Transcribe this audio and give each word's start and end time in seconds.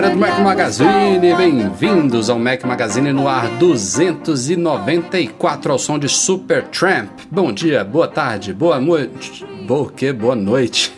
Galera 0.00 0.14
do 0.14 0.18
Mac 0.18 0.40
Magazine, 0.40 1.34
bem-vindos 1.36 2.30
ao 2.30 2.38
Mac 2.38 2.64
Magazine 2.64 3.12
no 3.12 3.28
ar 3.28 3.46
294 3.58 5.72
ao 5.72 5.78
som 5.78 5.98
de 5.98 6.08
Super 6.08 6.62
Tramp. 6.68 7.10
Bom 7.30 7.52
dia, 7.52 7.84
boa 7.84 8.08
tarde, 8.08 8.54
boa 8.54 8.80
noite. 8.80 9.49
Boa 9.70 9.88
que 9.88 10.12
boa 10.12 10.34
noite. 10.34 10.92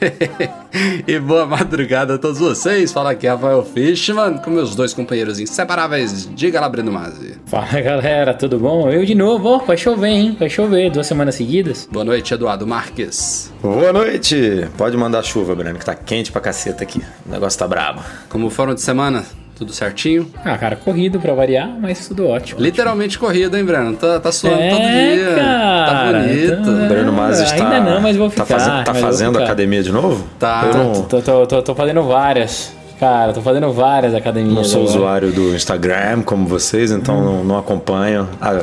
e 1.06 1.18
boa 1.18 1.44
madrugada 1.44 2.14
a 2.14 2.18
todos 2.18 2.38
vocês. 2.38 2.90
Fala 2.90 3.10
aqui 3.10 3.26
Rafael 3.26 3.62
Fishman 3.62 4.38
com 4.38 4.50
meus 4.50 4.74
dois 4.74 4.94
companheiros 4.94 5.38
inseparáveis. 5.38 6.26
Diga 6.34 6.58
lá, 6.58 6.70
Breno 6.70 6.90
Mazzi. 6.90 7.34
Fala 7.44 7.82
galera, 7.82 8.32
tudo 8.32 8.58
bom? 8.58 8.88
Eu 8.88 9.04
de 9.04 9.14
novo, 9.14 9.46
ó, 9.46 9.58
vai 9.58 9.76
chover, 9.76 10.08
hein? 10.08 10.36
Vai 10.40 10.48
chover 10.48 10.90
duas 10.90 11.06
semanas 11.06 11.34
seguidas. 11.34 11.86
Boa 11.92 12.02
noite, 12.02 12.32
Eduardo 12.32 12.66
Marques. 12.66 13.52
Boa 13.60 13.92
noite! 13.92 14.66
Pode 14.78 14.96
mandar 14.96 15.22
chuva, 15.22 15.54
Breno, 15.54 15.78
que 15.78 15.84
tá 15.84 15.94
quente 15.94 16.32
pra 16.32 16.40
caceta 16.40 16.82
aqui. 16.82 17.02
O 17.26 17.30
negócio 17.30 17.58
tá 17.58 17.68
brabo. 17.68 18.02
Como 18.30 18.48
foram 18.48 18.72
de 18.72 18.80
semana? 18.80 19.22
Tudo 19.62 19.72
certinho? 19.72 20.26
Ah, 20.44 20.58
cara, 20.58 20.74
corrido 20.74 21.20
pra 21.20 21.34
variar, 21.34 21.70
mas 21.80 22.08
tudo 22.08 22.26
ótimo. 22.26 22.60
Literalmente 22.60 23.16
corrida, 23.16 23.56
hein, 23.56 23.64
Breno? 23.64 23.94
Tá, 23.94 24.18
tá 24.18 24.32
suando 24.32 24.60
É, 24.60 24.70
todo 24.70 24.80
dia. 24.80 25.34
cara, 25.36 25.86
tá 25.86 26.18
bonito. 26.18 26.52
então- 26.62 26.88
Breno 26.88 27.12
Mas 27.12 27.38
Ah, 27.40 27.44
está. 27.44 27.54
ainda 27.76 27.90
não, 27.92 28.00
mas 28.00 28.16
vou 28.16 28.28
Tá, 28.28 28.44
ficar, 28.44 28.58
tá 28.58 28.82
mas 28.92 29.00
vou 29.00 29.10
fazendo 29.12 29.32
ficar. 29.34 29.44
academia 29.44 29.80
de 29.80 29.92
novo? 29.92 30.26
Tá. 30.36 30.64
Eu 30.66 30.74
não, 30.76 31.02
Tô, 31.02 31.22
tô, 31.22 31.46
tô, 31.46 31.62
tô 31.62 31.74
fazendo 31.76 32.02
várias. 32.02 32.72
Cara, 32.98 33.32
tô 33.32 33.40
fazendo 33.40 33.72
várias 33.72 34.16
academias. 34.16 34.52
não 34.52 34.64
sou 34.64 34.80
agora. 34.82 34.96
usuário 34.96 35.30
do 35.32 35.54
Instagram 35.54 36.22
como 36.22 36.44
vocês, 36.48 36.90
então 36.90 37.16
Hum. 37.20 37.24
não, 37.24 37.44
não 37.44 37.56
acompanho 37.58 38.28
a- 38.40 38.62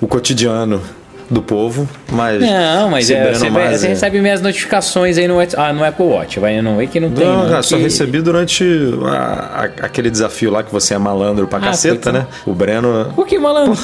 o 0.00 0.08
cotidiano 0.08 0.82
do 1.30 1.42
povo, 1.42 1.88
mas. 2.10 2.40
Não, 2.40 2.90
mas 2.90 3.10
é, 3.10 3.32
você, 3.32 3.48
Masi- 3.50 3.78
você 3.78 3.88
recebe 3.88 4.20
minhas 4.20 4.40
notificações 4.40 5.16
aí 5.18 5.26
no, 5.26 5.36
ah, 5.40 5.72
no 5.72 5.84
Apple 5.84 6.04
Watch. 6.06 6.38
Vai 6.40 6.60
no 6.60 6.76
Wake 6.76 7.00
não 7.00 7.10
tem. 7.10 7.26
Não, 7.26 7.42
não, 7.44 7.50
cara, 7.50 7.62
só 7.62 7.76
que- 7.76 7.82
recebi 7.82 8.20
durante 8.20 8.64
a- 9.06 9.62
a- 9.80 9.86
aquele 9.86 10.10
desafio 10.10 10.50
lá 10.50 10.62
que 10.62 10.72
você 10.72 10.94
é 10.94 10.98
malandro 10.98 11.46
pra 11.46 11.58
Ah, 11.58 11.62
caceta, 11.62 12.10
foi, 12.10 12.20
né? 12.20 12.26
O 12.46 12.52
Breno 12.54 13.12
Por 13.14 13.26
que, 13.26 13.38
malandro? 13.38 13.78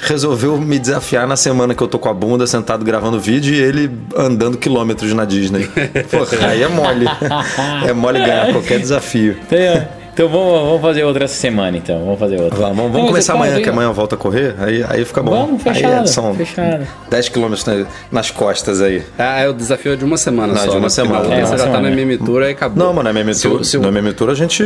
resolveu 0.00 0.58
me 0.58 0.78
desafiar 0.78 1.26
na 1.26 1.36
semana 1.36 1.74
que 1.74 1.82
eu 1.82 1.88
tô 1.88 1.98
com 1.98 2.08
a 2.08 2.14
bunda 2.14 2.46
sentado 2.46 2.84
gravando 2.84 3.18
vídeo 3.20 3.54
e 3.54 3.60
ele 3.60 3.90
andando 4.16 4.56
quilômetros 4.58 5.12
na 5.14 5.24
Disney. 5.24 5.68
Porra, 6.10 6.48
aí 6.48 6.62
é 6.62 6.68
mole. 6.68 7.06
É 7.88 7.92
mole 7.92 8.18
ganhar 8.18 8.52
qualquer 8.52 8.78
desafio. 8.78 9.36
Então, 9.46 9.88
então 10.20 10.28
vamos, 10.28 10.60
vamos 10.68 10.82
fazer 10.82 11.02
outra 11.04 11.24
essa 11.24 11.34
semana, 11.34 11.76
então. 11.78 11.98
Vamos 12.04 12.18
fazer 12.18 12.40
outra. 12.40 12.58
Vamos, 12.58 12.76
vamos 12.76 12.96
mas 13.00 13.06
começar 13.06 13.32
amanhã, 13.34 13.62
que 13.62 13.68
amanhã 13.70 13.88
eu 13.88 13.94
volto 13.94 14.14
a 14.14 14.18
correr, 14.18 14.54
aí, 14.58 14.84
aí 14.88 15.04
fica 15.04 15.22
bom. 15.22 15.30
Vamos, 15.46 15.66
aí 15.66 15.74
fechado, 15.74 16.08
são 16.08 16.34
fechado. 16.34 16.86
10 17.10 17.28
quilômetros 17.30 17.64
na- 17.64 17.86
nas 18.12 18.30
costas 18.30 18.82
aí. 18.82 19.02
É, 19.18 19.44
é 19.44 19.48
o 19.48 19.54
desafio 19.54 19.96
de 19.96 20.04
uma 20.04 20.16
semana 20.18 20.52
Não, 20.52 20.60
só. 20.60 20.66
de 20.66 20.76
uma 20.76 20.80
né? 20.82 20.88
semana. 20.90 21.20
Porque 21.20 21.34
É, 21.34 21.40
você 21.40 21.52
já 21.52 21.56
tá 21.58 21.64
semana. 21.64 21.88
na 21.90 21.96
mimitura 21.96 22.48
e 22.48 22.52
acabou. 22.52 22.84
Não, 22.84 22.92
mano, 22.92 23.10
na 23.10 23.12
minha 23.22 23.32
Se 23.34 23.46
o- 23.46 23.50
mitura, 23.50 23.64
se 23.64 23.76
o- 23.78 23.80
na 23.90 24.02
mitura 24.02 24.32
a 24.32 24.34
gente 24.34 24.62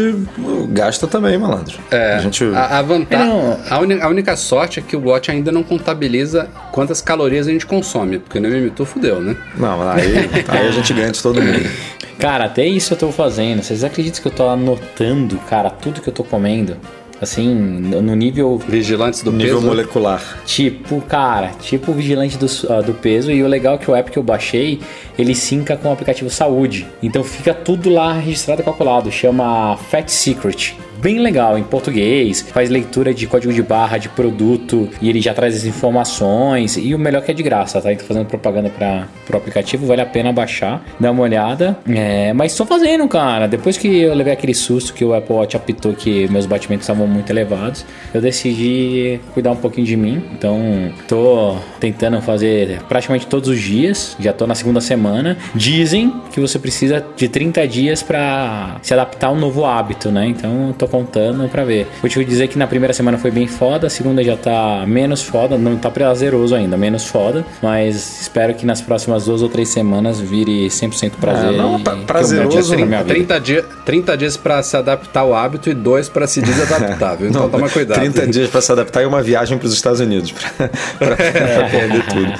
gasta 0.70 1.06
também, 1.06 1.38
malandro. 1.38 1.78
É, 1.90 2.14
A 2.14 2.18
gente... 2.18 2.44
a, 2.54 2.78
a 2.78 2.82
vantagem. 2.82 3.26
Não. 3.28 3.58
A, 4.02 4.08
única 4.08 4.36
sorte 4.36 4.80
é 4.80 4.82
que 4.82 4.96
o 4.96 5.08
Watch 5.08 5.30
ainda 5.30 5.52
não 5.52 5.62
contabiliza 5.62 6.48
quantas 6.72 7.00
calorias 7.00 7.46
a 7.46 7.50
gente 7.50 7.64
consome, 7.66 8.18
porque 8.18 8.40
no 8.40 8.48
MMTOR 8.48 8.86
fudeu, 8.86 9.20
né? 9.20 9.36
Não, 9.56 9.88
aí, 9.88 10.30
aí 10.48 10.68
a 10.68 10.70
gente 10.72 10.92
ganha 10.92 11.12
de 11.12 11.22
todo 11.22 11.40
mundo. 11.40 11.64
Cara, 12.18 12.44
até 12.44 12.66
isso 12.66 12.94
eu 12.94 12.98
tô 12.98 13.12
fazendo. 13.12 13.62
Vocês 13.62 13.84
acreditam 13.84 14.22
que 14.22 14.28
eu 14.28 14.32
tô 14.32 14.48
anotando, 14.48 15.36
cara, 15.48 15.70
tudo 15.70 16.00
que 16.00 16.08
eu 16.08 16.12
tô 16.12 16.24
comendo? 16.24 16.76
Assim, 17.20 17.54
no 17.54 18.14
nível 18.14 18.58
Vigilantes 18.58 19.22
do 19.22 19.32
Nível 19.32 19.56
peso. 19.56 19.66
molecular. 19.66 20.42
tipo, 20.44 21.00
cara, 21.02 21.52
tipo 21.60 21.92
o 21.92 21.94
vigilante 21.94 22.36
do, 22.36 22.46
ah, 22.70 22.82
do 22.82 22.92
peso. 22.92 23.30
E 23.30 23.42
o 23.42 23.46
legal 23.46 23.76
é 23.76 23.78
que 23.78 23.90
o 23.90 23.94
app 23.94 24.10
que 24.10 24.18
eu 24.18 24.22
baixei, 24.22 24.80
ele 25.18 25.34
sinca 25.34 25.76
com 25.76 25.88
o 25.88 25.92
aplicativo 25.92 26.28
Saúde. 26.28 26.86
Então 27.02 27.22
fica 27.24 27.54
tudo 27.54 27.88
lá 27.88 28.12
registrado 28.12 28.60
e 28.60 28.64
calculado. 28.64 29.10
Chama 29.10 29.76
Fat 29.76 30.08
Secret. 30.08 30.74
Bem 31.04 31.18
legal, 31.18 31.58
em 31.58 31.62
português, 31.62 32.40
faz 32.40 32.70
leitura 32.70 33.12
de 33.12 33.26
código 33.26 33.52
de 33.52 33.62
barra 33.62 33.98
de 33.98 34.08
produto 34.08 34.88
e 35.02 35.10
ele 35.10 35.20
já 35.20 35.34
traz 35.34 35.54
as 35.54 35.66
informações. 35.66 36.78
E 36.78 36.94
o 36.94 36.98
melhor 36.98 37.20
que 37.20 37.30
é 37.30 37.34
de 37.34 37.42
graça, 37.42 37.78
tá? 37.78 37.92
Então 37.92 38.06
fazendo 38.06 38.24
propaganda 38.24 38.70
para 38.70 39.06
pro 39.26 39.36
aplicativo, 39.36 39.84
vale 39.84 40.00
a 40.00 40.06
pena 40.06 40.32
baixar, 40.32 40.82
dar 40.98 41.10
uma 41.10 41.22
olhada. 41.22 41.76
É, 41.86 42.32
mas 42.32 42.56
tô 42.56 42.64
fazendo, 42.64 43.06
cara. 43.06 43.46
Depois 43.46 43.76
que 43.76 43.86
eu 43.86 44.14
levei 44.14 44.32
aquele 44.32 44.54
susto 44.54 44.94
que 44.94 45.04
o 45.04 45.12
Apple 45.12 45.34
Watch 45.34 45.54
apitou 45.54 45.92
que 45.92 46.26
meus 46.28 46.46
batimentos 46.46 46.84
estavam 46.84 47.06
muito 47.06 47.28
elevados, 47.28 47.84
eu 48.14 48.22
decidi 48.22 49.20
cuidar 49.34 49.50
um 49.50 49.56
pouquinho 49.56 49.86
de 49.86 49.98
mim. 49.98 50.24
Então 50.32 50.90
tô 51.06 51.58
tentando 51.80 52.18
fazer 52.22 52.80
praticamente 52.88 53.26
todos 53.26 53.50
os 53.50 53.60
dias, 53.60 54.16
já 54.18 54.32
tô 54.32 54.46
na 54.46 54.54
segunda 54.54 54.80
semana. 54.80 55.36
Dizem 55.54 56.14
que 56.32 56.40
você 56.40 56.58
precisa 56.58 57.04
de 57.14 57.28
30 57.28 57.68
dias 57.68 58.02
para 58.02 58.78
se 58.80 58.94
adaptar 58.94 59.26
a 59.26 59.32
um 59.32 59.38
novo 59.38 59.66
hábito, 59.66 60.10
né? 60.10 60.26
Então 60.26 60.74
tô 60.78 60.93
contando 60.94 61.48
pra 61.48 61.64
ver. 61.64 61.88
Vou 62.00 62.08
te 62.08 62.24
dizer 62.24 62.46
que 62.46 62.56
na 62.56 62.68
primeira 62.68 62.92
semana 62.94 63.18
foi 63.18 63.32
bem 63.32 63.48
foda, 63.48 63.88
a 63.88 63.90
segunda 63.90 64.22
já 64.22 64.36
tá 64.36 64.84
menos 64.86 65.22
foda, 65.22 65.58
não 65.58 65.76
tá 65.76 65.90
prazeroso 65.90 66.54
ainda, 66.54 66.76
menos 66.76 67.04
foda, 67.06 67.44
mas 67.60 68.20
espero 68.20 68.54
que 68.54 68.64
nas 68.64 68.80
próximas 68.80 69.24
duas 69.24 69.42
ou 69.42 69.48
três 69.48 69.68
semanas 69.70 70.20
vire 70.20 70.68
100% 70.68 71.12
prazer. 71.20 71.52
É, 71.54 71.56
não, 71.56 71.80
pra- 71.80 71.96
prazeroso, 71.96 72.76
pra 72.76 72.86
minha 72.86 73.02
vida. 73.02 73.14
30, 73.14 73.40
dia, 73.40 73.64
30 73.84 74.16
dias 74.16 74.36
pra 74.36 74.62
se 74.62 74.76
adaptar 74.76 75.20
ao 75.20 75.34
hábito 75.34 75.68
e 75.68 75.74
dois 75.74 76.08
pra 76.08 76.26
se 76.28 76.40
desadaptar, 76.40 77.16
viu? 77.16 77.24
Então 77.34 77.42
Não, 77.42 77.50
toma 77.50 77.68
cuidado. 77.68 77.98
30 77.98 78.26
dias 78.28 78.48
pra 78.48 78.60
se 78.60 78.70
adaptar 78.70 79.02
e 79.02 79.06
uma 79.06 79.20
viagem 79.22 79.58
pros 79.58 79.72
Estados 79.72 79.98
Unidos 79.98 80.30
pra, 80.32 80.68
pra 80.98 81.16
perder 81.70 82.06
tudo. 82.06 82.32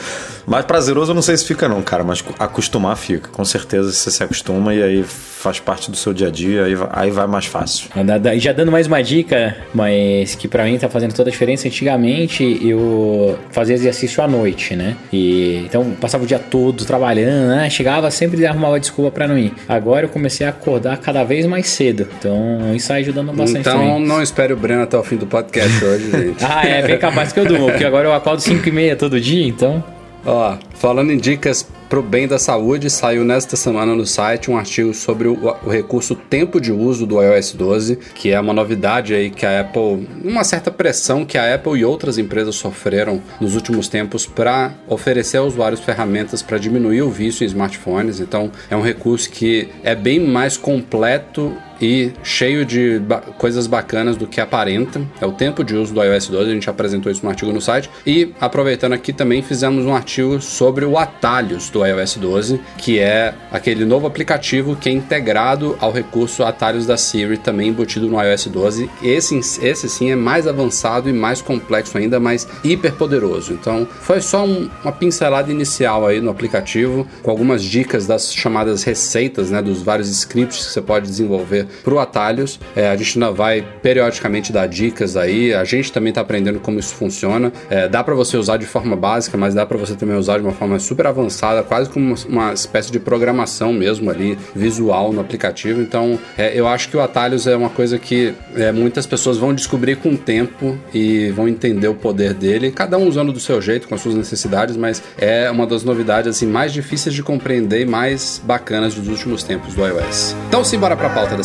Mas 0.46 0.64
prazeroso 0.64 1.10
eu 1.10 1.14
não 1.14 1.22
sei 1.22 1.36
se 1.36 1.44
fica 1.44 1.68
não, 1.68 1.82
cara, 1.82 2.04
mas 2.04 2.22
acostumar 2.38 2.96
fica. 2.96 3.28
Com 3.30 3.44
certeza 3.44 3.92
você 3.92 4.10
se 4.10 4.22
acostuma 4.22 4.74
e 4.74 4.82
aí 4.82 5.02
faz 5.04 5.60
parte 5.60 5.90
do 5.90 5.96
seu 5.96 6.12
dia 6.14 6.28
a 6.28 6.30
dia, 6.30 6.64
aí, 6.64 6.74
vai- 6.74 6.88
aí 6.92 7.10
vai 7.10 7.26
mais 7.26 7.46
fácil. 7.46 7.88
Da- 8.18 8.36
Já 8.36 8.52
dando 8.52 8.72
mais 8.72 8.86
uma 8.86 9.02
dica, 9.02 9.56
mas 9.74 10.34
que 10.34 10.48
pra 10.48 10.64
mim 10.64 10.78
tá 10.78 10.88
fazendo 10.88 11.12
toda 11.14 11.28
a 11.28 11.32
diferença. 11.32 11.68
Antigamente 11.68 12.58
eu 12.66 13.38
fazia 13.50 13.74
exercício 13.74 14.22
à 14.22 14.28
noite, 14.28 14.74
né? 14.74 14.96
E 15.12 15.62
então 15.66 15.90
passava 16.00 16.24
o 16.24 16.26
dia 16.26 16.38
todo 16.38 16.84
trabalhando, 16.84 17.48
né? 17.48 17.68
Chegava 17.70 18.10
sempre 18.10 18.44
arrumava 18.46 18.80
desculpa 18.80 19.10
pra 19.10 19.28
não 19.28 19.38
ir. 19.38 19.52
Agora 19.68 20.06
eu 20.06 20.08
comecei 20.08 20.46
a 20.46 20.50
acordar 20.50 20.96
cada 20.98 21.24
vez 21.24 21.44
mais 21.46 21.66
cedo. 21.68 22.06
Então 22.18 22.74
isso 22.74 22.88
tá 22.88 22.94
ajudando 22.94 23.32
bastante 23.32 23.60
Então 23.60 23.78
também. 23.78 24.06
não 24.06 24.22
espere 24.22 24.52
o 24.52 24.56
Breno 24.56 24.82
até 24.82 24.96
o 24.96 25.02
fim 25.02 25.16
do 25.16 25.26
podcast 25.26 25.84
hoje, 25.84 26.10
gente. 26.12 26.44
Ah, 26.44 26.66
é 26.66 26.82
bem 26.82 26.98
capaz 26.98 27.32
que 27.32 27.40
eu 27.40 27.44
durmo, 27.46 27.66
porque 27.70 27.84
agora 27.84 28.08
eu 28.08 28.12
acordo 28.14 28.40
5 28.40 28.66
e 28.68 28.72
meia 28.72 28.96
todo 28.96 29.20
dia, 29.20 29.46
então. 29.46 29.82
Ó, 30.26 30.56
falando 30.74 31.10
em 31.10 31.18
dicas 31.18 31.66
pro 31.88 32.02
bem 32.02 32.26
da 32.26 32.38
saúde, 32.38 32.88
saiu 32.88 33.24
nesta 33.24 33.56
semana 33.56 33.94
no 33.94 34.06
site 34.06 34.50
um 34.50 34.56
artigo 34.56 34.94
sobre 34.94 35.28
o, 35.28 35.54
o 35.64 35.68
recurso 35.68 36.16
tempo 36.16 36.58
de 36.60 36.72
uso 36.72 37.06
do 37.06 37.22
iOS 37.22 37.52
12, 37.52 37.96
que 38.14 38.30
é 38.30 38.40
uma 38.40 38.54
novidade 38.54 39.14
aí 39.14 39.30
que 39.30 39.44
a 39.44 39.60
Apple, 39.60 40.08
uma 40.24 40.42
certa 40.42 40.70
pressão 40.70 41.26
que 41.26 41.36
a 41.36 41.54
Apple 41.54 41.78
e 41.78 41.84
outras 41.84 42.16
empresas 42.16 42.56
sofreram 42.56 43.22
nos 43.38 43.54
últimos 43.54 43.86
tempos 43.86 44.26
para 44.26 44.72
oferecer 44.88 45.36
aos 45.36 45.52
usuários 45.52 45.80
ferramentas 45.80 46.42
para 46.42 46.58
diminuir 46.58 47.02
o 47.02 47.10
vício 47.10 47.44
em 47.44 47.46
smartphones. 47.46 48.18
Então, 48.18 48.50
é 48.70 48.74
um 48.74 48.82
recurso 48.82 49.30
que 49.30 49.68
é 49.82 49.94
bem 49.94 50.18
mais 50.18 50.56
completo 50.56 51.54
e 51.84 52.12
cheio 52.22 52.64
de 52.64 52.98
ba- 52.98 53.20
coisas 53.36 53.66
bacanas 53.66 54.16
do 54.16 54.26
que 54.26 54.40
aparenta. 54.40 55.02
É 55.20 55.26
o 55.26 55.32
tempo 55.32 55.62
de 55.62 55.76
uso 55.76 55.92
do 55.92 56.02
iOS 56.02 56.28
12, 56.28 56.50
a 56.50 56.54
gente 56.54 56.70
apresentou 56.70 57.12
isso 57.12 57.22
no 57.22 57.28
artigo 57.28 57.52
no 57.52 57.60
site. 57.60 57.90
E 58.06 58.32
aproveitando 58.40 58.94
aqui 58.94 59.12
também 59.12 59.42
fizemos 59.42 59.84
um 59.84 59.94
artigo 59.94 60.40
sobre 60.40 60.84
o 60.86 60.96
atalhos 60.98 61.68
do 61.68 61.84
iOS 61.84 62.16
12, 62.16 62.60
que 62.78 62.98
é 62.98 63.34
aquele 63.52 63.84
novo 63.84 64.06
aplicativo 64.06 64.74
que 64.76 64.88
é 64.88 64.92
integrado 64.92 65.76
ao 65.78 65.92
recurso 65.92 66.42
atalhos 66.42 66.86
da 66.86 66.96
Siri, 66.96 67.36
também 67.36 67.68
embutido 67.68 68.08
no 68.08 68.20
iOS 68.22 68.46
12. 68.46 68.88
Esse, 69.02 69.38
esse 69.62 69.88
sim 69.88 70.10
é 70.10 70.16
mais 70.16 70.46
avançado 70.46 71.08
e 71.10 71.12
mais 71.12 71.42
complexo 71.42 71.98
ainda, 71.98 72.18
mais 72.18 72.48
hiper 72.64 72.94
poderoso. 72.94 73.52
Então 73.52 73.86
foi 74.00 74.20
só 74.22 74.44
um- 74.46 74.70
uma 74.82 74.92
pincelada 74.92 75.50
inicial 75.50 76.06
aí 76.06 76.20
no 76.20 76.30
aplicativo, 76.30 77.06
com 77.22 77.30
algumas 77.30 77.62
dicas 77.62 78.06
das 78.06 78.32
chamadas 78.32 78.82
receitas, 78.84 79.50
né, 79.50 79.60
dos 79.60 79.82
vários 79.82 80.08
scripts 80.08 80.66
que 80.66 80.72
você 80.72 80.80
pode 80.80 81.06
desenvolver 81.06 81.66
pro 81.82 81.98
Atalhos. 81.98 82.60
É, 82.76 82.88
a 82.88 82.96
gente 82.96 83.18
ainda 83.18 83.32
vai 83.32 83.64
periodicamente 83.82 84.52
dar 84.52 84.66
dicas 84.66 85.16
aí. 85.16 85.52
A 85.54 85.64
gente 85.64 85.92
também 85.92 86.10
está 86.10 86.20
aprendendo 86.20 86.60
como 86.60 86.78
isso 86.78 86.94
funciona. 86.94 87.52
É, 87.68 87.88
dá 87.88 88.02
para 88.02 88.14
você 88.14 88.36
usar 88.36 88.56
de 88.56 88.66
forma 88.66 88.96
básica, 88.96 89.36
mas 89.36 89.54
dá 89.54 89.66
para 89.66 89.78
você 89.78 89.94
também 89.94 90.16
usar 90.16 90.38
de 90.38 90.44
uma 90.44 90.52
forma 90.52 90.78
super 90.78 91.06
avançada, 91.06 91.62
quase 91.62 91.90
como 91.90 92.14
uma 92.28 92.52
espécie 92.52 92.90
de 92.90 92.98
programação 92.98 93.72
mesmo 93.72 94.10
ali, 94.10 94.38
visual 94.54 95.12
no 95.12 95.20
aplicativo. 95.20 95.80
Então, 95.80 96.18
é, 96.36 96.58
eu 96.58 96.66
acho 96.66 96.88
que 96.88 96.96
o 96.96 97.00
Atalhos 97.00 97.46
é 97.46 97.56
uma 97.56 97.70
coisa 97.70 97.98
que 97.98 98.34
é, 98.56 98.72
muitas 98.72 99.06
pessoas 99.06 99.36
vão 99.36 99.54
descobrir 99.54 99.96
com 99.96 100.10
o 100.10 100.18
tempo 100.18 100.78
e 100.92 101.30
vão 101.30 101.48
entender 101.48 101.88
o 101.88 101.94
poder 101.94 102.34
dele, 102.34 102.70
cada 102.70 102.98
um 102.98 103.06
usando 103.06 103.32
do 103.32 103.40
seu 103.40 103.60
jeito, 103.60 103.88
com 103.88 103.94
as 103.94 104.00
suas 104.00 104.14
necessidades, 104.14 104.76
mas 104.76 105.02
é 105.18 105.50
uma 105.50 105.66
das 105.66 105.84
novidades 105.84 106.36
assim 106.36 106.46
mais 106.46 106.72
difíceis 106.72 107.14
de 107.14 107.22
compreender 107.22 107.80
e 107.80 107.86
mais 107.86 108.40
bacanas 108.44 108.94
dos 108.94 109.08
últimos 109.08 109.42
tempos 109.42 109.74
do 109.74 109.86
iOS. 109.86 110.36
Então, 110.48 110.64
simbora 110.64 110.96
para 110.96 111.08
a 111.08 111.10
pauta 111.10 111.36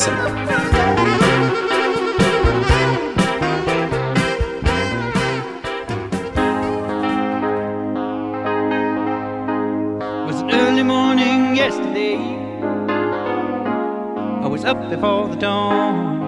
yesterday. 11.69 12.17
I 14.44 14.47
was 14.47 14.65
up 14.65 14.89
before 14.89 15.27
the 15.27 15.35
dawn. 15.35 16.19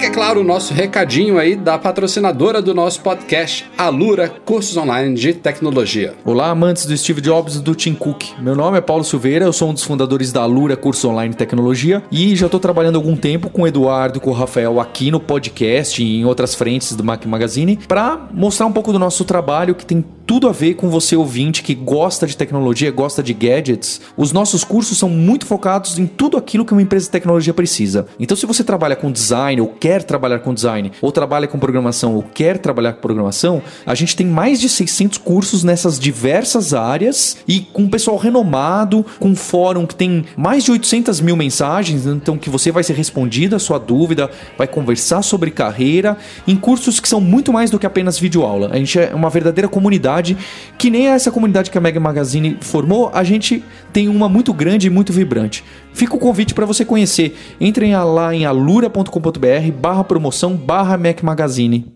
Fica 0.00 0.12
é 0.12 0.14
claro 0.14 0.40
o 0.40 0.44
nosso 0.44 0.72
recadinho 0.72 1.38
aí 1.38 1.54
da 1.54 1.78
patrocinadora 1.78 2.62
do 2.62 2.72
nosso 2.72 3.02
podcast, 3.02 3.70
Alura 3.76 4.30
Cursos 4.30 4.74
Online 4.74 5.14
de 5.14 5.34
Tecnologia. 5.34 6.14
Olá, 6.24 6.48
amantes 6.48 6.86
do 6.86 6.96
Steve 6.96 7.20
Jobs 7.20 7.56
e 7.56 7.60
do 7.60 7.74
Tim 7.74 7.92
Cook. 7.92 8.30
Meu 8.38 8.56
nome 8.56 8.78
é 8.78 8.80
Paulo 8.80 9.04
Silveira, 9.04 9.44
eu 9.44 9.52
sou 9.52 9.68
um 9.68 9.74
dos 9.74 9.84
fundadores 9.84 10.32
da 10.32 10.40
Alura 10.40 10.74
Cursos 10.74 11.04
Online 11.04 11.32
de 11.32 11.36
Tecnologia 11.36 12.02
e 12.10 12.34
já 12.34 12.46
estou 12.46 12.58
trabalhando 12.58 12.96
algum 12.96 13.14
tempo 13.14 13.50
com 13.50 13.60
o 13.60 13.66
Eduardo 13.66 14.16
e 14.16 14.20
com 14.22 14.30
o 14.30 14.32
Rafael 14.32 14.80
aqui 14.80 15.10
no 15.10 15.20
podcast 15.20 16.02
e 16.02 16.20
em 16.20 16.24
outras 16.24 16.54
frentes 16.54 16.96
do 16.96 17.04
Mac 17.04 17.26
Magazine 17.26 17.78
para 17.86 18.26
mostrar 18.32 18.64
um 18.64 18.72
pouco 18.72 18.94
do 18.94 18.98
nosso 18.98 19.22
trabalho 19.26 19.74
que 19.74 19.84
tem 19.84 20.02
tudo 20.30 20.48
a 20.48 20.52
ver 20.52 20.74
com 20.74 20.88
você 20.88 21.16
ouvinte 21.16 21.60
que 21.60 21.74
gosta 21.74 22.24
de 22.24 22.36
tecnologia, 22.36 22.88
gosta 22.92 23.20
de 23.20 23.34
gadgets. 23.34 24.00
Os 24.16 24.30
nossos 24.32 24.62
cursos 24.62 24.96
são 24.96 25.08
muito 25.08 25.44
focados 25.44 25.98
em 25.98 26.06
tudo 26.06 26.36
aquilo 26.36 26.64
que 26.64 26.70
uma 26.70 26.80
empresa 26.80 27.06
de 27.06 27.10
tecnologia 27.10 27.52
precisa. 27.52 28.06
Então, 28.16 28.36
se 28.36 28.46
você 28.46 28.62
trabalha 28.62 28.94
com 28.94 29.10
design 29.10 29.60
ou 29.60 29.66
quer 29.66 29.89
trabalhar 29.98 30.38
com 30.38 30.54
design, 30.54 30.92
ou 31.02 31.10
trabalha 31.10 31.48
com 31.48 31.58
programação, 31.58 32.14
ou 32.14 32.22
quer 32.22 32.58
trabalhar 32.58 32.92
com 32.92 33.00
programação, 33.00 33.60
a 33.84 33.94
gente 33.94 34.14
tem 34.14 34.26
mais 34.26 34.60
de 34.60 34.68
600 34.68 35.18
cursos 35.18 35.64
nessas 35.64 35.98
diversas 35.98 36.72
áreas 36.72 37.38
e 37.48 37.60
com 37.60 37.88
pessoal 37.88 38.16
renomado, 38.16 39.04
com 39.18 39.30
um 39.30 39.36
fórum 39.36 39.86
que 39.86 39.94
tem 39.94 40.24
mais 40.36 40.64
de 40.64 40.70
800 40.70 41.20
mil 41.20 41.36
mensagens, 41.36 42.06
então 42.06 42.38
que 42.38 42.48
você 42.48 42.70
vai 42.70 42.84
ser 42.84 42.94
respondido 42.94 43.56
a 43.56 43.58
sua 43.58 43.78
dúvida, 43.78 44.30
vai 44.56 44.66
conversar 44.66 45.22
sobre 45.22 45.50
carreira, 45.50 46.16
em 46.46 46.56
cursos 46.56 47.00
que 47.00 47.08
são 47.08 47.20
muito 47.20 47.52
mais 47.52 47.70
do 47.70 47.78
que 47.78 47.86
apenas 47.86 48.18
videoaula. 48.18 48.70
A 48.72 48.76
gente 48.76 48.98
é 48.98 49.14
uma 49.14 49.30
verdadeira 49.30 49.68
comunidade, 49.68 50.36
que 50.78 50.90
nem 50.90 51.08
essa 51.08 51.30
comunidade 51.30 51.70
que 51.70 51.78
a 51.78 51.80
Mega 51.80 51.98
Magazine 51.98 52.56
formou, 52.60 53.10
a 53.12 53.24
gente 53.24 53.64
tem 53.92 54.08
uma 54.08 54.28
muito 54.28 54.52
grande 54.52 54.86
e 54.86 54.90
muito 54.90 55.12
vibrante. 55.12 55.64
Fica 55.92 56.14
o 56.14 56.18
convite 56.18 56.54
para 56.54 56.66
você 56.66 56.84
conhecer. 56.84 57.36
Entrem 57.60 57.94
lá 57.96 58.34
em 58.34 58.44
alura.com.br 58.46 59.72
barra 59.80 60.04
promoção 60.04 60.56
barra 60.56 60.96
Mac 60.96 61.22
Magazine. 61.22 61.92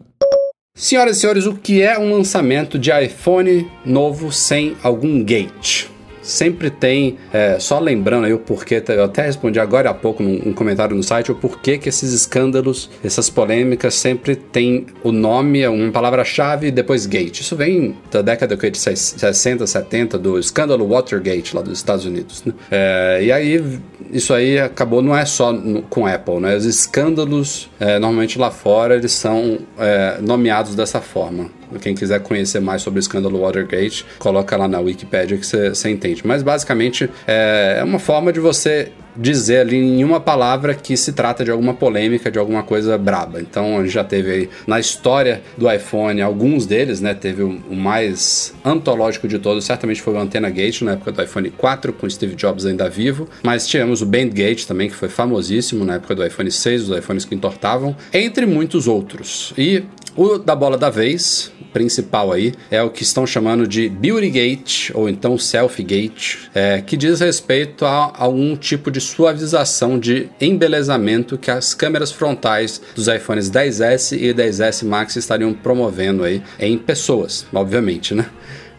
Senhoras 0.77 1.19
e 1.19 1.21
senhores, 1.21 1.47
o 1.47 1.55
que 1.55 1.83
é 1.83 1.99
um 1.99 2.13
lançamento 2.13 2.79
de 2.79 2.91
iPhone 2.91 3.71
novo 3.85 4.33
sem 4.33 4.77
algum 4.83 5.23
gate? 5.23 5.94
Sempre 6.25 6.71
tem, 6.71 7.19
é, 7.33 7.59
só 7.61 7.79
lembrando 7.79 8.25
aí 8.25 8.33
o 8.33 8.39
porquê, 8.39 8.83
eu 8.89 9.05
até 9.05 9.23
respondi 9.23 9.61
agora 9.61 9.91
há 9.91 9.95
pouco 9.95 10.23
num, 10.23 10.53
comentário 10.53 10.97
no 10.97 11.03
site, 11.03 11.31
o 11.31 11.35
porquê 11.35 11.77
que 11.79 11.89
esses 11.89 12.13
escândalos, 12.13 12.91
essas 13.05 13.29
polêmicas 13.29 13.95
sempre 13.95 14.35
tem 14.35 14.87
o 15.03 15.13
nome, 15.13 15.67
uma 15.69 15.93
palavra-chave 15.93 16.69
e 16.69 16.71
depois 16.71 17.07
gate. 17.07 17.41
Isso 17.41 17.55
vem 17.55 17.95
da 18.11 18.23
década 18.23 18.57
de 18.57 18.79
60, 18.79 19.67
70, 19.67 20.19
do 20.19 20.39
escândalo 20.39 20.89
Watergate 20.89 21.55
lá 21.55 21.63
dos 21.63 21.77
Estados 21.77 22.07
Unidos. 22.07 22.43
Né? 22.45 22.55
É, 22.71 23.21
e 23.23 23.31
aí, 23.31 23.79
isso 24.11 24.33
aí 24.33 24.59
acabou, 24.59 25.03
não 25.03 25.17
é 25.17 25.25
só 25.27 25.53
no, 25.53 25.83
com 25.83 26.07
Apple, 26.07 26.41
né? 26.41 26.57
Os 26.57 26.65
escândalos, 26.65 27.69
é, 27.79 27.99
normalmente 27.99 28.39
lá 28.39 28.51
fora, 28.51 28.95
eles 28.95 29.13
são 29.13 29.59
é, 29.79 30.19
nomeados 30.23 30.75
dessa 30.75 31.01
forma. 31.01 31.51
Quem 31.81 31.95
quiser 31.95 32.21
conhecer 32.21 32.61
mais 32.61 32.83
sobre 32.83 32.99
o 32.99 33.01
escândalo 33.01 33.41
Watergate, 33.41 34.05
coloca 34.19 34.57
lá 34.57 34.69
na 34.69 34.81
Wikipedia 34.81 35.37
que 35.37 35.47
você 35.47 35.91
entende. 35.91 36.27
Mas 36.27 36.43
basicamente 36.43 37.11
é 37.27 37.83
uma 37.85 37.99
forma 37.99 38.33
de 38.33 38.41
você 38.41 38.93
dizer 39.17 39.59
ali 39.59 39.77
em 39.77 40.05
uma 40.05 40.21
palavra 40.21 40.75
que 40.75 40.97
se 40.97 41.13
trata 41.13 41.45
de 41.45 41.51
alguma 41.51 41.75
polêmica, 41.75 42.31
de 42.31 42.39
alguma 42.39 42.63
coisa 42.63 42.97
braba. 42.99 43.41
Então 43.41 43.79
a 43.79 43.83
gente 43.83 43.93
já 43.93 44.05
teve 44.05 44.31
aí 44.31 44.51
na 44.67 44.79
história 44.81 45.43
do 45.57 45.71
iPhone 45.71 46.21
alguns 46.21 46.67
deles, 46.67 47.01
né? 47.01 47.15
Teve 47.15 47.43
o, 47.43 47.75
mais 47.75 48.55
antológico 48.65 49.29
de 49.29 49.39
todos, 49.39 49.65
certamente 49.65 50.01
foi 50.01 50.15
o 50.15 50.19
Antenna 50.19 50.49
Gate 50.51 50.83
na 50.83 50.93
época 50.93 51.13
do 51.13 51.23
iPhone 51.23 51.51
4, 51.51 51.93
com 51.93 52.09
Steve 52.09 52.35
Jobs 52.35 52.65
ainda 52.65 52.89
vivo. 52.89 53.29
Mas 53.43 53.67
tivemos 53.67 54.03
o 54.03 54.07
Bandgate 54.07 54.67
também, 54.67 54.89
que 54.89 54.95
foi 54.95 55.09
famosíssimo 55.09 55.85
na 55.85 55.95
época 55.95 56.15
do 56.15 56.25
iPhone 56.25 56.51
6, 56.51 56.91
os 56.91 56.99
iPhones 56.99 57.25
que 57.25 57.35
entortavam, 57.35 57.97
entre 58.13 58.47
muitos 58.47 58.87
outros. 58.89 59.53
E 59.59 59.85
o 60.17 60.39
da 60.39 60.55
bola 60.55 60.79
da 60.79 60.91
vez, 60.91 61.53
principal 61.75 62.33
aí, 62.33 62.55
é 62.71 62.81
o 62.81 62.89
que 62.89 63.03
estão 63.03 63.27
chamando 63.27 63.67
de 63.67 63.89
Beauty 63.89 64.31
Gate, 64.31 64.91
ou 64.95 65.09
então 65.09 65.37
Selfie 65.37 65.83
Gate, 65.83 66.37
é, 66.55 66.81
que 66.81 66.97
diz 66.97 67.21
respeito 67.21 67.85
a 67.85 68.13
algum 68.17 68.57
tipo 68.57 68.91
de 68.91 69.01
suavização 69.01 69.99
de 69.99 70.31
embelezamento 70.41 71.37
que 71.37 71.51
as 71.51 71.75
câmeras 71.75 72.13
frontais 72.13 72.81
dos 72.95 73.09
iPhones 73.09 73.51
10S 73.51 74.17
e 74.17 74.33
10S 74.33 74.87
Max 74.87 75.17
estariam 75.17 75.53
promovendo 75.53 76.23
aí 76.23 76.41
em 76.61 76.79
pessoas, 76.79 77.45
obviamente, 77.53 78.15
né? 78.15 78.27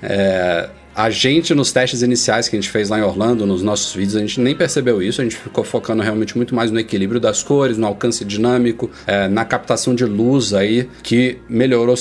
É, 0.02 0.70
a 0.96 1.10
gente, 1.10 1.54
nos 1.54 1.74
testes 1.74 2.02
iniciais 2.02 2.48
que 2.48 2.56
a 2.56 2.60
gente 2.60 2.72
fez 2.72 2.88
lá 2.88 2.98
em 2.98 3.02
Orlando, 3.02 3.46
nos 3.46 3.62
nossos 3.62 3.94
vídeos, 3.94 4.16
a 4.16 4.20
gente 4.20 4.40
nem 4.40 4.56
percebeu 4.56 5.02
isso, 5.02 5.20
a 5.20 5.26
gente 5.26 5.36
ficou 5.36 5.64
focando 5.64 6.02
realmente 6.02 6.38
muito 6.38 6.56
mais 6.56 6.72
no 6.72 6.80
equilíbrio 6.80 7.20
das 7.20 7.44
cores, 7.44 7.78
no 7.78 7.86
alcance 7.86 8.24
dinâmico, 8.24 8.90
é, 9.06 9.28
na 9.28 9.44
captação 9.44 9.94
de 9.94 10.06
luz 10.06 10.54
aí, 10.54 10.88
que 11.04 11.38
melhorou, 11.50 11.96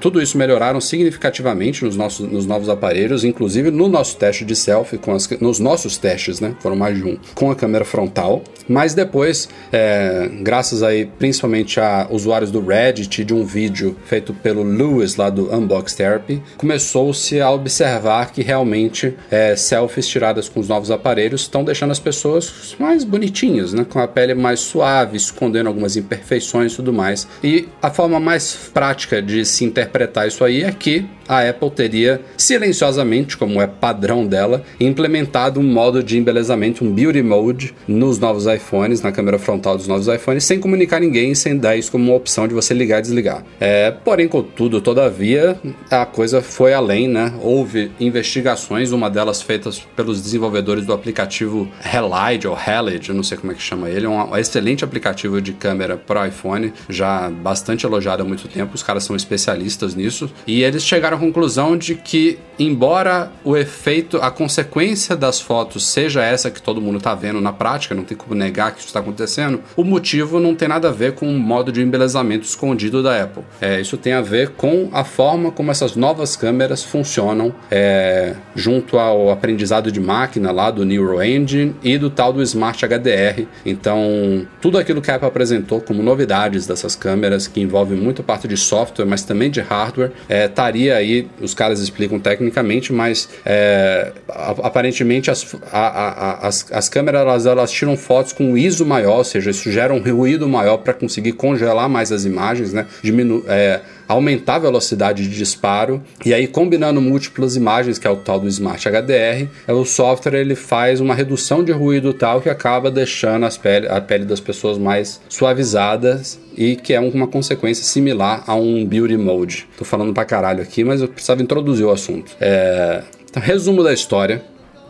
tudo 0.00 0.22
isso 0.22 0.38
melhoraram 0.38 0.80
significativamente 0.80 1.84
nos, 1.84 1.96
nossos, 1.96 2.30
nos 2.30 2.46
novos 2.46 2.68
aparelhos, 2.68 3.24
inclusive 3.24 3.72
no 3.72 3.88
nosso 3.88 4.16
teste 4.16 4.44
de 4.44 4.54
selfie, 4.54 4.96
com 4.96 5.12
as, 5.12 5.28
nos 5.40 5.58
nossos 5.58 5.98
testes, 5.98 6.38
né, 6.38 6.54
foram 6.60 6.76
mais 6.76 6.96
de 6.96 7.02
um, 7.02 7.18
com 7.34 7.50
a 7.50 7.56
câmera 7.56 7.84
frontal, 7.84 8.44
mas 8.68 8.94
depois, 8.94 9.48
é, 9.72 10.30
graças 10.42 10.84
aí 10.84 11.06
principalmente 11.18 11.80
a 11.80 12.06
usuários 12.10 12.52
do 12.52 12.60
Reddit, 12.60 13.24
de 13.24 13.34
um 13.34 13.44
vídeo 13.44 13.96
feito 14.04 14.32
pelo 14.32 14.62
Lewis 14.62 15.16
lá 15.16 15.30
do 15.30 15.52
Unbox 15.52 15.94
Therapy, 15.94 16.40
começou-se 16.56 17.40
a 17.40 17.50
observar 17.50 18.35
que 18.36 18.42
realmente 18.42 19.14
é, 19.30 19.56
selfies 19.56 20.06
tiradas 20.06 20.46
com 20.46 20.60
os 20.60 20.68
novos 20.68 20.90
aparelhos 20.90 21.40
estão 21.40 21.64
deixando 21.64 21.92
as 21.92 21.98
pessoas 21.98 22.76
mais 22.78 23.02
bonitinhas, 23.02 23.72
né? 23.72 23.86
Com 23.88 23.98
a 23.98 24.06
pele 24.06 24.34
mais 24.34 24.60
suave, 24.60 25.16
escondendo 25.16 25.68
algumas 25.68 25.96
imperfeições 25.96 26.74
e 26.74 26.76
tudo 26.76 26.92
mais. 26.92 27.26
E 27.42 27.66
a 27.80 27.88
forma 27.88 28.20
mais 28.20 28.70
prática 28.74 29.22
de 29.22 29.42
se 29.46 29.64
interpretar 29.64 30.28
isso 30.28 30.44
aí 30.44 30.64
é 30.64 30.70
que 30.70 31.06
a 31.28 31.48
Apple 31.48 31.70
teria 31.70 32.20
silenciosamente, 32.36 33.36
como 33.36 33.60
é 33.60 33.66
padrão 33.66 34.26
dela, 34.26 34.62
implementado 34.78 35.58
um 35.58 35.64
modo 35.64 36.02
de 36.02 36.18
embelezamento, 36.18 36.84
um 36.84 36.92
beauty 36.92 37.22
mode, 37.22 37.74
nos 37.88 38.18
novos 38.18 38.46
iPhones, 38.46 39.00
na 39.00 39.10
câmera 39.10 39.38
frontal 39.38 39.76
dos 39.76 39.88
novos 39.88 40.06
iPhones, 40.08 40.44
sem 40.44 40.60
comunicar 40.60 41.00
ninguém, 41.00 41.34
sem 41.34 41.56
dar 41.56 41.74
isso 41.74 41.90
como 41.90 42.04
uma 42.04 42.16
opção 42.16 42.46
de 42.46 42.54
você 42.54 42.72
ligar 42.74 42.98
e 42.98 43.02
desligar. 43.02 43.42
É, 43.58 43.90
porém, 43.90 44.28
contudo, 44.28 44.80
todavia, 44.80 45.58
a 45.90 46.06
coisa 46.06 46.40
foi 46.40 46.72
além, 46.72 47.08
né? 47.08 47.32
Houve 47.42 47.90
investigações, 48.26 48.90
uma 48.90 49.08
delas 49.08 49.40
feitas 49.40 49.80
pelos 49.94 50.20
desenvolvedores 50.20 50.84
do 50.84 50.92
aplicativo 50.92 51.68
Halide 51.82 52.48
ou 52.48 52.56
Halide, 52.56 53.10
eu 53.10 53.14
não 53.14 53.22
sei 53.22 53.38
como 53.38 53.52
é 53.52 53.54
que 53.54 53.62
chama 53.62 53.88
ele, 53.88 54.06
é 54.06 54.08
um 54.08 54.36
excelente 54.36 54.84
aplicativo 54.84 55.40
de 55.40 55.52
câmera 55.52 55.96
para 55.96 56.26
iPhone, 56.26 56.72
já 56.88 57.30
bastante 57.30 57.86
elogiado 57.86 58.22
há 58.22 58.26
muito 58.26 58.48
tempo, 58.48 58.74
os 58.74 58.82
caras 58.82 59.04
são 59.04 59.14
especialistas 59.14 59.94
nisso, 59.94 60.30
e 60.46 60.62
eles 60.62 60.84
chegaram 60.84 61.16
à 61.16 61.20
conclusão 61.20 61.76
de 61.76 61.94
que, 61.94 62.38
embora 62.58 63.30
o 63.44 63.56
efeito, 63.56 64.18
a 64.18 64.30
consequência 64.30 65.16
das 65.16 65.40
fotos 65.40 65.86
seja 65.86 66.22
essa 66.22 66.50
que 66.50 66.60
todo 66.60 66.80
mundo 66.80 66.98
está 66.98 67.14
vendo 67.14 67.40
na 67.40 67.52
prática, 67.52 67.94
não 67.94 68.04
tem 68.04 68.16
como 68.16 68.34
negar 68.34 68.72
que 68.72 68.78
isso 68.78 68.88
está 68.88 69.00
acontecendo, 69.00 69.60
o 69.76 69.84
motivo 69.84 70.40
não 70.40 70.54
tem 70.54 70.68
nada 70.68 70.88
a 70.88 70.92
ver 70.92 71.12
com 71.12 71.28
o 71.28 71.38
modo 71.38 71.70
de 71.70 71.80
embelezamento 71.80 72.44
escondido 72.44 73.02
da 73.02 73.22
Apple. 73.22 73.44
É, 73.60 73.80
isso 73.80 73.96
tem 73.96 74.12
a 74.12 74.20
ver 74.20 74.50
com 74.50 74.88
a 74.92 75.04
forma 75.04 75.52
como 75.52 75.70
essas 75.70 75.94
novas 75.94 76.34
câmeras 76.34 76.82
funcionam. 76.82 77.54
É, 77.70 78.15
é, 78.16 78.34
junto 78.54 78.98
ao 78.98 79.30
aprendizado 79.30 79.92
de 79.92 80.00
máquina 80.00 80.50
lá 80.50 80.70
do 80.70 80.84
Neural 80.84 81.22
Engine 81.22 81.74
e 81.82 81.98
do 81.98 82.08
tal 82.08 82.32
do 82.32 82.42
Smart 82.42 82.82
HDR. 82.84 83.46
Então, 83.64 84.46
tudo 84.60 84.78
aquilo 84.78 85.02
que 85.02 85.10
a 85.10 85.16
Apple 85.16 85.28
apresentou 85.28 85.80
como 85.80 86.02
novidades 86.02 86.66
dessas 86.66 86.96
câmeras, 86.96 87.46
que 87.46 87.60
envolve 87.60 87.94
muito 87.94 88.22
parte 88.22 88.48
de 88.48 88.56
software, 88.56 89.04
mas 89.04 89.24
também 89.24 89.50
de 89.50 89.60
hardware, 89.60 90.12
é, 90.28 90.46
estaria 90.46 90.96
aí, 90.96 91.28
os 91.40 91.52
caras 91.52 91.80
explicam 91.80 92.18
tecnicamente, 92.18 92.92
mas 92.92 93.28
é, 93.44 94.12
aparentemente 94.28 95.30
as, 95.30 95.54
a, 95.70 95.78
a, 95.78 96.48
as, 96.48 96.66
as 96.72 96.88
câmeras 96.88 97.20
elas, 97.20 97.46
elas 97.46 97.70
tiram 97.70 97.96
fotos 97.96 98.32
com 98.32 98.56
ISO 98.56 98.86
maior, 98.86 99.18
ou 99.18 99.24
seja, 99.24 99.50
isso 99.50 99.70
gera 99.70 99.92
um 99.92 100.00
ruído 100.00 100.48
maior 100.48 100.78
para 100.78 100.94
conseguir 100.94 101.32
congelar 101.32 101.88
mais 101.88 102.12
as 102.12 102.24
imagens, 102.24 102.72
né? 102.72 102.86
Diminu 103.02 103.44
é, 103.46 103.80
aumentar 104.08 104.56
a 104.56 104.60
velocidade 104.60 105.28
de 105.28 105.36
disparo 105.36 106.02
e 106.24 106.32
aí 106.32 106.46
combinando 106.46 107.00
múltiplas 107.00 107.56
imagens, 107.56 107.98
que 107.98 108.06
é 108.06 108.10
o 108.10 108.16
tal 108.16 108.40
do 108.40 108.48
Smart 108.48 108.88
HDR, 108.88 109.48
é 109.66 109.72
o 109.72 109.84
software 109.84 110.34
ele 110.34 110.54
faz 110.54 111.00
uma 111.00 111.14
redução 111.14 111.62
de 111.64 111.72
ruído 111.72 112.12
tal 112.12 112.40
que 112.40 112.48
acaba 112.48 112.90
deixando 112.90 113.46
as 113.46 113.56
pele, 113.56 113.88
a 113.88 114.00
pele 114.00 114.24
das 114.24 114.40
pessoas 114.40 114.78
mais 114.78 115.20
suavizadas 115.28 116.38
e 116.56 116.76
que 116.76 116.94
é 116.94 117.00
uma 117.00 117.26
consequência 117.26 117.84
similar 117.84 118.44
a 118.46 118.54
um 118.54 118.84
beauty 118.84 119.16
mode. 119.16 119.68
Tô 119.76 119.84
falando 119.84 120.12
pra 120.12 120.24
caralho 120.24 120.62
aqui, 120.62 120.84
mas 120.84 121.00
eu 121.00 121.08
precisava 121.08 121.42
introduzir 121.42 121.84
o 121.84 121.90
assunto. 121.90 122.32
É... 122.40 123.02
Então, 123.28 123.42
resumo 123.42 123.82
da 123.82 123.92
história. 123.92 124.42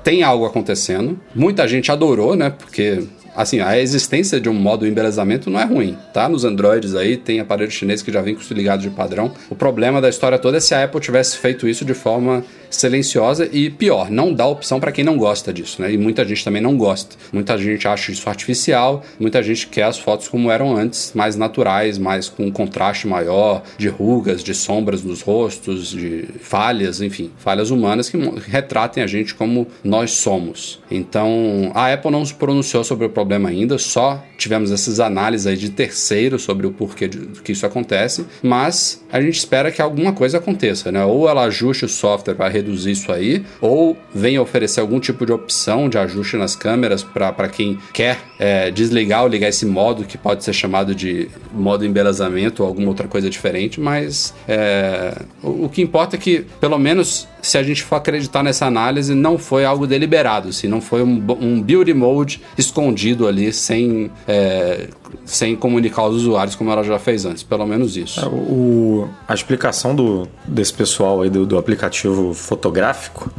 Tem 0.04 0.22
algo 0.22 0.44
acontecendo. 0.44 1.18
Muita 1.34 1.66
gente 1.66 1.90
adorou, 1.90 2.36
né? 2.36 2.50
Porque 2.50 3.02
assim, 3.36 3.60
a 3.60 3.78
existência 3.78 4.40
de 4.40 4.48
um 4.48 4.54
modo 4.54 4.86
embelezamento 4.86 5.50
não 5.50 5.60
é 5.60 5.64
ruim, 5.64 5.96
tá? 6.12 6.28
Nos 6.28 6.44
Androids 6.44 6.94
aí 6.94 7.16
tem 7.16 7.38
aparelho 7.38 7.70
chinês 7.70 8.02
que 8.02 8.10
já 8.10 8.22
vem 8.22 8.34
com 8.34 8.40
isso 8.40 8.54
ligado 8.54 8.80
de 8.80 8.90
padrão. 8.90 9.32
O 9.50 9.54
problema 9.54 10.00
da 10.00 10.08
história 10.08 10.38
toda 10.38 10.56
é 10.56 10.60
se 10.60 10.74
a 10.74 10.82
Apple 10.82 11.00
tivesse 11.00 11.36
feito 11.36 11.68
isso 11.68 11.84
de 11.84 11.94
forma 11.94 12.42
silenciosa 12.76 13.48
e 13.52 13.70
pior, 13.70 14.10
não 14.10 14.32
dá 14.32 14.46
opção 14.46 14.78
para 14.80 14.92
quem 14.92 15.04
não 15.04 15.16
gosta 15.16 15.52
disso, 15.52 15.82
né? 15.82 15.92
E 15.92 15.98
muita 15.98 16.24
gente 16.24 16.44
também 16.44 16.62
não 16.62 16.76
gosta. 16.76 17.16
Muita 17.32 17.56
gente 17.58 17.86
acha 17.86 18.12
isso 18.12 18.28
artificial, 18.28 19.02
muita 19.18 19.42
gente 19.42 19.66
quer 19.66 19.84
as 19.84 19.98
fotos 19.98 20.28
como 20.28 20.50
eram 20.50 20.76
antes, 20.76 21.12
mais 21.14 21.36
naturais, 21.36 21.98
mais 21.98 22.28
com 22.28 22.46
um 22.46 22.50
contraste 22.50 23.06
maior, 23.06 23.62
de 23.78 23.88
rugas, 23.88 24.42
de 24.42 24.54
sombras 24.54 25.02
nos 25.02 25.22
rostos, 25.22 25.90
de 25.90 26.24
falhas, 26.40 27.00
enfim, 27.00 27.30
falhas 27.38 27.70
humanas 27.70 28.08
que 28.08 28.16
retratem 28.48 29.02
a 29.02 29.06
gente 29.06 29.34
como 29.34 29.66
nós 29.82 30.12
somos. 30.12 30.80
Então, 30.90 31.70
a 31.74 31.92
Apple 31.92 32.10
não 32.10 32.24
se 32.24 32.34
pronunciou 32.34 32.84
sobre 32.84 33.06
o 33.06 33.10
problema 33.10 33.48
ainda, 33.48 33.78
só 33.78 34.22
tivemos 34.36 34.70
essas 34.70 35.00
análises 35.00 35.46
aí 35.46 35.56
de 35.56 35.70
terceiro 35.70 36.38
sobre 36.38 36.66
o 36.66 36.72
porquê 36.72 37.08
de, 37.08 37.18
que 37.42 37.52
isso 37.52 37.66
acontece, 37.66 38.26
mas 38.42 39.04
a 39.10 39.20
gente 39.20 39.38
espera 39.38 39.70
que 39.70 39.80
alguma 39.80 40.12
coisa 40.12 40.38
aconteça, 40.38 40.92
né? 40.92 41.04
Ou 41.04 41.28
ela 41.28 41.44
ajuste 41.44 41.84
o 41.84 41.88
software 41.88 42.34
para 42.34 42.48
reduzir 42.66 42.92
isso 42.92 43.12
aí, 43.12 43.44
ou 43.60 43.96
venha 44.14 44.42
oferecer 44.42 44.80
algum 44.80 44.98
tipo 44.98 45.24
de 45.24 45.32
opção 45.32 45.88
de 45.88 45.96
ajuste 45.98 46.36
nas 46.36 46.56
câmeras 46.56 47.02
para 47.02 47.48
quem 47.48 47.78
quer 47.92 48.18
é, 48.38 48.70
desligar 48.70 49.22
ou 49.22 49.28
ligar 49.28 49.48
esse 49.48 49.64
modo 49.64 50.04
que 50.04 50.18
pode 50.18 50.44
ser 50.44 50.52
chamado 50.52 50.94
de 50.94 51.28
modo 51.52 51.84
embelezamento 51.84 52.62
ou 52.62 52.68
alguma 52.68 52.88
outra 52.88 53.08
coisa 53.08 53.30
diferente, 53.30 53.80
mas 53.80 54.34
é, 54.48 55.22
o, 55.42 55.64
o 55.64 55.68
que 55.68 55.80
importa 55.80 56.16
é 56.16 56.18
que, 56.18 56.44
pelo 56.60 56.78
menos 56.78 57.26
se 57.46 57.56
a 57.56 57.62
gente 57.62 57.82
for 57.82 57.96
acreditar 57.96 58.42
nessa 58.42 58.66
análise, 58.66 59.14
não 59.14 59.38
foi 59.38 59.64
algo 59.64 59.86
deliberado, 59.86 60.52
se 60.52 60.66
não 60.66 60.80
foi 60.80 61.02
um, 61.02 61.22
um 61.40 61.62
build 61.62 61.92
mode 61.94 62.42
escondido 62.58 63.26
ali, 63.26 63.52
sem, 63.52 64.10
é, 64.26 64.88
sem 65.24 65.54
comunicar 65.54 66.06
os 66.06 66.16
usuários 66.16 66.56
como 66.56 66.70
ela 66.70 66.82
já 66.82 66.98
fez 66.98 67.24
antes, 67.24 67.42
pelo 67.44 67.64
menos 67.64 67.96
isso. 67.96 68.20
É, 68.20 68.26
o, 68.26 69.08
a 69.28 69.34
explicação 69.34 69.94
do, 69.94 70.28
desse 70.44 70.72
pessoal 70.72 71.22
aí 71.22 71.30
do, 71.30 71.46
do 71.46 71.56
aplicativo 71.56 72.34
fotográfico 72.46 73.30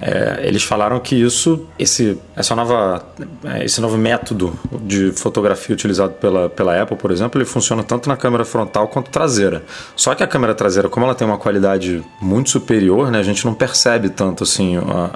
é, 0.00 0.40
eles 0.44 0.62
falaram 0.62 0.98
que 0.98 1.14
isso, 1.14 1.66
esse, 1.78 2.16
essa 2.34 2.56
nova, 2.56 3.04
é, 3.44 3.66
esse 3.66 3.82
novo 3.82 3.98
método 3.98 4.58
de 4.80 5.12
fotografia 5.12 5.74
utilizado 5.74 6.14
pela, 6.14 6.48
pela 6.48 6.80
Apple, 6.80 6.96
por 6.96 7.10
exemplo, 7.10 7.38
ele 7.38 7.44
funciona 7.44 7.82
tanto 7.82 8.08
na 8.08 8.16
câmera 8.16 8.44
frontal 8.46 8.88
quanto 8.88 9.10
traseira. 9.10 9.62
Só 9.94 10.14
que 10.14 10.22
a 10.22 10.26
câmera 10.26 10.54
traseira, 10.54 10.88
como 10.88 11.04
ela 11.04 11.14
tem 11.14 11.26
uma 11.26 11.36
qualidade 11.36 12.02
muito 12.18 12.48
superior, 12.48 13.10
né, 13.10 13.18
a 13.18 13.22
gente 13.22 13.44
não 13.44 13.52
percebe 13.52 14.08
tanto 14.08 14.42
assim 14.42 14.78
a, 14.78 15.10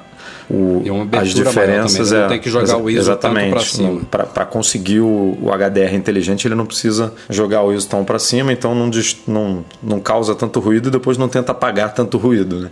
o, 0.50 0.82
as 1.18 1.30
diferenças. 1.30 2.10
Também, 2.10 2.24
é, 2.24 2.28
tem 2.28 2.40
que 2.40 2.50
jogar 2.50 2.76
o 2.76 2.90
ISO 2.90 3.00
exatamente. 3.00 4.06
Para 4.10 4.44
conseguir 4.44 5.00
o, 5.00 5.38
o, 5.40 5.50
HDR 5.50 5.94
inteligente, 5.94 6.46
ele 6.46 6.54
não 6.54 6.66
precisa 6.66 7.14
jogar 7.30 7.62
o 7.62 7.72
ISO 7.72 7.88
tão 7.88 8.04
para 8.04 8.18
cima, 8.18 8.52
então 8.52 8.74
não, 8.74 8.90
não, 9.26 9.64
não 9.82 9.98
causa 9.98 10.34
tanto 10.34 10.60
ruído 10.60 10.90
e 10.90 10.92
depois 10.92 11.16
não 11.16 11.28
tenta 11.28 11.52
apagar 11.52 11.94
tanto 11.94 12.18
ruído. 12.18 12.60
Né? 12.60 12.70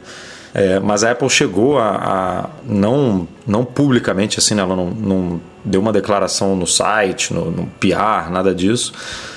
É, 0.55 0.79
mas 0.79 1.03
a 1.03 1.13
Apple 1.13 1.31
chegou 1.31 1.79
a, 1.79 1.89
a, 1.89 2.51
não, 2.65 3.27
não 3.47 3.65
publicamente, 3.65 4.39
assim, 4.39 4.55
né? 4.55 4.63
ela 4.63 4.77
não, 4.77 4.91
não 4.91 5.41
deu 5.65 5.81
uma 5.81 5.93
declaração 5.93 6.55
no 6.55 6.67
site, 6.67 7.33
no, 7.33 7.51
no 7.51 7.67
PR, 7.81 8.31
nada 8.31 8.55
disso, 8.55 8.93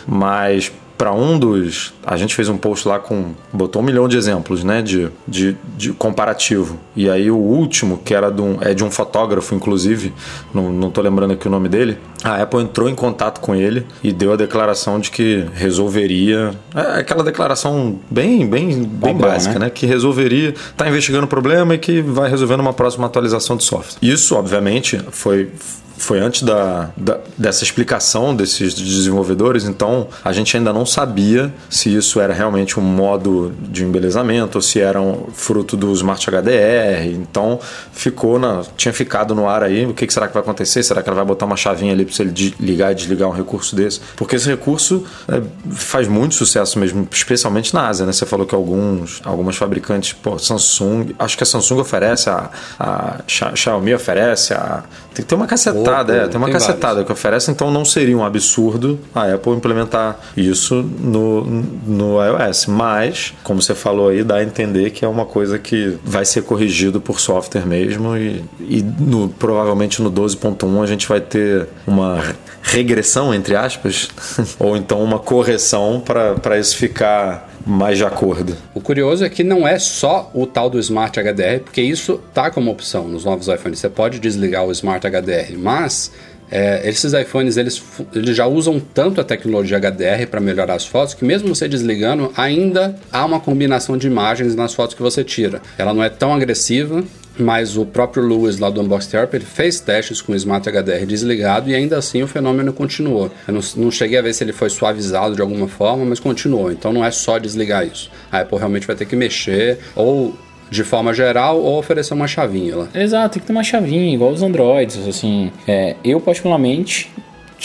mas 0.06 0.72
para 0.98 1.12
um 1.12 1.38
dos. 1.38 1.94
A 2.06 2.18
gente 2.18 2.36
fez 2.36 2.50
um 2.50 2.58
post 2.58 2.88
lá 2.88 3.00
com. 3.00 3.34
botou 3.52 3.82
um 3.82 3.86
milhão 3.86 4.08
de 4.08 4.18
exemplos, 4.18 4.64
né? 4.64 4.82
De, 4.82 5.10
de, 5.28 5.58
de 5.78 5.94
comparativo. 5.94 6.80
E 6.96 7.10
aí 7.10 7.30
o 7.30 7.38
último, 7.38 7.98
que 7.98 8.14
era 8.14 8.30
de 8.30 8.42
um, 8.42 8.58
é 8.62 8.74
de 8.74 8.84
um 8.84 8.92
fotógrafo, 8.92 9.54
inclusive, 9.54 10.14
não, 10.54 10.72
não 10.72 10.90
tô 10.90 11.02
lembrando 11.02 11.34
aqui 11.34 11.48
o 11.48 11.52
nome 11.52 11.70
dele. 11.70 11.98
A 12.24 12.42
Apple 12.42 12.62
entrou 12.62 12.90
em 12.90 12.96
contato 12.96 13.40
com 13.40 13.54
ele 13.54 13.86
e 14.04 14.12
deu 14.12 14.34
a 14.34 14.36
declaração 14.36 15.00
de 15.00 15.12
que 15.12 15.46
resolveria. 15.54 16.54
É 16.74 17.00
aquela 17.00 17.24
declaração 17.24 18.00
bem, 18.10 18.48
bem, 18.48 18.84
bem 18.84 19.16
básica, 19.16 19.60
né? 19.60 19.66
né? 19.66 19.70
Que 19.70 19.86
resolveria, 19.86 20.54
tá 20.76 20.88
investigando 20.88 21.26
o 21.26 21.28
problema 21.28 21.76
e 21.76 21.78
que 21.78 22.02
vai 22.02 22.30
resolver 22.30 22.58
numa 22.58 22.74
próxima 22.74 23.06
atualização 23.06 23.58
de 23.58 23.64
software. 23.64 23.98
Isso, 24.02 24.36
obviamente, 24.36 25.00
foi 25.12 25.52
foi 25.98 26.20
antes 26.20 26.44
da, 26.44 26.90
da, 26.96 27.20
dessa 27.38 27.64
explicação 27.64 28.36
desses 28.36 28.74
desenvolvedores, 28.74 29.64
então 29.66 30.08
a 30.24 30.32
gente 30.32 30.56
ainda 30.58 30.74
não 30.74 30.86
sabia 30.86 31.54
se 31.70 31.94
isso 31.94 32.20
era 32.20 32.34
realmente 32.34 32.80
um 32.80 32.84
modo 32.84 33.54
de 33.60 33.84
embelezamento 33.84 34.58
ou 34.58 34.62
se 34.62 34.80
era 34.80 35.02
um 35.02 35.28
fruto 35.34 35.78
do 35.78 35.92
Smart 35.94 36.26
HDR. 36.30 37.06
Então 37.08 37.60
ficou 37.92 38.38
na, 38.38 38.64
tinha 38.76 38.94
ficado 38.94 39.34
no 39.34 39.48
ar 39.48 39.64
aí. 39.64 39.86
O 39.86 39.94
que, 39.94 40.06
que 40.06 40.14
será 40.14 40.28
que 40.28 40.34
vai 40.34 40.44
acontecer? 40.44 40.84
Será 40.84 41.02
que 41.02 41.10
ela 41.10 41.16
vai 41.16 41.26
botar 41.26 41.46
uma 41.46 41.58
chavinha 41.58 41.94
ali 41.94 42.06
para 42.06 42.24
ele 42.24 42.56
ligar 42.60 42.92
e 42.92 42.96
desligar 42.96 43.30
um 43.30 43.34
recurso 43.34 43.76
desse? 43.76 44.02
Porque 44.16 44.36
esse 44.36 44.48
recurso 44.48 45.04
é, 45.28 45.42
faz 45.72 46.08
muito 46.08 46.36
sucesso 46.36 46.78
mesmo, 46.78 47.08
especialmente 47.12 47.74
na 47.74 47.88
Ásia, 47.88 48.06
né? 48.06 48.12
Você 48.12 48.26
falou 48.26 48.46
que 48.46 48.56
alguns, 48.56 49.22
algumas 49.24 49.56
fabricantes, 49.56 50.14
pô, 50.14 50.38
Samsung, 50.38 51.16
acho 51.18 51.38
que 51.38 51.44
a 51.44 51.46
Samsung 51.46 51.80
oferece, 51.80 52.30
a, 52.30 52.50
a 52.80 53.20
Xiaomi 53.56 53.94
oferece, 53.94 54.54
a, 54.54 54.84
tem 55.16 55.24
que 55.24 55.30
ter 55.30 55.36
uma 55.36 55.48
cacetada 55.48 55.96
cacetada, 55.96 56.14
é, 56.14 56.28
tem 56.28 56.38
uma 56.38 56.48
tem 56.48 56.54
cacetada 56.54 56.94
vários. 56.94 57.06
que 57.06 57.12
oferece, 57.12 57.52
então 57.52 57.72
não 57.72 57.86
seria 57.86 58.18
um 58.18 58.24
absurdo 58.24 59.00
a 59.14 59.34
Apple 59.34 59.54
implementar 59.54 60.20
isso 60.36 60.76
no, 61.00 61.44
no 61.44 62.18
iOS. 62.24 62.66
Mas, 62.68 63.34
como 63.44 63.62
você 63.62 63.74
falou 63.74 64.10
aí, 64.10 64.24
dá 64.24 64.36
a 64.38 64.44
entender 64.44 64.90
que 64.92 65.06
é 65.06 65.08
uma 65.08 65.26
coisa 65.26 65.58
que 65.58 65.98
vai 66.04 66.26
ser 66.26 66.44
corrigido 66.44 67.00
por 67.00 67.20
software 67.20 67.66
mesmo 67.66 68.16
e, 68.18 68.44
e 68.60 68.84
no, 68.84 69.30
provavelmente 69.30 70.02
no 70.02 70.12
12.1 70.12 70.84
a 70.84 70.86
gente 70.86 71.08
vai 71.08 71.22
ter 71.22 71.68
uma 71.88 72.22
regressão, 72.62 73.34
entre 73.34 73.56
aspas, 73.56 74.10
ou 74.60 74.76
então 74.76 75.02
uma 75.02 75.20
correção 75.20 76.02
para 76.04 76.60
isso 76.60 76.76
ficar 76.76 77.55
mais 77.66 77.98
de 77.98 78.06
acordo. 78.06 78.56
O 78.74 78.80
curioso 78.80 79.26
é 79.26 79.30
que 79.30 79.44
não 79.44 79.68
é 79.68 79.80
só 79.80 80.30
o 80.34 80.46
tal 80.46 80.70
do 80.70 80.80
Smart 80.80 81.20
HDR, 81.20 81.62
porque 81.64 81.82
isso 81.82 82.22
tá 82.34 82.52
como 82.52 82.72
opção 82.72 83.08
nos 83.08 83.26
novos 83.26 83.48
iPhones. 83.48 83.80
Você 83.80 83.90
pode 83.90 84.20
desligar 84.20 84.64
o 84.64 84.72
Smart 84.72 85.06
HDR, 85.06 85.58
mas 85.58 86.12
é, 86.52 86.88
esses 86.88 87.14
iPhones 87.14 87.58
eles, 87.58 87.82
eles 88.14 88.36
já 88.36 88.46
usam 88.46 88.80
tanto 88.80 89.20
a 89.20 89.24
tecnologia 89.24 89.80
HDR 89.80 90.28
para 90.30 90.40
melhorar 90.40 90.76
as 90.76 90.86
fotos 90.86 91.16
que 91.16 91.26
mesmo 91.26 91.54
você 91.54 91.68
desligando 91.68 92.32
ainda 92.38 92.96
há 93.12 93.26
uma 93.26 93.40
combinação 93.40 93.98
de 93.98 94.06
imagens 94.06 94.56
nas 94.56 94.74
fotos 94.74 94.96
que 94.96 95.02
você 95.02 95.24
tira. 95.24 95.62
Ela 95.78 95.94
não 95.94 96.04
é 96.04 96.10
tão 96.10 96.34
agressiva 96.34 97.04
mas 97.38 97.78
o 97.78 97.86
próprio 97.86 98.26
Lewis 98.26 98.60
lá 98.60 98.70
do 98.70 98.82
Unbox 98.82 99.08
Therapy 99.08 99.40
fez 99.40 99.80
testes 99.80 100.22
com 100.22 100.34
o 100.34 100.36
Smart 100.36 100.68
HDR 100.70 101.06
desligado 101.06 101.70
e 101.70 101.76
ainda 101.76 101.98
assim 101.98 102.24
o 102.24 102.28
fenômeno 102.28 102.74
continuou. 102.74 103.32
Eu 103.48 103.54
não, 103.54 103.62
não, 103.78 103.92
cheguei 103.92 104.18
a 104.18 104.22
ver 104.22 104.34
se 104.34 104.44
ele 104.44 104.54
foi 104.54 104.70
suavizado 104.70 105.36
de 105.36 105.42
alguma 105.42 105.68
forma, 105.68 106.06
mas 106.06 106.20
continuou. 106.20 106.72
Então 106.72 106.94
não 106.94 107.04
é 107.04 107.12
só 107.12 107.38
desligar 107.38 107.86
isso. 107.86 108.10
A 108.32 108.40
Apple 108.40 108.58
realmente 108.58 108.88
vai 108.88 108.96
ter 108.96 109.06
que 109.06 109.16
mexer 109.16 109.80
ou 109.96 110.36
de 110.70 110.84
forma 110.84 111.14
geral 111.14 111.60
ou 111.62 111.78
oferecer 111.78 112.14
uma 112.14 112.28
chavinha 112.28 112.76
lá. 112.76 112.88
Exato, 112.94 113.34
tem 113.34 113.42
que 113.42 113.48
ter 113.48 113.54
uma 113.54 113.64
chavinha, 113.64 114.14
igual 114.14 114.32
os 114.32 114.42
Androids, 114.42 115.08
assim. 115.08 115.52
É, 115.68 115.96
eu 116.04 116.20
particularmente 116.20 117.12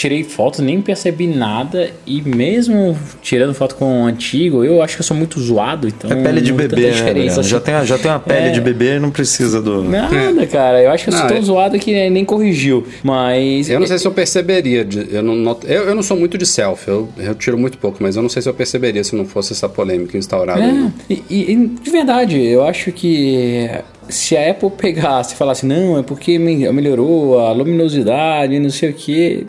tirei 0.01 0.23
fotos, 0.23 0.59
nem 0.61 0.81
percebi 0.81 1.27
nada. 1.27 1.91
E 2.07 2.21
mesmo 2.21 2.97
tirando 3.21 3.53
foto 3.53 3.75
com 3.75 4.03
o 4.03 4.05
antigo, 4.05 4.63
eu 4.63 4.81
acho 4.81 4.95
que 4.95 5.01
eu 5.01 5.05
sou 5.05 5.15
muito 5.15 5.39
zoado. 5.39 5.87
Então 5.87 6.11
é 6.11 6.15
pele 6.15 6.41
de 6.41 6.51
bebê, 6.51 6.91
né? 6.91 7.27
Assim. 7.27 7.43
Já, 7.43 7.59
tem, 7.59 7.85
já 7.85 7.97
tem 7.99 8.09
uma 8.09 8.19
pele 8.19 8.47
é... 8.47 8.51
de 8.51 8.59
bebê 8.59 8.99
não 8.99 9.11
precisa 9.11 9.61
do. 9.61 9.83
Nada, 9.83 10.47
cara. 10.47 10.81
Eu 10.81 10.89
acho 10.89 11.03
que 11.03 11.09
eu 11.11 11.13
sou 11.13 11.21
não, 11.21 11.29
tão 11.29 11.37
é... 11.37 11.41
zoado 11.41 11.79
que 11.79 12.09
nem 12.09 12.25
corrigiu. 12.25 12.85
Mas. 13.03 13.69
Eu 13.69 13.79
não 13.79 13.85
sei 13.85 13.99
se 13.99 14.07
eu 14.07 14.11
perceberia. 14.11 14.87
Eu 15.11 15.21
não, 15.21 15.35
not... 15.35 15.59
eu, 15.67 15.83
eu 15.83 15.95
não 15.95 16.01
sou 16.01 16.17
muito 16.17 16.37
de 16.37 16.45
selfie, 16.45 16.89
eu, 16.89 17.09
eu 17.17 17.35
tiro 17.35 17.57
muito 17.57 17.77
pouco, 17.77 17.97
mas 18.01 18.15
eu 18.15 18.21
não 18.23 18.29
sei 18.29 18.41
se 18.41 18.49
eu 18.49 18.53
perceberia 18.53 19.03
se 19.03 19.15
não 19.15 19.25
fosse 19.25 19.53
essa 19.53 19.69
polêmica 19.69 20.17
instaurada. 20.17 20.63
É, 20.63 20.91
e, 21.09 21.23
e, 21.29 21.67
de 21.67 21.91
verdade, 21.91 22.41
eu 22.41 22.63
acho 22.63 22.91
que 22.91 23.69
se 24.11 24.37
a 24.37 24.51
Apple 24.51 24.69
pegasse 24.71 25.33
e 25.33 25.37
falasse, 25.37 25.65
não, 25.65 25.97
é 25.97 26.03
porque 26.03 26.37
melhorou 26.37 27.39
a 27.39 27.51
luminosidade, 27.51 28.59
não 28.59 28.69
sei 28.69 28.89
o 28.89 28.93
que, 28.93 29.47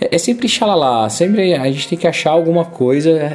é 0.00 0.18
sempre 0.18 0.48
xalala, 0.48 1.08
sempre 1.08 1.54
a 1.54 1.70
gente 1.70 1.88
tem 1.88 1.98
que 1.98 2.06
achar 2.06 2.30
alguma 2.30 2.64
coisa 2.64 3.30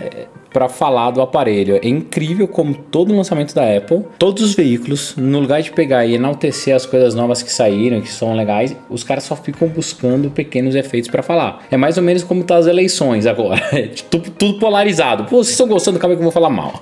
para 0.55 0.69
falar 0.69 1.11
do 1.11 1.21
aparelho. 1.21 1.75
É 1.83 1.89
incrível 1.89 2.47
como 2.47 2.73
todo 2.73 3.13
lançamento 3.13 3.53
da 3.53 3.75
Apple, 3.75 4.05
todos 4.17 4.41
os 4.41 4.55
veículos, 4.55 5.13
no 5.17 5.41
lugar 5.41 5.61
de 5.61 5.69
pegar 5.69 6.05
e 6.05 6.15
enaltecer 6.15 6.73
as 6.73 6.85
coisas 6.85 7.13
novas 7.13 7.43
que 7.43 7.51
saíram, 7.51 7.99
que 7.99 8.07
são 8.07 8.33
legais, 8.33 8.73
os 8.89 9.03
caras 9.03 9.25
só 9.25 9.35
ficam 9.35 9.67
buscando 9.67 10.29
pequenos 10.29 10.73
efeitos 10.73 11.09
para 11.09 11.21
falar. 11.21 11.61
É 11.69 11.75
mais 11.75 11.97
ou 11.97 12.03
menos 12.03 12.23
como 12.23 12.41
tá 12.41 12.55
as 12.55 12.67
eleições 12.67 13.25
agora. 13.25 13.61
É 13.75 13.89
tudo, 14.09 14.29
tudo, 14.29 14.59
polarizado. 14.59 15.25
Pô, 15.25 15.37
vocês 15.37 15.49
estão 15.49 15.67
gostando, 15.67 15.99
calma 15.99 16.15
que 16.15 16.19
eu 16.19 16.23
vou 16.23 16.31
falar 16.31 16.49
mal. 16.49 16.81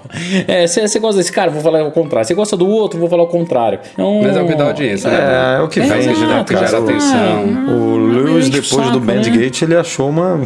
Você 0.68 0.82
é, 0.82 1.00
gosta 1.00 1.18
desse 1.18 1.32
cara, 1.32 1.50
vou 1.50 1.62
falar 1.62 1.84
o 1.84 1.92
contrário. 1.92 2.28
Você 2.28 2.36
gosta 2.36 2.56
do 2.56 2.68
outro, 2.68 3.00
vou 3.00 3.10
falar 3.10 3.24
o 3.24 3.28
contrário. 3.28 3.80
Então, 3.94 4.22
Mas 4.22 4.38
é 4.38 4.42
o 4.42 4.46
que 4.46 4.54
dá 4.54 4.66
audiência, 4.66 5.10
né? 5.10 5.18
É, 5.18 5.60
é 5.60 5.62
o 5.62 5.68
que 5.68 5.80
é, 5.80 5.84
vende, 5.84 6.26
né, 6.26 6.44
cara? 6.48 6.68
Gera 6.68 6.84
atenção. 6.84 7.46
o 7.70 7.98
Lewis, 7.98 8.50
depois 8.50 8.92
do 8.92 9.00
né? 9.00 9.16
Bandgate, 9.16 9.64
ele 9.64 9.76
achou 9.76 10.10
uma... 10.10 10.42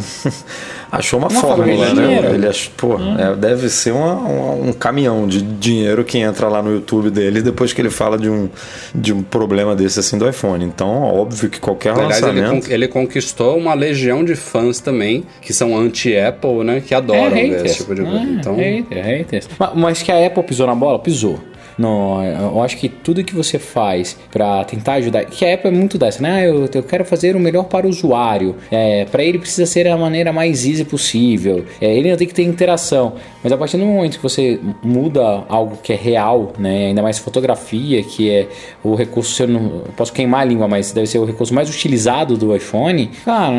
achou 0.90 1.18
uma, 1.18 1.28
uma 1.28 1.40
fórmula, 1.40 1.94
né? 1.94 2.30
Ele 2.34 2.46
achou, 2.46 2.72
pô, 2.76 2.96
hum. 2.96 3.16
é, 3.18 3.34
deve 3.34 3.68
ser 3.68 3.92
uma, 3.92 4.14
uma, 4.14 4.52
um 4.68 4.72
caminhão 4.72 5.26
de 5.26 5.42
dinheiro 5.42 6.04
que 6.04 6.18
entra 6.18 6.48
lá 6.48 6.62
no 6.62 6.72
YouTube 6.72 7.10
dele 7.10 7.42
depois 7.42 7.72
que 7.72 7.80
ele 7.80 7.90
fala 7.90 8.18
de 8.18 8.28
um, 8.28 8.48
de 8.94 9.12
um 9.12 9.22
problema 9.22 9.74
desse 9.74 10.00
assim 10.00 10.18
do 10.18 10.28
iPhone. 10.28 10.64
Então, 10.64 11.02
óbvio 11.02 11.48
que 11.50 11.60
qualquer 11.60 11.92
Aliás, 11.92 12.20
lançamento... 12.20 12.66
Ele, 12.66 12.74
ele 12.74 12.88
conquistou 12.88 13.56
uma 13.56 13.74
legião 13.74 14.24
de 14.24 14.34
fãs 14.34 14.80
também, 14.80 15.24
que 15.40 15.52
são 15.52 15.76
anti-Apple, 15.76 16.64
né? 16.64 16.82
Que 16.84 16.94
adoram 16.94 17.36
é, 17.36 17.46
esse 17.46 17.78
tipo 17.78 17.94
de 17.94 18.02
coisa. 18.02 18.18
Ah, 18.18 18.24
então... 18.24 18.56
Hater, 18.56 19.04
haters. 19.04 19.48
Mas, 19.58 19.70
mas 19.74 20.02
que 20.02 20.12
a 20.12 20.26
Apple 20.26 20.42
pisou 20.42 20.66
na 20.66 20.74
bola? 20.74 20.98
Pisou. 20.98 21.38
Não, 21.78 22.22
eu 22.24 22.62
acho 22.62 22.76
que 22.76 22.88
tudo 22.88 23.22
que 23.22 23.34
você 23.34 23.58
faz 23.58 24.18
para 24.30 24.64
tentar 24.64 24.94
ajudar, 24.94 25.24
que 25.24 25.44
a 25.44 25.54
Apple 25.54 25.68
é 25.68 25.72
muito 25.72 25.96
dessa, 25.96 26.20
né? 26.20 26.28
Ah, 26.38 26.44
eu, 26.44 26.68
eu 26.72 26.82
quero 26.82 27.04
fazer 27.04 27.36
o 27.36 27.40
melhor 27.40 27.64
para 27.64 27.86
o 27.86 27.90
usuário. 27.90 28.56
É, 28.70 29.04
para 29.04 29.22
ele 29.22 29.38
precisa 29.38 29.64
ser 29.64 29.86
a 29.86 29.96
maneira 29.96 30.32
mais 30.32 30.66
easy 30.66 30.84
possível. 30.84 31.64
É, 31.80 31.94
ele 31.96 32.10
não 32.10 32.16
tem 32.16 32.26
que 32.26 32.34
ter 32.34 32.42
interação. 32.42 33.14
Mas 33.42 33.52
a 33.52 33.56
partir 33.56 33.76
do 33.76 33.84
momento 33.84 34.16
que 34.16 34.22
você 34.22 34.58
muda 34.82 35.44
algo 35.48 35.78
que 35.82 35.92
é 35.92 35.96
real, 35.96 36.52
né? 36.58 36.88
Ainda 36.88 37.02
mais 37.02 37.18
fotografia, 37.18 38.02
que 38.02 38.30
é 38.30 38.48
o 38.82 38.94
recurso, 38.94 39.42
eu 39.44 39.48
não 39.48 39.82
posso 39.96 40.12
queimar 40.12 40.40
a 40.40 40.44
língua, 40.44 40.66
mas 40.66 40.92
deve 40.92 41.06
ser 41.06 41.18
o 41.18 41.24
recurso 41.24 41.54
mais 41.54 41.70
utilizado 41.70 42.36
do 42.36 42.54
iPhone. 42.54 43.10
Cara, 43.24 43.52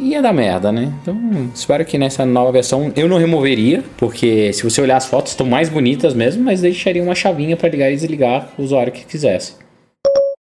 ia 0.00 0.20
dar 0.20 0.32
merda, 0.32 0.72
né? 0.72 0.92
Então, 1.02 1.16
espero 1.54 1.84
que 1.84 1.96
nessa 1.96 2.26
nova 2.26 2.50
versão 2.50 2.92
eu 2.96 3.08
não 3.08 3.18
removeria, 3.18 3.84
porque 3.96 4.52
se 4.52 4.64
você 4.64 4.80
olhar 4.80 4.96
as 4.96 5.06
fotos 5.06 5.32
estão 5.32 5.46
mais 5.46 5.68
bonitas 5.68 6.14
mesmo, 6.14 6.42
mas 6.42 6.60
deixaria 6.60 7.02
uma 7.02 7.14
chave 7.14 7.35
chavinha 7.36 7.56
para 7.56 7.68
ligar 7.68 7.90
e 7.92 7.94
desligar 7.94 8.48
o 8.56 8.62
usuário 8.62 8.92
que 8.92 9.04
quisesse 9.04 9.66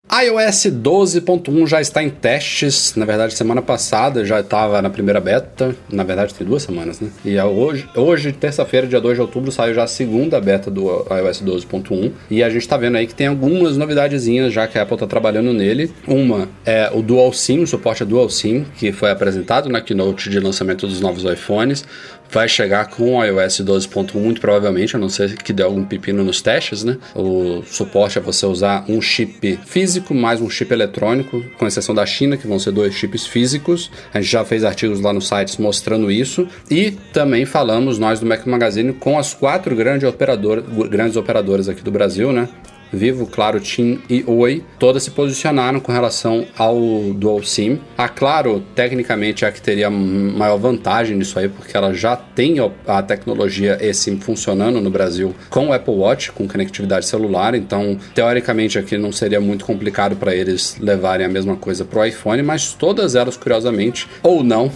iOS 0.09 0.67
12.1 0.67 1.67
já 1.67 1.81
está 1.81 2.01
em 2.01 2.09
testes. 2.09 2.95
Na 2.95 3.05
verdade, 3.05 3.33
semana 3.33 3.61
passada 3.61 4.25
já 4.25 4.39
estava 4.39 4.81
na 4.81 4.89
primeira 4.89 5.19
beta. 5.19 5.75
Na 5.91 6.03
verdade, 6.03 6.33
tem 6.33 6.47
duas 6.47 6.63
semanas, 6.63 6.99
né? 6.99 7.09
E 7.23 7.39
hoje, 7.39 7.87
hoje 7.95 8.31
terça-feira, 8.31 8.87
dia 8.87 8.99
2 8.99 9.15
de 9.17 9.21
outubro, 9.21 9.51
saiu 9.51 9.75
já 9.75 9.83
a 9.83 9.87
segunda 9.87 10.39
beta 10.39 10.71
do 10.71 10.87
iOS 10.87 11.43
12.1. 11.43 12.11
E 12.31 12.41
a 12.41 12.49
gente 12.49 12.61
está 12.61 12.77
vendo 12.77 12.95
aí 12.95 13.05
que 13.05 13.13
tem 13.13 13.27
algumas 13.27 13.77
novidadezinhas 13.77 14.53
já 14.53 14.65
que 14.65 14.79
a 14.79 14.83
Apple 14.83 14.95
está 14.95 15.05
trabalhando 15.05 15.53
nele. 15.53 15.91
Uma 16.07 16.49
é 16.65 16.89
o 16.91 17.01
Dual 17.03 17.31
SIM, 17.33 17.59
o 17.59 17.67
suporte 17.67 18.01
a 18.01 18.05
Dual 18.05 18.29
SIM, 18.29 18.65
que 18.77 18.91
foi 18.91 19.11
apresentado 19.11 19.69
na 19.69 19.81
keynote 19.81 20.29
de 20.29 20.39
lançamento 20.39 20.87
dos 20.87 20.99
novos 20.99 21.25
iPhones 21.25 21.85
vai 22.29 22.47
chegar 22.47 22.87
com 22.87 23.15
o 23.15 23.23
iOS 23.23 23.61
12.1 23.61 24.15
muito 24.15 24.41
provavelmente, 24.41 24.95
a 24.95 24.99
não 24.99 25.09
ser 25.09 25.37
que 25.37 25.53
dê 25.53 25.63
algum 25.63 25.83
pepino 25.83 26.23
nos 26.23 26.41
testes, 26.41 26.83
né? 26.83 26.97
O 27.15 27.63
suporte 27.65 28.17
é 28.17 28.21
você 28.21 28.45
usar 28.45 28.85
um 28.87 29.01
chip 29.01 29.59
físico 29.65 30.13
mais 30.13 30.41
um 30.41 30.49
chip 30.49 30.71
eletrônico, 30.73 31.43
com 31.57 31.67
exceção 31.67 31.93
da 31.93 32.05
China, 32.05 32.37
que 32.37 32.47
vão 32.47 32.59
ser 32.59 32.71
dois 32.71 32.93
chips 32.93 33.25
físicos. 33.25 33.91
A 34.13 34.21
gente 34.21 34.31
já 34.31 34.43
fez 34.43 34.63
artigos 34.63 34.99
lá 34.99 35.13
no 35.13 35.21
site 35.21 35.61
mostrando 35.61 36.11
isso 36.11 36.47
e 36.69 36.91
também 37.13 37.45
falamos 37.45 37.97
nós 37.97 38.19
do 38.19 38.25
Mac 38.25 38.45
Magazine 38.45 38.93
com 38.93 39.17
as 39.17 39.33
quatro 39.33 39.75
grandes 39.75 40.07
operadoras, 40.07 40.63
grandes 40.89 41.15
operadoras 41.15 41.69
aqui 41.69 41.81
do 41.81 41.91
Brasil, 41.91 42.31
né? 42.31 42.47
Vivo, 42.91 43.27
Claro, 43.27 43.59
TIM 43.59 43.99
e 44.09 44.23
Oi, 44.25 44.63
todas 44.79 45.03
se 45.03 45.11
posicionaram 45.11 45.79
com 45.79 45.91
relação 45.91 46.45
ao 46.57 46.77
Dual 47.13 47.43
SIM. 47.43 47.79
A 47.97 48.07
Claro, 48.07 48.63
tecnicamente, 48.75 49.45
é 49.45 49.47
a 49.47 49.51
que 49.51 49.61
teria 49.61 49.89
maior 49.89 50.57
vantagem 50.57 51.17
nisso 51.17 51.37
aí, 51.37 51.49
porque 51.49 51.75
ela 51.75 51.93
já 51.93 52.15
tem 52.15 52.55
a 52.87 53.03
tecnologia 53.03 53.77
eSIM 53.81 54.19
funcionando 54.19 54.81
no 54.81 54.89
Brasil 54.89 55.35
com 55.49 55.67
o 55.67 55.73
Apple 55.73 55.93
Watch, 55.93 56.31
com 56.31 56.47
conectividade 56.47 57.05
celular, 57.05 57.55
então, 57.55 57.97
teoricamente, 58.13 58.79
aqui 58.79 58.97
não 58.97 59.11
seria 59.11 59.41
muito 59.41 59.65
complicado 59.65 60.15
para 60.15 60.35
eles 60.35 60.77
levarem 60.79 61.25
a 61.25 61.29
mesma 61.29 61.55
coisa 61.55 61.85
para 61.85 61.99
o 61.99 62.05
iPhone, 62.05 62.41
mas 62.41 62.73
todas 62.73 63.15
elas, 63.15 63.37
curiosamente, 63.37 64.07
ou 64.23 64.43
não, 64.43 64.71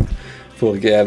porque 0.62 0.90
é, 0.90 1.02
é, 1.02 1.06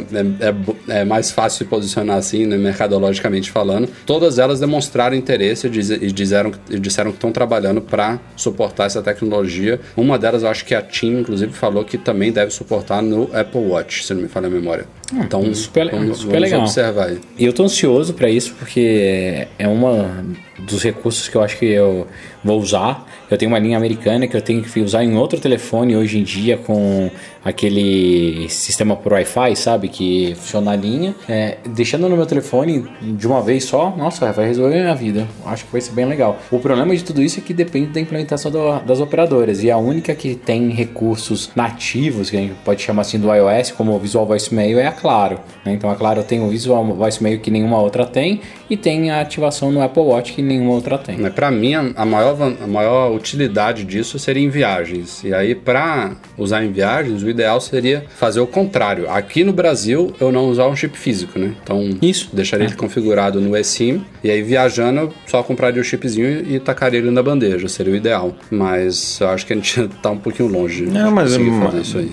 é, 0.88 1.00
é, 1.00 1.04
mais 1.04 1.30
fácil 1.30 1.58
se 1.58 1.64
posicionar 1.64 2.16
assim, 2.16 2.44
né, 2.44 2.56
mercadologicamente 2.56 3.52
falando. 3.52 3.88
Todas 4.04 4.36
elas 4.40 4.58
demonstraram 4.58 5.14
interesse 5.14 5.68
e, 5.68 6.10
disseram, 6.10 6.50
e 6.68 6.76
disseram 6.76 7.12
que 7.12 7.18
estão 7.18 7.30
trabalhando 7.30 7.80
para 7.80 8.18
suportar 8.34 8.86
essa 8.86 9.00
tecnologia. 9.00 9.78
Uma 9.96 10.18
delas, 10.18 10.42
eu 10.42 10.48
acho 10.48 10.64
que 10.64 10.74
a 10.74 10.82
TIM, 10.82 11.20
inclusive, 11.20 11.52
falou 11.52 11.84
que 11.84 11.96
também 11.96 12.32
deve 12.32 12.50
suportar 12.50 13.00
no 13.00 13.30
Apple 13.32 13.60
Watch, 13.60 14.04
se 14.04 14.12
não 14.12 14.22
me 14.22 14.28
falha 14.28 14.48
a 14.48 14.50
memória. 14.50 14.88
Ah, 15.12 15.20
então, 15.20 15.54
super, 15.54 15.88
vamos, 15.88 16.18
super 16.18 16.32
vamos 16.32 16.42
legal. 16.42 16.60
observar 16.62 17.06
aí. 17.10 17.20
E 17.38 17.44
eu 17.44 17.52
tô 17.52 17.62
ansioso 17.62 18.12
para 18.12 18.28
isso, 18.28 18.56
porque 18.58 19.46
é 19.56 19.68
uma 19.68 20.24
dos 20.58 20.82
recursos 20.82 21.28
que 21.28 21.36
eu 21.36 21.42
acho 21.42 21.58
que 21.58 21.66
eu 21.66 22.06
vou 22.42 22.60
usar. 22.60 23.06
Eu 23.30 23.38
tenho 23.38 23.50
uma 23.50 23.58
linha 23.58 23.76
americana 23.76 24.26
que 24.26 24.36
eu 24.36 24.42
tenho 24.42 24.62
que 24.62 24.80
usar 24.80 25.02
em 25.02 25.16
outro 25.16 25.40
telefone 25.40 25.96
hoje 25.96 26.18
em 26.18 26.22
dia 26.22 26.56
com 26.56 27.10
aquele 27.44 28.48
sistema 28.48 28.96
por 28.96 29.12
Wi-Fi, 29.12 29.56
sabe? 29.56 29.88
Que 29.88 30.34
funciona 30.36 30.70
na 30.70 30.76
linha. 30.76 31.14
É, 31.28 31.58
deixando 31.66 32.08
no 32.08 32.16
meu 32.16 32.26
telefone 32.26 32.86
de 33.00 33.26
uma 33.26 33.42
vez 33.42 33.64
só, 33.64 33.94
nossa, 33.96 34.32
vai 34.32 34.46
resolver 34.46 34.78
a 34.78 34.82
minha 34.82 34.94
vida. 34.94 35.26
Acho 35.44 35.64
que 35.64 35.72
vai 35.72 35.80
ser 35.80 35.92
bem 35.92 36.06
legal. 36.06 36.38
O 36.50 36.58
problema 36.58 36.94
de 36.94 37.02
tudo 37.02 37.22
isso 37.22 37.38
é 37.38 37.42
que 37.42 37.52
depende 37.52 37.88
da 37.88 38.00
implementação 38.00 38.50
do, 38.50 38.78
das 38.80 39.00
operadoras. 39.00 39.62
E 39.62 39.70
a 39.70 39.76
única 39.76 40.14
que 40.14 40.34
tem 40.34 40.70
recursos 40.70 41.50
nativos, 41.54 42.30
que 42.30 42.36
a 42.36 42.40
gente 42.40 42.54
pode 42.64 42.82
chamar 42.82 43.02
assim 43.02 43.18
do 43.18 43.32
iOS, 43.32 43.72
como 43.72 43.94
o 43.94 43.98
Visual 43.98 44.26
Voice 44.26 44.54
Mail, 44.54 44.78
é 44.78 44.86
a 44.86 44.92
Claro. 44.92 45.38
Né? 45.64 45.72
Então 45.74 45.90
a 45.90 45.96
Claro 45.96 46.22
tem 46.22 46.40
o 46.40 46.48
Visual 46.48 46.84
Voice 46.84 47.22
Mail 47.22 47.40
que 47.40 47.50
nenhuma 47.50 47.78
outra 47.78 48.06
tem 48.06 48.40
e 48.70 48.76
tem 48.76 49.10
a 49.10 49.20
ativação 49.20 49.70
no 49.70 49.82
Apple 49.82 50.02
Watch 50.02 50.32
que 50.32 50.42
nenhuma 50.44 50.72
outra 50.72 50.98
tem. 50.98 51.18
Para 51.30 51.50
mim, 51.50 51.74
a 51.74 52.04
maior, 52.04 52.36
a 52.62 52.66
maior 52.66 53.14
utilidade 53.14 53.84
disso 53.84 54.18
seria 54.18 54.42
em 54.42 54.48
viagens. 54.48 55.22
E 55.24 55.32
aí, 55.32 55.54
para 55.54 56.12
usar 56.36 56.64
em 56.64 56.70
viagens, 56.70 57.22
o 57.22 57.28
ideal 57.28 57.60
seria 57.60 58.04
fazer 58.16 58.40
o 58.40 58.46
contrário. 58.46 59.10
Aqui 59.10 59.44
no 59.44 59.52
Brasil, 59.52 60.14
eu 60.20 60.30
não 60.30 60.48
usar 60.48 60.66
um 60.66 60.76
chip 60.76 60.96
físico, 60.96 61.38
né? 61.38 61.54
Então, 61.62 61.90
Isso. 62.02 62.30
deixaria 62.32 62.66
é. 62.66 62.68
ele 62.68 62.76
configurado 62.76 63.40
no 63.40 63.56
eSIM. 63.56 64.04
E 64.22 64.30
aí, 64.30 64.42
viajando, 64.42 65.00
eu 65.00 65.14
só 65.26 65.42
compraria 65.42 65.80
o 65.80 65.84
chipzinho 65.84 66.44
e 66.48 66.60
tacaria 66.60 66.98
ele 67.00 67.10
na 67.10 67.22
bandeja. 67.22 67.68
Seria 67.68 67.92
o 67.92 67.96
ideal. 67.96 68.34
Mas 68.50 69.18
eu 69.20 69.28
acho 69.28 69.46
que 69.46 69.52
a 69.52 69.56
gente 69.56 69.88
tá 70.02 70.10
um 70.10 70.18
pouquinho 70.18 70.48
longe 70.48 70.84
não, 70.84 71.08
de 71.08 71.14
mas, 71.14 71.32
conseguir 71.32 71.56
é 71.56 71.60
fazer 71.60 71.80
isso 71.80 71.98
aí. 71.98 72.12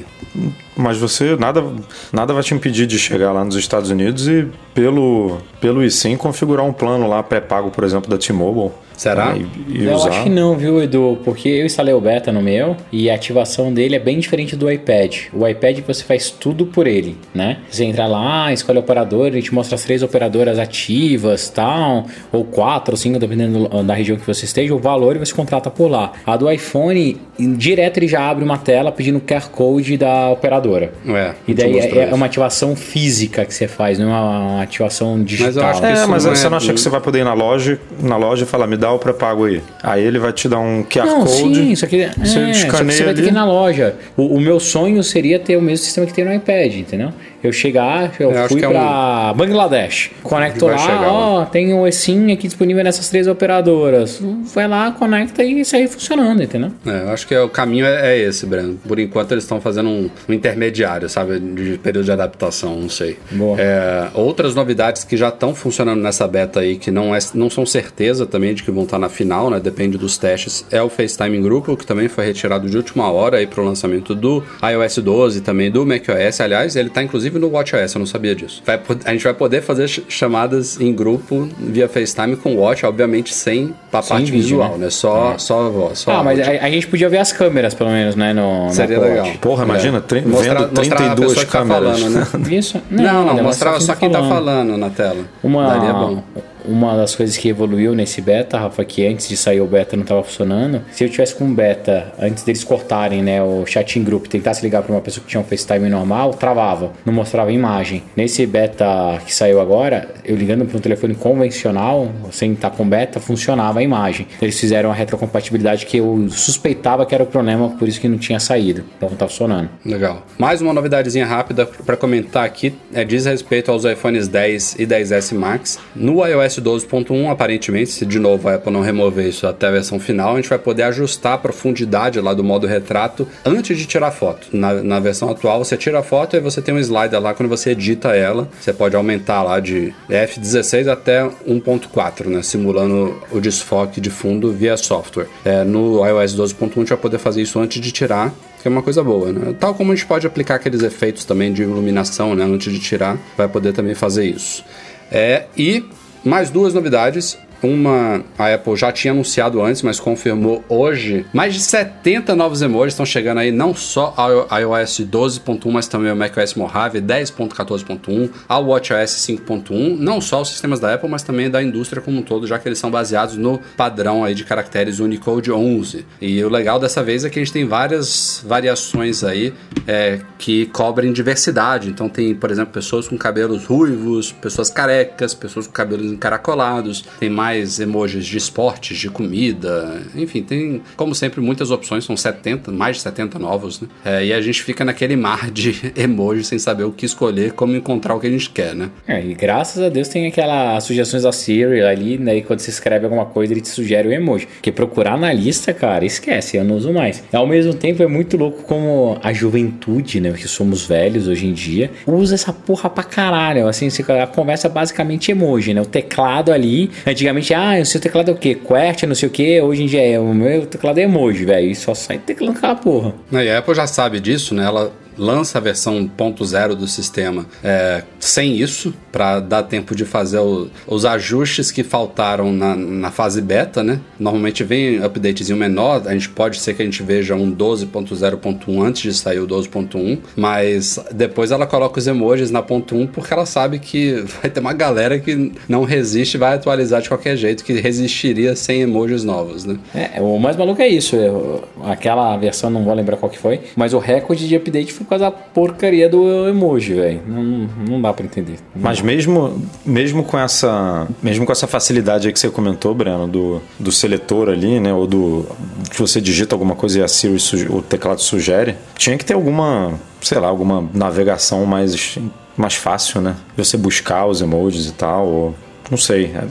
Mas 0.81 0.97
você, 0.97 1.35
nada, 1.35 1.63
nada 2.11 2.33
vai 2.33 2.43
te 2.43 2.53
impedir 2.53 2.87
de 2.87 2.97
chegar 2.97 3.31
lá 3.31 3.45
nos 3.45 3.55
Estados 3.55 3.89
Unidos 3.89 4.27
e 4.27 4.47
pelo, 4.73 5.37
pelo 5.59 5.83
eSIM 5.83 6.17
configurar 6.17 6.65
um 6.65 6.73
plano 6.73 7.07
lá 7.07 7.21
pré-pago, 7.21 7.69
por 7.69 7.83
exemplo, 7.83 8.09
da 8.09 8.17
T-Mobile 8.17 8.71
Será? 8.97 9.35
E, 9.35 9.79
e 9.79 9.85
eu 9.85 9.95
usar? 9.95 10.09
acho 10.09 10.23
que 10.23 10.29
não, 10.29 10.55
viu, 10.55 10.81
Edu? 10.81 11.19
Porque 11.23 11.49
eu 11.49 11.65
instalei 11.65 11.93
o 11.93 12.01
beta 12.01 12.31
no 12.31 12.41
meu 12.41 12.75
e 12.91 13.09
a 13.09 13.15
ativação 13.15 13.73
dele 13.73 13.95
é 13.95 13.99
bem 13.99 14.19
diferente 14.19 14.55
do 14.55 14.71
iPad. 14.71 15.27
O 15.33 15.47
iPad 15.47 15.79
você 15.87 16.03
faz 16.03 16.29
tudo 16.29 16.65
por 16.65 16.87
ele, 16.87 17.17
né? 17.33 17.57
Você 17.69 17.83
entra 17.83 18.07
lá, 18.07 18.51
escolhe 18.53 18.77
o 18.77 18.81
operador, 18.81 19.27
ele 19.27 19.41
te 19.41 19.53
mostra 19.53 19.75
as 19.75 19.83
três 19.83 20.03
operadoras 20.03 20.59
ativas, 20.59 21.49
tal, 21.49 22.05
ou 22.31 22.43
quatro 22.43 22.93
ou 22.93 22.97
cinco, 22.97 23.19
dependendo 23.19 23.67
da 23.83 23.93
região 23.93 24.17
que 24.17 24.25
você 24.25 24.45
esteja, 24.45 24.73
o 24.73 24.79
valor 24.79 25.15
e 25.15 25.19
você 25.19 25.33
contrata 25.33 25.69
por 25.69 25.89
lá. 25.89 26.11
A 26.25 26.37
do 26.37 26.49
iPhone, 26.49 27.19
direto 27.39 27.97
ele 27.97 28.07
já 28.07 28.29
abre 28.29 28.43
uma 28.43 28.57
tela 28.57 28.91
pedindo 28.91 29.17
o 29.17 29.21
QR 29.21 29.49
Code 29.49 29.97
da 29.97 30.29
operadora. 30.29 30.93
É, 31.07 31.33
e 31.47 31.53
daí 31.53 31.79
é, 31.79 32.09
é, 32.09 32.13
uma 32.13 32.25
ativação 32.25 32.75
física 32.75 33.45
que 33.45 33.53
você 33.53 33.67
faz, 33.67 33.97
não 33.99 34.09
é 34.09 34.19
uma 34.19 34.61
ativação 34.61 35.21
digital. 35.23 35.47
Mas 35.47 35.55
eu 35.55 35.65
acho 35.65 35.81
que 35.81 35.87
é, 35.87 36.05
mas 36.05 36.25
você 36.25 36.49
não 36.49 36.57
acha 36.57 36.73
que 36.73 36.79
você 36.79 36.89
vai 36.89 37.01
poder 37.01 37.19
ir 37.19 37.23
na 37.23 37.33
loja, 37.33 37.79
na 38.01 38.17
loja 38.17 38.43
e 38.43 38.47
falar, 38.47 38.67
me 38.67 38.77
dá 38.77 38.90
o 38.93 38.99
pré-pago 38.99 39.45
aí. 39.45 39.61
Aí 39.81 40.03
ele 40.03 40.19
vai 40.19 40.31
te 40.33 40.47
dar 40.47 40.59
um 40.59 40.83
QR 40.83 41.05
não, 41.05 41.25
Code. 41.25 41.31
Sim, 41.31 41.71
isso 41.71 41.85
aqui, 41.85 42.09
você 42.17 42.39
é, 42.39 42.51
escaneia 42.51 42.97
você 42.97 43.03
vai 43.03 43.13
ter 43.13 43.21
que 43.21 43.27
ir 43.27 43.31
na 43.31 43.45
loja. 43.45 43.95
O, 44.15 44.35
o, 44.35 44.39
meu 44.39 44.59
sonho 44.59 45.03
seria 45.03 45.39
ter 45.39 45.57
o 45.57 45.61
mesmo 45.61 45.83
sistema 45.85 46.05
que 46.07 46.13
tem 46.13 46.25
no 46.25 46.33
iPad, 46.33 46.73
entendeu? 46.75 47.09
Eu 47.43 47.51
chegar, 47.51 48.13
eu, 48.19 48.31
Eu 48.31 48.39
acho 48.39 48.53
fui 48.53 48.63
é 48.63 48.67
pra 48.67 49.33
Bangladesh. 49.35 50.11
Conecto 50.23 50.65
lá, 50.67 50.77
chegar 50.77 51.07
ó, 51.11 51.45
tem 51.45 51.73
o 51.73 51.87
eSIM 51.87 52.31
aqui 52.31 52.47
disponível 52.47 52.83
nessas 52.83 53.09
três 53.09 53.27
operadoras. 53.27 54.21
Vai 54.53 54.67
lá, 54.67 54.91
conecta 54.91 55.43
e 55.43 55.63
sai 55.65 55.87
funcionando, 55.87 56.41
entendeu? 56.43 56.71
É, 56.85 57.03
eu 57.03 57.09
acho 57.09 57.27
que 57.27 57.33
é- 57.33 57.41
o 57.41 57.49
caminho 57.49 57.85
é, 57.85 58.13
é 58.15 58.19
esse, 58.19 58.45
Breno. 58.45 58.79
Por 58.87 58.99
enquanto 58.99 59.31
eles 59.31 59.43
estão 59.43 59.59
fazendo 59.59 59.89
um, 59.89 60.09
um 60.29 60.33
intermediário, 60.33 61.09
sabe? 61.09 61.39
De 61.39 61.77
período 61.77 62.05
de 62.05 62.11
adaptação, 62.11 62.75
não 62.79 62.89
sei. 62.89 63.17
Boa. 63.31 63.57
É, 63.59 64.07
outras 64.13 64.55
novidades 64.55 65.03
que 65.03 65.17
já 65.17 65.29
estão 65.29 65.53
funcionando 65.55 66.01
nessa 66.01 66.27
beta 66.27 66.59
aí, 66.59 66.77
que 66.77 66.91
não, 66.91 67.15
é, 67.15 67.19
não 67.33 67.49
são 67.49 67.65
certeza 67.65 68.25
também 68.25 68.53
de 68.53 68.63
que 68.63 68.71
vão 68.71 68.83
estar 68.83 68.99
na 68.99 69.09
final, 69.09 69.49
né? 69.49 69.59
Depende 69.59 69.97
dos 69.97 70.17
testes, 70.17 70.65
é 70.71 70.81
o 70.81 70.89
FaceTime 70.89 71.37
em 71.37 71.41
grupo, 71.41 71.75
que 71.75 71.85
também 71.85 72.07
foi 72.07 72.25
retirado 72.25 72.69
de 72.69 72.77
última 72.77 73.11
hora 73.11 73.37
aí 73.37 73.47
pro 73.47 73.63
lançamento 73.63 74.13
do 74.13 74.43
iOS 74.63 74.97
12 74.99 75.39
e 75.39 75.41
também 75.41 75.71
do 75.71 75.85
macOS. 75.85 76.39
Aliás, 76.41 76.75
ele 76.75 76.89
tá 76.89 77.01
inclusive 77.03 77.30
no 77.39 77.49
WatchOS, 77.49 77.93
eu 77.95 77.99
não 77.99 78.05
sabia 78.05 78.35
disso. 78.35 78.61
Vai 78.65 78.79
a 79.05 79.11
gente 79.11 79.23
vai 79.23 79.33
poder 79.33 79.61
fazer 79.61 79.87
ch- 79.87 80.01
chamadas 80.07 80.79
em 80.79 80.93
grupo 80.93 81.47
via 81.59 81.87
FaceTime 81.89 82.35
com 82.35 82.55
o 82.55 82.59
Watch, 82.59 82.85
obviamente 82.85 83.33
sem 83.33 83.73
a 83.91 84.01
Sem 84.01 84.09
parte 84.17 84.31
vídeo, 84.31 84.41
visual, 84.43 84.71
né? 84.73 84.85
né? 84.85 84.89
Só, 84.89 85.37
só 85.37 85.65
a 85.65 85.69
voz. 85.69 85.99
Só 85.99 86.11
ah, 86.11 86.23
mas 86.23 86.39
a, 86.39 86.51
a 86.51 86.69
gente 86.69 86.87
podia 86.87 87.09
ver 87.09 87.17
as 87.17 87.31
câmeras, 87.31 87.73
pelo 87.73 87.89
menos, 87.89 88.15
né? 88.15 88.33
No, 88.33 88.65
no 88.65 88.71
Seria 88.71 88.97
Apple 88.97 89.09
legal. 89.09 89.27
Porra, 89.41 89.63
imagina, 89.65 90.03
Mostrar- 90.25 90.53
vendo 90.65 90.77
mostrar 90.77 90.95
a 90.95 90.97
32 91.15 91.27
pessoa 91.29 91.45
que 91.45 91.51
tá 91.51 91.57
câmeras. 91.59 91.99
falando, 91.99 92.13
né? 92.49 92.55
Isso? 92.55 92.81
Não, 92.91 93.25
não, 93.25 93.33
mais 93.33 93.41
mostrava 93.45 93.79
só 93.79 93.95
quem 93.95 94.09
tá 94.09 94.19
falando 94.19 94.77
na 94.77 94.89
tela. 94.89 95.15
Daria 95.15 95.23
Uma, 95.43 95.93
bom. 95.93 96.23
Uma 96.65 96.95
das 96.95 97.15
coisas 97.15 97.37
que 97.37 97.49
evoluiu 97.49 97.93
nesse 97.93 98.21
beta, 98.21 98.57
Rafa, 98.57 98.83
que 98.83 99.05
antes 99.05 99.27
de 99.27 99.37
sair 99.37 99.61
o 99.61 99.67
beta 99.67 99.95
não 99.95 100.03
estava 100.03 100.23
funcionando. 100.23 100.81
Se 100.91 101.03
eu 101.03 101.09
tivesse 101.09 101.35
com 101.35 101.45
um 101.45 101.53
beta, 101.53 102.13
antes 102.19 102.43
deles 102.43 102.63
cortarem 102.63 103.21
né, 103.21 103.41
o 103.41 103.65
chat 103.65 103.97
em 103.97 104.03
grupo, 104.03 104.29
tentasse 104.29 104.61
ligar 104.61 104.83
para 104.83 104.93
uma 104.93 105.01
pessoa 105.01 105.23
que 105.23 105.29
tinha 105.29 105.41
um 105.41 105.43
FaceTime 105.43 105.89
normal, 105.89 106.33
travava, 106.33 106.91
não 107.05 107.13
mostrava 107.13 107.51
imagem. 107.51 108.03
Nesse 108.15 108.45
beta 108.45 108.85
que 109.25 109.33
saiu 109.33 109.59
agora, 109.59 110.09
eu 110.23 110.35
ligando 110.35 110.65
para 110.65 110.77
um 110.77 110.81
telefone 110.81 111.15
convencional, 111.15 112.11
sem 112.31 112.53
estar 112.53 112.71
com 112.71 112.87
beta, 112.87 113.19
funcionava 113.19 113.79
a 113.79 113.83
imagem. 113.83 114.27
Eles 114.41 114.59
fizeram 114.59 114.91
a 114.91 114.93
retrocompatibilidade 114.93 115.85
que 115.85 115.97
eu 115.97 116.27
suspeitava 116.29 117.05
que 117.05 117.15
era 117.15 117.23
o 117.23 117.27
problema, 117.27 117.69
por 117.69 117.87
isso 117.87 117.99
que 117.99 118.07
não 118.07 118.17
tinha 118.17 118.39
saído. 118.39 118.83
Então 118.97 119.09
tá 119.09 119.27
funcionando. 119.27 119.69
Legal. 119.85 120.25
Mais 120.37 120.61
uma 120.61 120.73
novidadezinha 120.73 121.25
rápida 121.25 121.65
para 121.65 121.97
comentar 121.97 122.45
aqui 122.45 122.73
é, 122.93 123.03
diz 123.03 123.25
respeito 123.25 123.71
aos 123.71 123.85
iPhones 123.85 124.27
10 124.27 124.75
e 124.79 124.85
10S 124.85 125.35
Max. 125.35 125.79
No 125.95 126.25
iOS 126.25 126.50
12.1, 126.59 127.29
aparentemente, 127.29 127.91
se 127.91 128.05
de 128.05 128.17
novo 128.17 128.49
a 128.49 128.55
Apple 128.55 128.73
não 128.73 128.81
remover 128.81 129.27
isso 129.27 129.45
até 129.45 129.67
a 129.67 129.71
versão 129.71 129.99
final, 129.99 130.33
a 130.33 130.35
gente 130.37 130.49
vai 130.49 130.57
poder 130.57 130.83
ajustar 130.83 131.33
a 131.33 131.37
profundidade 131.37 132.19
lá 132.19 132.33
do 132.33 132.43
modo 132.43 132.65
retrato 132.65 133.27
antes 133.45 133.77
de 133.77 133.85
tirar 133.85 134.09
foto. 134.09 134.47
Na, 134.51 134.73
na 134.81 134.99
versão 134.99 135.29
atual, 135.29 135.63
você 135.63 135.77
tira 135.77 135.99
a 135.99 136.03
foto 136.03 136.35
e 136.35 136.39
você 136.39 136.61
tem 136.61 136.73
um 136.73 136.79
slider 136.79 137.21
lá 137.21 137.33
quando 137.33 137.49
você 137.49 137.71
edita 137.71 138.15
ela. 138.15 138.49
Você 138.59 138.73
pode 138.73 138.95
aumentar 138.95 139.43
lá 139.43 139.59
de 139.59 139.93
F16 140.09 140.87
até 140.87 141.23
1.4, 141.47 142.25
né? 142.25 142.41
Simulando 142.41 143.21
o 143.31 143.39
desfoque 143.39 144.01
de 144.01 144.09
fundo 144.09 144.51
via 144.51 144.75
software. 144.75 145.27
É, 145.45 145.63
no 145.63 146.05
iOS 146.05 146.35
12.1 146.35 146.71
a 146.71 146.79
gente 146.79 146.89
vai 146.89 146.97
poder 146.97 147.19
fazer 147.19 147.43
isso 147.43 147.59
antes 147.59 147.79
de 147.79 147.91
tirar 147.91 148.33
que 148.61 148.67
é 148.67 148.71
uma 148.71 148.83
coisa 148.83 149.03
boa, 149.03 149.31
né? 149.31 149.55
Tal 149.59 149.73
como 149.73 149.91
a 149.91 149.95
gente 149.95 150.05
pode 150.05 150.27
aplicar 150.27 150.55
aqueles 150.55 150.83
efeitos 150.83 151.25
também 151.25 151.51
de 151.51 151.63
iluminação, 151.63 152.35
né? 152.35 152.43
Antes 152.43 152.71
de 152.71 152.79
tirar, 152.79 153.17
vai 153.35 153.47
poder 153.47 153.73
também 153.73 153.95
fazer 153.95 154.25
isso. 154.25 154.63
É, 155.11 155.45
e 155.57 155.83
mais 156.23 156.49
duas 156.49 156.73
novidades. 156.73 157.37
Uma 157.63 158.23
a 158.37 158.53
Apple 158.53 158.75
já 158.75 158.91
tinha 158.91 159.11
anunciado 159.11 159.61
antes, 159.61 159.81
mas 159.81 159.99
confirmou 159.99 160.63
hoje. 160.67 161.25
Mais 161.33 161.53
de 161.53 161.59
70 161.59 162.35
novos 162.35 162.61
emojis 162.61 162.93
estão 162.93 163.05
chegando 163.05 163.39
aí, 163.39 163.51
não 163.51 163.73
só 163.75 164.13
ao 164.17 164.47
iOS 164.59 165.01
12.1, 165.01 165.71
mas 165.71 165.87
também 165.87 166.09
ao 166.09 166.15
macOS 166.15 166.55
Mojave 166.55 167.01
10.14.1, 167.01 168.29
ao 168.47 168.65
WatchOS 168.65 169.11
5.1. 169.27 169.97
Não 169.97 170.19
só 170.19 170.41
os 170.41 170.49
sistemas 170.49 170.79
da 170.79 170.93
Apple, 170.93 171.09
mas 171.09 171.23
também 171.23 171.49
da 171.49 171.61
indústria 171.61 172.01
como 172.01 172.19
um 172.19 172.23
todo, 172.23 172.47
já 172.47 172.57
que 172.57 172.67
eles 172.67 172.79
são 172.79 172.89
baseados 172.89 173.37
no 173.37 173.59
padrão 173.77 174.23
aí 174.23 174.33
de 174.33 174.43
caracteres 174.43 174.99
Unicode 174.99 175.51
11. 175.51 176.05
E 176.19 176.43
o 176.43 176.49
legal 176.49 176.79
dessa 176.79 177.03
vez 177.03 177.23
é 177.23 177.29
que 177.29 177.39
a 177.39 177.43
gente 177.43 177.53
tem 177.53 177.65
várias 177.65 178.43
variações 178.45 179.23
aí 179.23 179.53
é, 179.87 180.19
que 180.37 180.65
cobrem 180.67 181.13
diversidade. 181.13 181.89
Então 181.89 182.09
tem, 182.09 182.33
por 182.33 182.49
exemplo, 182.49 182.73
pessoas 182.73 183.07
com 183.07 183.17
cabelos 183.17 183.65
ruivos, 183.65 184.31
pessoas 184.31 184.69
carecas, 184.69 185.33
pessoas 185.33 185.67
com 185.67 185.73
cabelos 185.73 186.11
encaracolados, 186.11 187.05
tem 187.19 187.29
mais 187.29 187.50
emojis 187.79 188.25
de 188.25 188.37
esportes, 188.37 188.97
de 188.97 189.09
comida, 189.09 190.01
enfim, 190.15 190.41
tem, 190.41 190.81
como 190.95 191.13
sempre, 191.15 191.41
muitas 191.41 191.71
opções, 191.71 192.03
são 192.05 192.15
70, 192.15 192.71
mais 192.71 192.97
de 192.97 193.01
70 193.03 193.39
novos, 193.39 193.81
né? 193.81 193.87
É, 194.05 194.25
e 194.25 194.33
a 194.33 194.41
gente 194.41 194.61
fica 194.61 194.83
naquele 194.85 195.15
mar 195.15 195.49
de 195.51 195.75
emojis 195.95 196.47
sem 196.47 196.59
saber 196.59 196.83
o 196.83 196.91
que 196.91 197.05
escolher, 197.05 197.53
como 197.53 197.75
encontrar 197.75 198.15
o 198.15 198.19
que 198.19 198.27
a 198.27 198.29
gente 198.29 198.49
quer, 198.49 198.75
né? 198.75 198.89
É, 199.07 199.23
e 199.23 199.33
graças 199.33 199.81
a 199.81 199.89
Deus 199.89 200.07
tem 200.07 200.27
aquelas 200.27 200.83
sugestões 200.83 201.23
da 201.23 201.31
Siri 201.31 201.81
ali, 201.81 202.17
né? 202.17 202.37
E 202.37 202.41
quando 202.41 202.59
você 202.59 202.69
escreve 202.69 203.05
alguma 203.05 203.25
coisa, 203.25 203.53
ele 203.53 203.61
te 203.61 203.69
sugere 203.69 204.07
o 204.07 204.11
emoji. 204.13 204.47
Porque 204.47 204.71
procurar 204.71 205.17
na 205.17 205.31
lista, 205.33 205.73
cara, 205.73 206.05
esquece, 206.05 206.57
eu 206.57 206.63
não 206.63 206.75
uso 206.77 206.91
mais. 206.93 207.23
Ao 207.31 207.47
mesmo 207.47 207.73
tempo, 207.73 208.01
é 208.03 208.07
muito 208.07 208.37
louco 208.37 208.63
como 208.63 209.17
a 209.23 209.31
juventude, 209.33 210.19
né? 210.19 210.31
Que 210.31 210.47
somos 210.47 210.85
velhos 210.85 211.27
hoje 211.27 211.47
em 211.47 211.53
dia, 211.53 211.91
usa 212.05 212.35
essa 212.35 212.51
porra 212.53 212.89
pra 212.89 213.03
caralho. 213.03 213.67
Assim, 213.67 213.89
você- 213.89 214.03
a 214.11 214.27
conversa 214.27 214.67
é 214.67 214.69
basicamente 214.69 215.31
emoji, 215.31 215.73
né? 215.73 215.81
O 215.81 215.85
teclado 215.85 216.51
ali, 216.51 216.89
antigamente, 217.05 217.40
ah, 217.53 217.79
o 217.81 217.85
seu 217.85 217.99
teclado 217.99 218.29
é 218.29 218.33
o 218.33 218.37
quê? 218.37 218.55
QWERTY, 218.55 219.07
não 219.07 219.15
sei 219.15 219.27
o 219.27 219.31
quê. 219.31 219.61
Hoje 219.61 219.83
em 219.83 219.85
dia 219.87 220.01
é, 220.01 220.19
o 220.19 220.33
meu 220.33 220.65
teclado 220.65 220.97
é 220.99 221.03
emoji, 221.03 221.45
velho. 221.45 221.69
E 221.69 221.75
só 221.75 221.93
sai 221.93 222.17
teclando 222.17 222.57
aquela 222.57 222.75
porra. 222.75 223.13
E 223.31 223.49
a 223.49 223.59
Apple 223.59 223.75
já 223.75 223.87
sabe 223.87 224.19
disso, 224.19 224.53
né? 224.53 224.63
Ela 224.65 224.91
lança 225.17 225.57
a 225.57 225.61
versão 225.61 225.97
1.0 226.17 226.75
do 226.75 226.87
sistema 226.87 227.45
é, 227.63 228.03
sem 228.19 228.55
isso, 228.57 228.93
para 229.11 229.39
dar 229.39 229.63
tempo 229.63 229.93
de 229.95 230.05
fazer 230.05 230.39
o- 230.39 230.67
os 230.87 231.05
ajustes 231.05 231.71
que 231.71 231.83
faltaram 231.83 232.51
na, 232.53 232.75
na 232.75 233.11
fase 233.11 233.41
beta, 233.41 233.83
né? 233.83 233.99
Normalmente 234.19 234.63
vem 234.63 235.03
updatezinho 235.03 235.57
menor, 235.57 236.01
a 236.05 236.13
gente 236.13 236.29
pode 236.29 236.59
ser 236.59 236.73
que 236.73 236.81
a 236.81 236.85
gente 236.85 237.03
veja 237.03 237.35
um 237.35 237.51
12.0.1 237.51 238.81
antes 238.83 239.01
de 239.01 239.13
sair 239.13 239.39
o 239.39 239.47
12.1, 239.47 240.17
mas 240.35 240.99
depois 241.11 241.51
ela 241.51 241.65
coloca 241.65 241.99
os 241.99 242.07
emojis 242.07 242.51
na 242.51 242.61
ponto 242.61 242.95
1 242.95 243.07
porque 243.07 243.33
ela 243.33 243.45
sabe 243.45 243.79
que 243.79 244.23
vai 244.41 244.49
ter 244.49 244.59
uma 244.59 244.73
galera 244.73 245.19
que 245.19 245.51
não 245.67 245.83
resiste 245.83 246.37
e 246.37 246.39
vai 246.39 246.53
atualizar 246.55 247.01
de 247.01 247.07
qualquer 247.09 247.35
jeito, 247.35 247.63
que 247.63 247.73
resistiria 247.73 248.55
sem 248.55 248.81
emojis 248.81 249.23
novos, 249.23 249.65
né? 249.65 249.77
É, 249.93 250.21
o 250.21 250.37
mais 250.39 250.55
maluco 250.55 250.81
é 250.81 250.87
isso. 250.87 251.15
eu- 251.15 251.63
aquela 251.83 252.35
versão, 252.37 252.69
não 252.69 252.83
vou 252.83 252.93
lembrar 252.93 253.17
qual 253.17 253.29
que 253.29 253.37
foi, 253.37 253.59
mas 253.75 253.93
o 253.93 253.99
recorde 253.99 254.47
de 254.47 254.55
update 254.55 254.93
foi 254.93 255.00
por 255.03 255.09
causa 255.09 255.25
da 255.25 255.31
porcaria 255.31 256.09
do 256.09 256.47
emoji, 256.47 256.93
velho. 256.93 257.21
Não, 257.27 257.69
não 257.87 258.01
dá 258.01 258.13
pra 258.13 258.25
entender. 258.25 258.59
Mas 258.75 259.01
mesmo, 259.01 259.61
mesmo 259.85 260.23
com 260.23 260.37
essa 260.37 261.07
mesmo 261.21 261.45
com 261.45 261.51
essa 261.51 261.67
facilidade 261.67 262.27
aí 262.27 262.33
que 262.33 262.39
você 262.39 262.49
comentou, 262.49 262.93
Breno, 262.93 263.27
do, 263.27 263.61
do 263.79 263.91
seletor 263.91 264.49
ali, 264.49 264.79
né, 264.79 264.93
ou 264.93 265.07
do 265.07 265.45
que 265.89 265.99
você 265.99 266.21
digita 266.21 266.55
alguma 266.55 266.75
coisa 266.75 266.99
e 266.99 267.03
a 267.03 267.07
Siri 267.07 267.37
o 267.69 267.81
teclado 267.81 268.21
sugere, 268.21 268.75
tinha 268.95 269.17
que 269.17 269.25
ter 269.25 269.33
alguma, 269.33 269.93
sei 270.21 270.39
lá, 270.39 270.47
alguma 270.47 270.87
navegação 270.93 271.65
mais 271.65 272.17
mais 272.57 272.75
fácil, 272.75 273.21
né? 273.21 273.35
De 273.55 273.65
você 273.65 273.77
buscar 273.77 274.25
os 274.25 274.41
emojis 274.41 274.87
e 274.87 274.93
tal, 274.93 275.27
ou 275.27 275.55
não 275.91 275.97
sei, 275.97 276.31
é, 276.33 276.43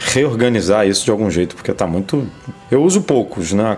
reorganizar 0.00 0.86
isso 0.88 1.04
de 1.04 1.10
algum 1.10 1.30
jeito, 1.30 1.54
porque 1.54 1.72
tá 1.72 1.86
muito 1.86 2.26
eu 2.70 2.82
uso 2.82 3.02
poucos, 3.02 3.52
né? 3.52 3.70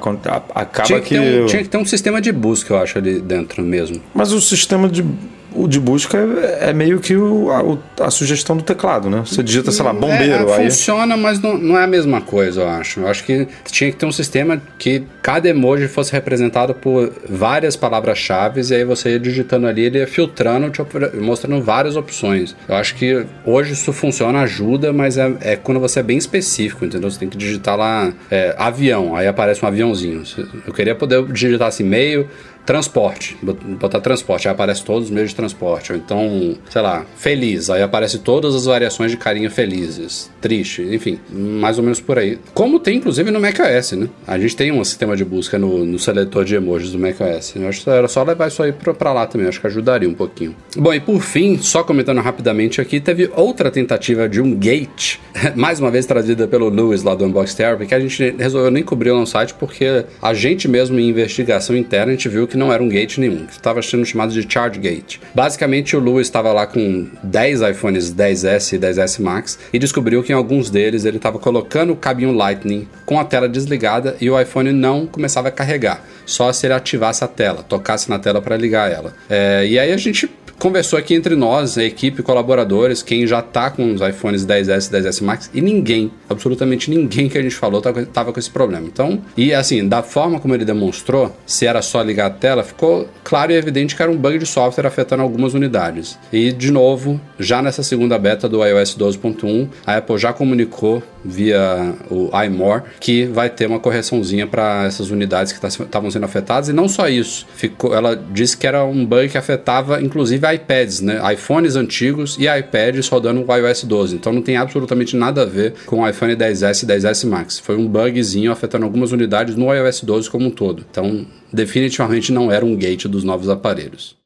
Acaba 0.55 0.87
Tinha 0.87 1.01
que, 1.01 1.09
que, 1.09 1.19
um, 1.19 1.25
eu- 1.25 1.47
tinha 1.47 1.63
que 1.63 1.69
ter 1.69 1.77
um 1.77 1.85
sistema 1.85 2.21
de 2.21 2.33
busca, 2.33 2.73
eu 2.73 2.79
acho, 2.79 2.97
ali 2.97 3.21
dentro 3.21 3.63
mesmo. 3.63 4.01
Mas 4.15 4.33
o 4.33 4.41
sistema 4.41 4.89
de, 4.89 5.05
o 5.53 5.67
de 5.67 5.81
busca 5.81 6.19
é, 6.19 6.71
é 6.71 6.73
meio 6.73 7.01
que 7.01 7.17
o, 7.17 7.51
a, 7.51 8.07
a 8.07 8.11
sugestão 8.11 8.57
do 8.57 8.63
teclado, 8.63 9.09
né? 9.09 9.23
Você 9.25 9.43
digita, 9.43 9.71
sei 9.71 9.85
lá, 9.85 9.93
bombeiro, 9.93 10.49
É, 10.51 10.57
aí. 10.57 10.65
Funciona, 10.65 11.17
mas 11.17 11.41
não, 11.41 11.57
não 11.57 11.79
é 11.79 11.85
a 11.85 11.87
mesma 11.87 12.21
coisa, 12.21 12.63
eu 12.63 12.69
acho. 12.69 13.01
Eu 13.01 13.09
acho 13.09 13.25
que 13.25 13.49
tinha 13.67 13.91
que 13.91 13.97
ter 13.97 14.07
um 14.07 14.13
sistema 14.13 14.61
que 14.79 15.05
cada 15.23 15.49
emoji 15.49 15.89
fosse 15.89 16.13
representado 16.13 16.75
por 16.75 17.13
várias 17.29 17.77
palavras-chave 17.77 18.61
e 18.61 18.75
aí 18.75 18.85
você 18.85 19.11
ia 19.11 19.21
digitando 19.21 19.67
ali, 19.67 19.83
ele 19.83 19.99
ia 19.99 20.07
filtrando, 20.07 20.71
te 20.71 20.81
mostrando 21.17 21.63
várias 21.63 21.97
opções. 21.97 22.55
Eu 22.69 22.75
acho 22.77 22.95
que 22.95 23.25
hoje 23.45 23.73
isso 23.73 23.93
funciona, 23.93 24.41
ajuda, 24.41 24.93
mas 24.93 25.17
é, 25.17 25.33
é 25.41 25.57
quando 25.57 25.81
você 25.81 26.01
é 26.01 26.03
bem 26.03 26.19
específico, 26.19 26.85
entendeu? 26.85 27.11
Você 27.11 27.19
tem 27.19 27.29
que 27.29 27.37
digitar 27.37 27.77
lá 27.77 28.13
é, 28.31 28.55
avião, 28.59 29.17
aí 29.17 29.27
aparece 29.27 29.65
um 29.65 29.69
aviãozinho. 29.69 30.23
Eu 30.67 30.73
queria 30.73 30.95
poder 30.95 31.25
digitar 31.27 31.69
assim, 31.69 31.85
meio 31.85 32.29
transporte, 32.73 33.35
bot- 33.41 33.65
botar 33.81 33.99
transporte, 33.99 34.47
aí 34.47 34.53
aparece 34.53 34.85
todos 34.85 35.05
os 35.05 35.11
meios 35.11 35.31
de 35.31 35.37
transporte, 35.37 35.91
ou 35.91 35.97
então, 35.97 36.55
sei 36.69 36.83
lá, 36.83 37.07
feliz, 37.17 37.71
aí 37.71 37.81
aparece 37.81 38.19
todas 38.19 38.55
as 38.55 38.67
variações 38.67 39.11
de 39.11 39.17
carinha 39.17 39.49
felizes, 39.51 40.31
triste, 40.39 40.83
enfim, 40.83 41.19
mais 41.31 41.79
ou 41.79 41.83
menos 41.83 41.99
por 41.99 42.19
aí. 42.19 42.39
Como 42.53 42.79
tem 42.79 42.99
inclusive 42.99 43.31
no 43.31 43.41
macOS, 43.41 43.93
né? 43.93 44.07
A 44.27 44.39
gente 44.39 44.55
tem 44.55 44.71
um 44.71 44.85
sistema 44.85 45.17
de 45.17 45.25
busca 45.25 45.59
no, 45.59 45.83
no 45.87 45.99
seletor 45.99 46.45
de 46.45 46.57
emojis 46.57 46.93
do 46.93 46.99
macOS. 46.99 47.55
Eu 47.57 47.67
acho 47.67 47.83
que 47.85 47.89
era 47.89 48.07
só 48.07 48.23
levar 48.23 48.49
isso 48.49 48.63
aí 48.63 48.71
pra, 48.71 48.93
pra 48.93 49.15
lá 49.15 49.27
também, 49.27 49.49
acho 49.49 49.63
que 49.63 49.67
ajudaria 49.67 50.07
um 50.09 50.13
pouquinho. 50.15 50.55
Bom, 50.77 50.93
e 50.93 51.01
por 51.01 51.23
fim, 51.23 51.57
só 51.57 51.83
comentando 51.83 52.21
rapidamente 52.21 52.83
aqui, 52.83 53.01
teve 53.01 53.31
outra 53.35 53.71
tentativa 53.71 54.29
de 54.29 54.43
um 54.43 54.55
gate, 54.55 55.17
mais 55.57 55.81
uma 55.81 55.91
vez 55.91 56.05
trazida 56.05 56.47
pelo 56.47 56.69
Lewis 56.69 57.03
lá 57.03 57.15
do 57.15 57.25
Unbox 57.25 57.55
Therapy, 57.55 57.87
que 57.87 57.95
a 57.95 58.01
gente 58.01 58.35
resolveu 58.39 58.71
nem 58.71 58.83
cobrir 58.83 59.11
lá 59.13 59.21
no 59.21 59.27
site 59.27 59.55
porque 59.55 60.05
a 60.21 60.35
gente 60.35 60.69
mesmo 60.69 61.01
em 61.01 61.09
investigação 61.09 61.75
interna 61.75 62.13
a 62.13 62.15
gente 62.15 62.29
viu 62.29 62.47
que 62.47 62.58
não 62.59 62.73
era 62.73 62.83
um 62.83 62.89
gate 62.89 63.19
nenhum, 63.19 63.47
estava 63.51 63.81
sendo 63.81 64.05
chamado 64.05 64.33
de 64.33 64.47
charge 64.53 64.79
gate. 64.79 65.19
Basicamente, 65.35 65.97
o 65.97 66.01
Lewis 66.01 66.27
estava 66.27 66.53
lá 66.53 66.67
com 66.67 67.09
10 67.23 67.63
iPhones 67.63 68.13
10S 68.13 68.75
e 68.75 68.79
10S 68.79 69.23
Max 69.23 69.59
e 69.73 69.79
descobriu 69.79 70.23
que 70.23 70.33
em 70.33 70.35
alguns 70.35 70.69
deles 70.69 71.05
ele 71.05 71.17
estava 71.17 71.39
colocando 71.39 71.93
o 71.93 71.97
cabinho 71.97 72.33
Lightning 72.33 72.87
com 73.07 73.19
a 73.19 73.25
tela 73.25 73.49
desligada 73.49 74.17
e 74.21 74.29
o 74.29 74.39
iPhone 74.39 74.73
não 74.73 75.07
começava 75.07 75.49
a 75.49 75.53
carregar, 75.53 76.05
só 76.27 76.53
se 76.53 76.67
ele 76.67 76.75
ativasse 76.75 77.25
a 77.25 77.29
tela, 77.29 77.63
tocasse 77.63 78.11
na 78.11 78.19
tela 78.19 78.43
para 78.43 78.57
ligar 78.57 78.91
ela. 78.91 79.15
É, 79.31 79.67
e 79.67 79.79
aí 79.79 79.93
a 79.93 79.97
gente 79.97 80.31
conversou 80.59 80.99
aqui 80.99 81.15
entre 81.15 81.37
nós, 81.37 81.79
a 81.79 81.85
equipe, 81.85 82.23
colaboradores, 82.23 83.03
quem 83.03 83.27
já 83.27 83.41
tá 83.41 83.71
com 83.71 83.95
os 83.95 84.01
iPhones 84.01 84.45
10S 84.45 84.89
e 84.89 84.97
10S 84.97 85.23
Max, 85.23 85.51
e 85.55 85.61
ninguém, 85.61 86.11
absolutamente 86.29 86.91
ninguém 86.91 87.29
que 87.29 87.39
a 87.39 87.43
gente 87.43 87.55
falou 87.55 87.81
tava, 87.81 88.05
tava 88.07 88.33
com 88.33 88.39
esse 88.39 88.51
problema. 88.51 88.87
Então, 88.87 89.23
e 89.37 89.55
assim, 89.55 89.87
da 89.87 90.03
forma 90.03 90.41
como 90.41 90.55
ele 90.55 90.65
demonstrou, 90.65 91.35
se 91.47 91.67
era 91.67 91.81
só 91.83 92.03
ligar 92.03 92.27
a 92.27 92.31
tela, 92.31 92.65
ficou 92.65 93.09
claro 93.23 93.53
e 93.53 93.57
evidente 93.57 93.95
que 93.95 94.03
era 94.03 94.11
um 94.11 94.17
bug 94.17 94.39
de 94.39 94.47
software 94.47 94.87
afetando 94.87 95.23
algumas 95.23 95.55
unidades. 95.55 96.19
E, 96.33 96.53
de 96.53 96.71
novo, 96.71 97.21
já 97.39 97.63
nessa 97.63 97.83
segunda 97.83 98.19
beta 98.19 98.49
do 98.49 98.65
iOS 98.65 98.97
12.1, 98.97 99.69
a 99.87 99.97
Apple 99.97 100.19
já 100.19 100.33
comunicou 100.33 101.03
via 101.25 101.95
o 102.11 102.31
iMore 102.45 102.83
que 103.01 103.25
vai 103.27 103.51
ter 103.51 103.67
uma 103.67 103.79
correçãozinha 103.79 104.47
para 104.47 104.85
essas 104.87 105.11
unidades 105.11 105.53
que 105.53 105.67
estavam 105.67 106.11
sendo 106.11 106.25
afetadas. 106.25 106.69
E 106.69 106.73
não 106.73 106.89
só 106.89 107.09
isso, 107.09 107.47
ficou, 107.55 107.95
ela 107.95 108.17
disse 108.31 108.57
que 108.57 108.67
era 108.67 108.85
um 108.85 109.05
bug 109.05 109.29
que 109.29 109.39
afetava 109.39 110.01
inclusive 110.01 110.48
iPads, 110.55 111.01
né? 111.01 111.21
iPhones 111.33 111.77
antigos 111.77 112.37
e 112.39 112.47
iPads 112.47 113.09
rodando 113.09 113.45
o 113.47 113.57
iOS 113.57 113.85
12. 113.85 114.15
Então 114.15 114.33
não 114.33 114.43
tem 114.43 114.57
absolutamente 114.57 115.17
nada 115.17 115.43
a 115.43 115.47
ver 115.47 115.75
com 115.87 116.01
o 116.01 116.09
iPhone 116.09 116.35
10S 116.35 116.83
e 116.83 116.87
10S 116.87 117.29
Max. 117.29 117.59
Foi 117.59 117.77
um 117.77 117.87
bugzinho 117.87 118.53
afetando 118.53 118.85
algumas 118.85 119.13
unidades 119.13 119.57
no 119.57 119.73
iOS 119.73 120.03
12 120.03 120.31
como 120.31 120.47
um 120.47 120.51
todo. 120.51 120.85
Então, 120.91 121.27
definitivamente 121.53 122.33
não 122.33 122.51
era 122.51 122.65
um 122.65 122.77
gate 122.77 123.07
dos 123.07 123.25
novos 123.25 123.49
aparelhos. 123.49 124.18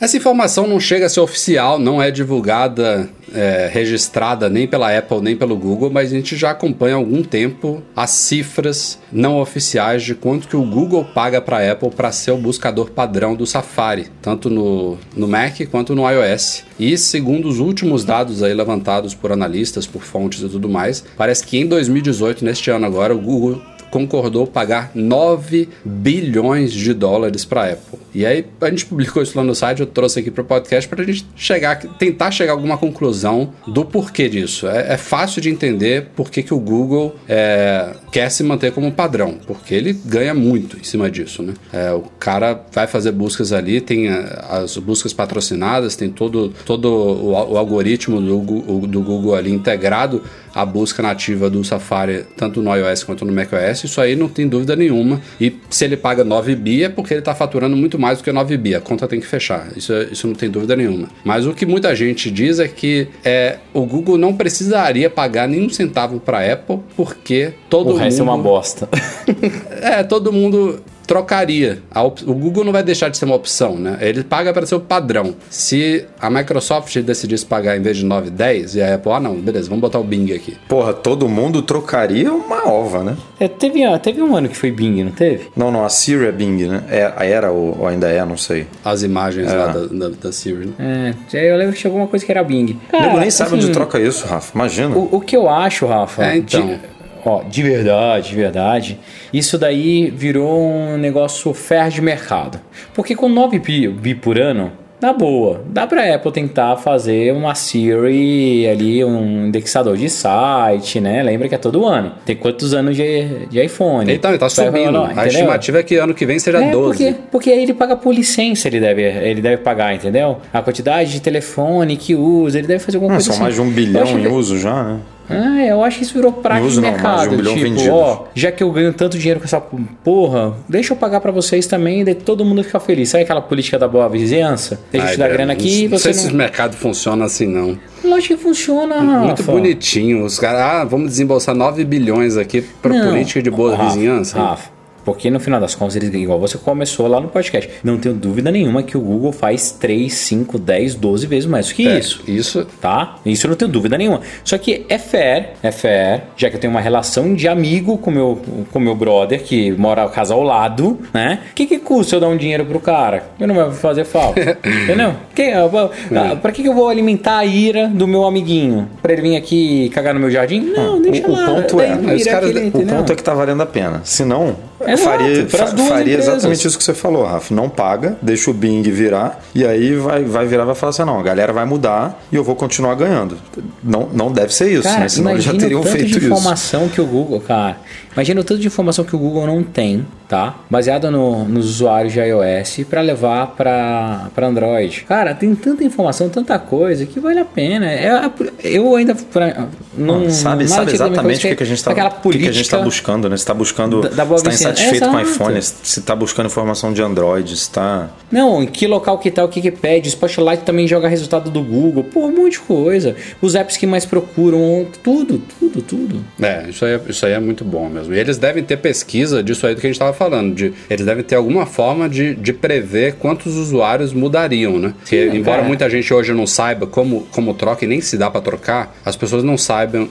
Essa 0.00 0.16
informação 0.16 0.68
não 0.68 0.78
chega 0.78 1.06
a 1.06 1.08
ser 1.08 1.18
oficial, 1.18 1.76
não 1.76 2.00
é 2.00 2.08
divulgada, 2.08 3.10
é, 3.34 3.68
registrada 3.72 4.48
nem 4.48 4.64
pela 4.64 4.96
Apple 4.96 5.20
nem 5.20 5.34
pelo 5.34 5.56
Google, 5.56 5.90
mas 5.90 6.12
a 6.12 6.14
gente 6.14 6.36
já 6.36 6.52
acompanha 6.52 6.94
há 6.94 6.98
algum 6.98 7.20
tempo 7.20 7.82
as 7.96 8.10
cifras 8.10 9.00
não 9.10 9.40
oficiais 9.40 10.04
de 10.04 10.14
quanto 10.14 10.46
que 10.46 10.56
o 10.56 10.62
Google 10.62 11.04
paga 11.04 11.40
para 11.40 11.58
a 11.58 11.72
Apple 11.72 11.90
para 11.90 12.12
ser 12.12 12.30
o 12.30 12.36
buscador 12.36 12.92
padrão 12.92 13.34
do 13.34 13.44
Safari, 13.44 14.06
tanto 14.22 14.48
no, 14.48 14.96
no 15.16 15.26
Mac 15.26 15.58
quanto 15.68 15.96
no 15.96 16.08
iOS. 16.08 16.62
E 16.78 16.96
segundo 16.96 17.48
os 17.48 17.58
últimos 17.58 18.04
dados 18.04 18.40
aí 18.40 18.54
levantados 18.54 19.14
por 19.14 19.32
analistas, 19.32 19.84
por 19.84 20.02
fontes 20.02 20.42
e 20.42 20.48
tudo 20.48 20.68
mais, 20.68 21.04
parece 21.16 21.44
que 21.44 21.58
em 21.58 21.66
2018, 21.66 22.44
neste 22.44 22.70
ano 22.70 22.86
agora, 22.86 23.12
o 23.12 23.18
Google 23.18 23.60
concordou 23.90 24.46
pagar 24.46 24.90
9 24.94 25.68
bilhões 25.84 26.72
de 26.72 26.92
dólares 26.94 27.44
para 27.44 27.62
a 27.62 27.72
Apple. 27.72 27.98
E 28.14 28.24
aí 28.24 28.44
a 28.60 28.70
gente 28.70 28.86
publicou 28.86 29.22
isso 29.22 29.36
lá 29.36 29.44
no 29.44 29.54
site, 29.54 29.80
eu 29.80 29.86
trouxe 29.86 30.20
aqui 30.20 30.30
para 30.30 30.42
o 30.42 30.44
podcast 30.44 30.88
para 30.88 31.02
a 31.02 31.06
gente 31.06 31.26
chegar, 31.36 31.76
tentar 31.76 32.30
chegar 32.30 32.52
a 32.52 32.54
alguma 32.54 32.78
conclusão 32.78 33.52
do 33.66 33.84
porquê 33.84 34.28
disso. 34.28 34.66
É, 34.66 34.94
é 34.94 34.96
fácil 34.96 35.40
de 35.40 35.50
entender 35.50 36.08
por 36.16 36.30
que, 36.30 36.48
o 36.52 36.58
Google 36.58 37.14
é, 37.28 37.94
quer 38.10 38.30
se 38.30 38.42
manter 38.42 38.72
como 38.72 38.90
padrão, 38.90 39.36
porque 39.46 39.74
ele 39.74 39.92
ganha 39.92 40.32
muito 40.32 40.78
em 40.78 40.82
cima 40.82 41.10
disso, 41.10 41.42
né? 41.42 41.54
É, 41.72 41.92
o 41.92 42.02
cara 42.18 42.64
vai 42.72 42.86
fazer 42.86 43.12
buscas 43.12 43.52
ali, 43.52 43.80
tem 43.80 44.08
é, 44.08 44.44
as 44.48 44.76
buscas 44.78 45.12
patrocinadas, 45.12 45.94
tem 45.94 46.08
todo, 46.08 46.52
todo 46.64 46.86
o, 46.86 47.32
o 47.52 47.58
algoritmo 47.58 48.20
do, 48.20 48.86
do 48.86 49.02
Google 49.02 49.34
ali 49.34 49.52
integrado 49.52 50.22
à 50.54 50.64
busca 50.64 51.02
nativa 51.02 51.48
do 51.50 51.62
Safari, 51.62 52.24
tanto 52.36 52.62
no 52.62 52.74
iOS 52.74 53.04
quanto 53.04 53.24
no 53.24 53.32
macOS, 53.32 53.77
isso 53.86 54.00
aí 54.00 54.16
não 54.16 54.28
tem 54.28 54.48
dúvida 54.48 54.74
nenhuma. 54.76 55.20
E 55.40 55.54
se 55.70 55.84
ele 55.84 55.96
paga 55.96 56.24
9 56.24 56.54
bi 56.56 56.84
é 56.84 56.88
porque 56.88 57.14
ele 57.14 57.20
está 57.20 57.34
faturando 57.34 57.76
muito 57.76 57.98
mais 57.98 58.18
do 58.18 58.24
que 58.24 58.32
9 58.32 58.56
bi, 58.56 58.74
a 58.74 58.80
conta 58.80 59.06
tem 59.06 59.20
que 59.20 59.26
fechar, 59.26 59.68
isso, 59.76 59.92
isso 60.10 60.26
não 60.26 60.34
tem 60.34 60.50
dúvida 60.50 60.76
nenhuma. 60.76 61.08
Mas 61.24 61.46
o 61.46 61.54
que 61.54 61.66
muita 61.66 61.94
gente 61.94 62.30
diz 62.30 62.58
é 62.58 62.68
que 62.68 63.08
é, 63.24 63.58
o 63.72 63.84
Google 63.84 64.18
não 64.18 64.34
precisaria 64.34 65.08
pagar 65.10 65.48
nenhum 65.48 65.68
centavo 65.68 66.20
para 66.20 66.38
a 66.38 66.52
Apple, 66.52 66.80
porque 66.96 67.52
todo 67.68 67.88
o 67.88 67.90
mundo... 67.90 67.96
O 67.96 68.04
resto 68.04 68.20
é 68.20 68.22
uma 68.22 68.38
bosta. 68.38 68.88
é, 69.82 70.02
todo 70.02 70.32
mundo 70.32 70.80
trocaria. 71.08 71.82
O 72.26 72.34
Google 72.34 72.64
não 72.64 72.72
vai 72.72 72.82
deixar 72.82 73.08
de 73.08 73.16
ser 73.16 73.24
uma 73.24 73.34
opção, 73.34 73.76
né? 73.76 73.96
Ele 74.00 74.22
paga 74.22 74.52
para 74.52 74.66
ser 74.66 74.74
o 74.74 74.80
padrão. 74.80 75.34
Se 75.48 76.04
a 76.20 76.28
Microsoft 76.28 76.96
decidisse 76.98 77.46
pagar 77.46 77.76
em 77.76 77.80
vez 77.80 77.96
de 77.96 78.04
9, 78.04 78.30
10 78.30 78.74
e 78.76 78.82
a 78.82 78.94
Apple, 78.94 79.10
ah 79.12 79.18
não, 79.18 79.34
beleza, 79.34 79.70
vamos 79.70 79.80
botar 79.80 79.98
o 79.98 80.04
Bing 80.04 80.30
aqui. 80.32 80.56
Porra, 80.68 80.92
todo 80.92 81.26
mundo 81.26 81.62
trocaria 81.62 82.30
uma 82.30 82.68
ova, 82.68 83.02
né? 83.02 83.16
É, 83.40 83.48
teve, 83.48 83.80
teve 84.00 84.20
um 84.20 84.36
ano 84.36 84.50
que 84.50 84.56
foi 84.56 84.70
Bing, 84.70 85.02
não 85.02 85.12
teve? 85.12 85.48
Não, 85.56 85.72
não, 85.72 85.82
a 85.84 85.88
Siri 85.88 86.26
é 86.26 86.32
Bing, 86.32 86.68
né? 86.68 86.84
É, 86.90 87.30
era 87.30 87.50
ou, 87.50 87.86
ainda 87.86 88.08
é, 88.08 88.22
não 88.26 88.36
sei. 88.36 88.66
As 88.84 89.02
imagens 89.02 89.50
é. 89.50 89.56
lá 89.56 89.66
da, 89.68 89.86
da, 89.86 90.08
da, 90.10 90.30
Siri. 90.30 90.74
Né? 90.78 91.14
É, 91.32 91.50
eu 91.50 91.56
lembro 91.56 91.72
que 91.72 91.80
chegou 91.80 91.96
uma 91.96 92.06
coisa 92.06 92.24
que 92.24 92.30
era 92.30 92.44
Bing. 92.44 92.78
Cara, 92.90 93.06
Nego 93.06 93.18
nem 93.18 93.30
sabe 93.30 93.56
assim, 93.56 93.64
onde 93.64 93.72
troca 93.72 93.98
isso, 93.98 94.26
Rafa, 94.26 94.52
imagina. 94.54 94.94
O, 94.94 95.16
o 95.16 95.20
que 95.20 95.34
eu 95.34 95.48
acho, 95.48 95.86
Rafa... 95.86 96.26
É, 96.26 96.36
então... 96.36 96.66
De 96.66 96.97
Ó, 97.28 97.42
de 97.42 97.62
verdade, 97.62 98.30
de 98.30 98.36
verdade. 98.36 98.98
Isso 99.32 99.58
daí 99.58 100.10
virou 100.10 100.58
um 100.58 100.96
negócio 100.96 101.52
ferro 101.52 101.90
de 101.90 102.00
mercado. 102.00 102.58
Porque 102.94 103.14
com 103.14 103.28
9 103.28 103.58
bi, 103.58 103.86
bi 103.86 104.14
por 104.14 104.40
ano, 104.40 104.72
na 104.98 105.12
boa, 105.12 105.62
dá 105.66 105.86
pra 105.86 106.14
Apple 106.14 106.32
tentar 106.32 106.76
fazer 106.76 107.32
uma 107.34 107.54
Siri 107.54 108.66
ali, 108.66 109.04
um 109.04 109.46
indexador 109.46 109.94
de 109.96 110.08
site, 110.08 111.00
né? 111.00 111.22
Lembra 111.22 111.50
que 111.50 111.54
é 111.54 111.58
todo 111.58 111.84
ano. 111.84 112.14
Tem 112.24 112.34
quantos 112.34 112.72
anos 112.72 112.96
de, 112.96 113.46
de 113.46 113.62
iPhone? 113.62 114.10
Então, 114.10 114.30
ele 114.30 114.38
tá 114.38 114.48
subindo. 114.48 115.04
A 115.14 115.26
estimativa 115.26 115.80
é 115.80 115.82
que 115.82 115.96
ano 115.96 116.14
que 116.14 116.24
vem 116.24 116.38
seja 116.38 116.64
é, 116.64 116.70
12. 116.70 117.04
Porque, 117.04 117.20
porque 117.30 117.50
aí 117.50 117.62
ele 117.62 117.74
paga 117.74 117.94
por 117.94 118.14
licença, 118.14 118.68
ele 118.68 118.80
deve, 118.80 119.02
ele 119.02 119.42
deve 119.42 119.58
pagar, 119.58 119.94
entendeu? 119.94 120.38
A 120.50 120.62
quantidade 120.62 121.12
de 121.12 121.20
telefone 121.20 121.96
que 121.98 122.14
usa, 122.14 122.58
ele 122.58 122.66
deve 122.66 122.82
fazer 122.82 122.96
alguma 122.96 123.12
não, 123.12 123.16
coisa 123.18 123.26
são 123.26 123.34
assim. 123.34 123.42
mais 123.42 123.54
de 123.54 123.60
um 123.60 123.70
bilhão 123.70 124.18
em 124.18 124.26
uso 124.26 124.58
já, 124.58 124.82
né? 124.82 125.00
Ah, 125.28 125.64
eu 125.64 125.82
acho 125.82 125.98
que 125.98 126.04
isso 126.04 126.14
virou 126.14 126.32
prática 126.32 126.70
de 126.70 126.80
mercado. 126.80 127.42
Não, 127.42 127.52
um 127.52 127.56
tipo, 127.56 127.90
ó, 127.90 128.24
já 128.34 128.50
que 128.50 128.62
eu 128.62 128.70
ganho 128.70 128.92
tanto 128.92 129.18
dinheiro 129.18 129.40
com 129.40 129.44
essa 129.44 129.60
porra, 129.60 130.54
deixa 130.68 130.92
eu 130.92 130.96
pagar 130.96 131.20
para 131.20 131.30
vocês 131.30 131.66
também 131.66 132.00
e 132.00 132.14
todo 132.14 132.44
mundo 132.44 132.64
ficar 132.64 132.80
feliz. 132.80 133.10
Sabe 133.10 133.24
aquela 133.24 133.42
política 133.42 133.78
da 133.78 133.86
boa 133.86 134.08
vizinhança? 134.08 134.80
Deixa 134.90 135.08
eu 135.08 135.12
te 135.12 135.18
dar 135.18 135.28
grana 135.28 135.52
aqui 135.52 135.84
e 135.84 135.88
você. 135.88 135.90
Não 135.90 135.98
sei 135.98 136.12
não... 136.12 136.18
se 136.18 136.26
esse 136.26 136.34
mercado 136.34 136.74
funciona 136.74 137.24
assim, 137.24 137.46
não. 137.46 137.78
Lógico 138.04 138.36
que 138.36 138.42
funciona, 138.42 139.00
Rafa. 139.00 139.26
Muito 139.26 139.42
bonitinho. 139.42 140.24
Os 140.24 140.38
caras, 140.38 140.60
ah, 140.60 140.84
vamos 140.84 141.10
desembolsar 141.10 141.54
9 141.54 141.84
bilhões 141.84 142.36
aqui 142.36 142.62
para 142.62 142.94
política 143.04 143.42
de 143.42 143.50
boa 143.50 143.76
Rafa, 143.76 143.90
vizinhança. 143.90 144.38
Rafa, 144.38 144.70
porque 145.08 145.30
no 145.30 145.40
final 145.40 145.58
das 145.58 145.74
contas, 145.74 145.96
eles, 145.96 146.12
igual 146.12 146.38
você 146.38 146.58
começou 146.58 147.06
lá 147.06 147.18
no 147.18 147.28
podcast, 147.28 147.70
não 147.82 147.96
tenho 147.96 148.14
dúvida 148.14 148.50
nenhuma 148.50 148.82
que 148.82 148.94
o 148.94 149.00
Google 149.00 149.32
faz 149.32 149.72
3, 149.72 150.12
5, 150.12 150.58
10, 150.58 150.96
12 150.96 151.26
vezes 151.26 151.46
mais 151.48 151.68
do 151.68 151.74
que 151.74 151.88
é, 151.88 151.98
isso. 151.98 152.22
Isso. 152.28 152.66
Tá? 152.78 153.16
Isso 153.24 153.46
eu 153.46 153.48
não 153.48 153.56
tenho 153.56 153.70
dúvida 153.70 153.96
nenhuma. 153.96 154.20
Só 154.44 154.58
que 154.58 154.84
é 154.86 154.98
fair, 154.98 155.52
é 155.62 155.72
fair, 155.72 156.24
já 156.36 156.50
que 156.50 156.56
eu 156.56 156.60
tenho 156.60 156.70
uma 156.70 156.80
relação 156.82 157.32
de 157.32 157.48
amigo 157.48 157.96
com 157.96 158.10
meu, 158.10 158.38
com 158.70 158.78
meu 158.78 158.94
brother, 158.94 159.42
que 159.42 159.72
mora 159.72 160.04
a 160.04 160.10
casa 160.10 160.34
ao 160.34 160.42
lado, 160.42 160.98
né? 161.14 161.40
O 161.52 161.54
que, 161.54 161.64
que 161.64 161.78
custa 161.78 162.16
eu 162.16 162.20
dar 162.20 162.28
um 162.28 162.36
dinheiro 162.36 162.66
pro 162.66 162.78
cara? 162.78 163.28
Eu 163.40 163.48
não 163.48 163.54
vai 163.54 163.72
fazer 163.72 164.04
falta. 164.04 164.58
entendeu? 164.60 165.14
Que, 165.34 165.40
é. 165.40 166.36
Pra 166.36 166.52
que, 166.52 166.60
que 166.60 166.68
eu 166.68 166.74
vou 166.74 166.90
alimentar 166.90 167.38
a 167.38 167.46
ira 167.46 167.88
do 167.88 168.06
meu 168.06 168.26
amiguinho? 168.26 168.90
Pra 169.00 169.14
ele 169.14 169.22
vir 169.22 169.36
aqui 169.36 169.88
cagar 169.88 170.12
no 170.12 170.20
meu 170.20 170.30
jardim? 170.30 170.60
Não, 170.60 170.96
ah, 170.96 171.00
deixa 171.00 171.26
o, 171.26 171.32
lá. 171.32 171.44
O 171.44 171.54
ponto 171.54 171.80
é, 171.80 171.88
caras, 172.24 172.50
o 172.74 172.86
ponto 172.86 173.10
é 173.10 173.16
que 173.16 173.22
tá 173.22 173.32
valendo 173.32 173.62
a 173.62 173.66
pena. 173.66 174.02
Se 174.04 174.22
não, 174.22 174.54
faria, 174.96 175.48
fa 175.48 175.66
faria 175.66 176.18
exatamente 176.18 176.66
isso 176.66 176.78
que 176.78 176.84
você 176.84 176.94
falou, 176.94 177.24
Rafa. 177.24 177.52
Não 177.54 177.68
paga, 177.68 178.16
deixa 178.22 178.50
o 178.50 178.54
Bing 178.54 178.82
virar 178.82 179.40
e 179.54 179.66
aí 179.66 179.94
vai, 179.96 180.24
vai 180.24 180.46
virar 180.46 180.62
e 180.62 180.66
vai 180.66 180.74
falar 180.74 180.90
assim: 180.90 181.04
não, 181.04 181.18
a 181.18 181.22
galera 181.22 181.52
vai 181.52 181.64
mudar 181.64 182.22
e 182.30 182.36
eu 182.36 182.44
vou 182.44 182.54
continuar 182.54 182.94
ganhando. 182.94 183.36
Não, 183.82 184.08
não 184.12 184.30
deve 184.30 184.54
ser 184.54 184.70
isso, 184.70 184.84
cara, 184.84 185.00
né? 185.00 185.08
Senão 185.08 185.32
eles 185.32 185.44
já 185.44 185.54
teriam 185.54 185.82
feito 185.82 186.18
isso. 186.18 186.26
informação 186.26 186.88
que 186.88 187.00
o 187.00 187.06
Google, 187.06 187.40
cara. 187.40 187.76
Imagina 188.18 188.40
o 188.40 188.44
tanto 188.44 188.60
de 188.60 188.66
informação 188.66 189.04
que 189.04 189.14
o 189.14 189.18
Google 189.18 189.46
não 189.46 189.62
tem, 189.62 190.04
tá? 190.28 190.56
Baseada 190.68 191.08
no, 191.08 191.44
nos 191.44 191.66
usuários 191.66 192.12
de 192.12 192.18
iOS 192.18 192.80
para 192.90 193.00
levar 193.00 193.54
para 193.54 194.28
Android. 194.42 195.04
Cara, 195.06 195.36
tem 195.36 195.54
tanta 195.54 195.84
informação, 195.84 196.28
tanta 196.28 196.58
coisa 196.58 197.06
que 197.06 197.20
vale 197.20 197.38
a 197.38 197.44
pena. 197.44 197.86
É, 197.88 198.28
eu 198.64 198.96
ainda 198.96 199.14
pra, 199.14 199.68
não 199.96 200.28
sabe, 200.30 200.66
sabe 200.66 200.94
exatamente 200.94 201.46
o 201.46 201.48
que, 201.50 201.54
que, 201.54 201.62
a 201.62 201.66
gente 201.66 201.78
está 201.78 201.94
que, 201.94 202.38
que 202.38 202.48
a 202.48 202.52
gente 202.52 202.64
está 202.64 202.78
buscando, 202.78 203.28
né? 203.28 203.36
Você 203.36 203.42
está 203.42 203.54
buscando, 203.54 204.00
da, 204.00 204.24
da 204.24 204.34
está 204.34 204.50
insatisfeito 204.50 205.04
é, 205.04 205.08
com 205.08 205.16
o 205.16 205.20
iPhone, 205.20 205.62
se 205.62 206.00
está 206.00 206.16
buscando 206.16 206.46
informação 206.46 206.92
de 206.92 207.00
Android, 207.00 207.54
está 207.54 208.10
Não, 208.32 208.64
em 208.64 208.66
que 208.66 208.88
local 208.88 209.18
que 209.18 209.30
tá 209.30 209.44
o 209.44 209.48
que 209.48 209.60
que 209.60 209.70
pede, 209.70 210.08
Spotlight 210.08 210.64
também 210.64 210.88
joga 210.88 211.06
resultado 211.06 211.52
do 211.52 211.62
Google, 211.62 212.02
pô, 212.02 212.26
um 212.26 212.34
monte 212.34 212.54
de 212.54 212.60
coisa. 212.60 213.14
Os 213.40 213.54
apps 213.54 213.76
que 213.76 213.86
mais 213.86 214.04
procuram, 214.04 214.88
tudo, 215.04 215.40
tudo, 215.60 215.82
tudo. 215.82 216.24
É, 216.42 216.68
isso 216.68 216.84
aí, 216.84 216.94
é, 216.94 217.00
isso 217.08 217.24
aí 217.24 217.32
é 217.32 217.38
muito 217.38 217.64
bom 217.64 217.88
mesmo. 217.88 218.07
Mesmo. 218.08 218.14
E 218.14 218.18
eles 218.18 218.38
devem 218.38 218.62
ter 218.62 218.78
pesquisa 218.78 219.42
disso 219.42 219.66
aí 219.66 219.74
do 219.74 219.80
que 219.80 219.86
a 219.86 219.90
gente 219.90 219.96
estava 219.96 220.12
falando. 220.12 220.54
De, 220.54 220.72
eles 220.88 221.04
devem 221.04 221.22
ter 221.22 221.36
alguma 221.36 221.66
forma 221.66 222.08
de, 222.08 222.34
de 222.34 222.52
prever 222.52 223.14
quantos 223.14 223.56
usuários 223.56 224.12
mudariam, 224.12 224.78
né? 224.78 224.94
Porque, 224.98 225.30
embora 225.32 225.62
muita 225.62 225.88
gente 225.88 226.12
hoje 226.12 226.32
não 226.32 226.46
saiba 226.46 226.86
como, 226.86 227.26
como 227.32 227.54
troca 227.54 227.84
e 227.84 227.88
nem 227.88 228.00
se 228.00 228.16
dá 228.16 228.30
para 228.30 228.40
trocar, 228.40 228.96
as 229.04 229.16
pessoas 229.16 229.44
não 229.44 229.56
saibam 229.56 230.08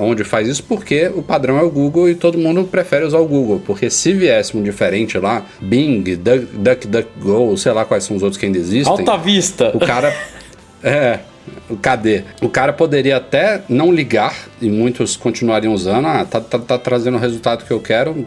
onde 0.00 0.24
faz 0.24 0.48
isso 0.48 0.64
porque 0.64 1.10
o 1.14 1.22
padrão 1.22 1.58
é 1.58 1.62
o 1.62 1.70
Google 1.70 2.08
e 2.08 2.14
todo 2.14 2.38
mundo 2.38 2.64
prefere 2.64 3.04
usar 3.04 3.18
o 3.18 3.26
Google. 3.26 3.62
Porque 3.64 3.90
se 3.90 4.12
viesse 4.12 4.56
um 4.56 4.62
diferente 4.62 5.18
lá, 5.18 5.44
Bing, 5.60 6.02
DuckDuckGo, 6.02 7.56
sei 7.56 7.72
lá 7.72 7.84
quais 7.84 8.04
são 8.04 8.16
os 8.16 8.22
outros 8.22 8.38
que 8.38 8.46
ainda 8.46 8.58
existem. 8.58 8.90
Alta 8.90 9.16
Vista! 9.16 9.70
O 9.74 9.80
cara. 9.80 10.14
É, 10.82 11.20
KD. 11.76 12.24
O 12.42 12.48
cara 12.48 12.72
poderia 12.72 13.16
até 13.16 13.62
não 13.68 13.92
ligar 13.92 14.34
e 14.60 14.68
muitos 14.68 15.16
continuariam 15.16 15.72
usando. 15.72 16.06
Ah, 16.06 16.24
tá, 16.24 16.40
tá, 16.40 16.58
tá 16.58 16.78
trazendo 16.78 17.16
o 17.16 17.20
resultado 17.20 17.64
que 17.64 17.72
eu 17.72 17.80
quero. 17.80 18.26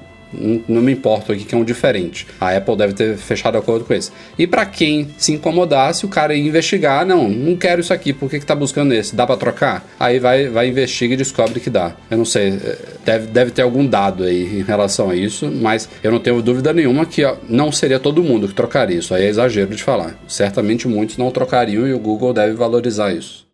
Não, 0.67 0.81
me 0.81 0.91
importo 0.91 1.31
aqui 1.31 1.43
que 1.43 1.55
é 1.55 1.57
um 1.57 1.63
diferente. 1.63 2.27
A 2.39 2.55
Apple 2.55 2.75
deve 2.75 2.93
ter 2.93 3.17
fechado 3.17 3.57
acordo 3.57 3.85
com 3.85 3.93
isso. 3.93 4.11
E 4.37 4.45
para 4.45 4.65
quem 4.65 5.09
se 5.17 5.33
incomodasse, 5.33 6.05
o 6.05 6.09
cara 6.09 6.33
ia 6.33 6.47
investigar, 6.47 7.05
não, 7.05 7.27
não 7.29 7.55
quero 7.55 7.81
isso 7.81 7.93
aqui, 7.93 8.13
por 8.13 8.29
que, 8.29 8.39
que 8.39 8.45
tá 8.45 8.55
buscando 8.55 8.93
esse? 8.93 9.15
Dá 9.15 9.25
para 9.25 9.37
trocar? 9.37 9.85
Aí 9.99 10.19
vai, 10.19 10.47
vai 10.47 10.67
investiga 10.67 11.13
e 11.13 11.17
descobre 11.17 11.59
que 11.59 11.69
dá. 11.69 11.93
Eu 12.09 12.17
não 12.17 12.25
sei, 12.25 12.49
eh, 12.49 12.77
deve, 13.05 13.27
deve 13.27 13.51
ter 13.51 13.61
algum 13.61 13.85
dado 13.85 14.23
aí 14.23 14.59
em 14.59 14.63
relação 14.63 15.09
a 15.09 15.15
isso, 15.15 15.51
mas 15.51 15.89
eu 16.03 16.11
não 16.11 16.19
tenho 16.19 16.41
dúvida 16.41 16.73
nenhuma 16.73 17.05
que 17.05 17.23
não 17.47 17.71
seria 17.71 17.99
todo 17.99 18.23
mundo 18.23 18.47
que 18.47 18.53
trocaria 18.53 18.97
isso. 18.97 19.13
Aí 19.13 19.23
é 19.23 19.29
exagero 19.29 19.75
de 19.75 19.83
falar. 19.83 20.15
Certamente 20.27 20.87
muitos 20.87 21.17
não 21.17 21.31
trocariam 21.31 21.87
e 21.87 21.93
o 21.93 21.99
Google 21.99 22.33
deve 22.33 22.53
valorizar 22.53 23.13
isso. 23.13 23.47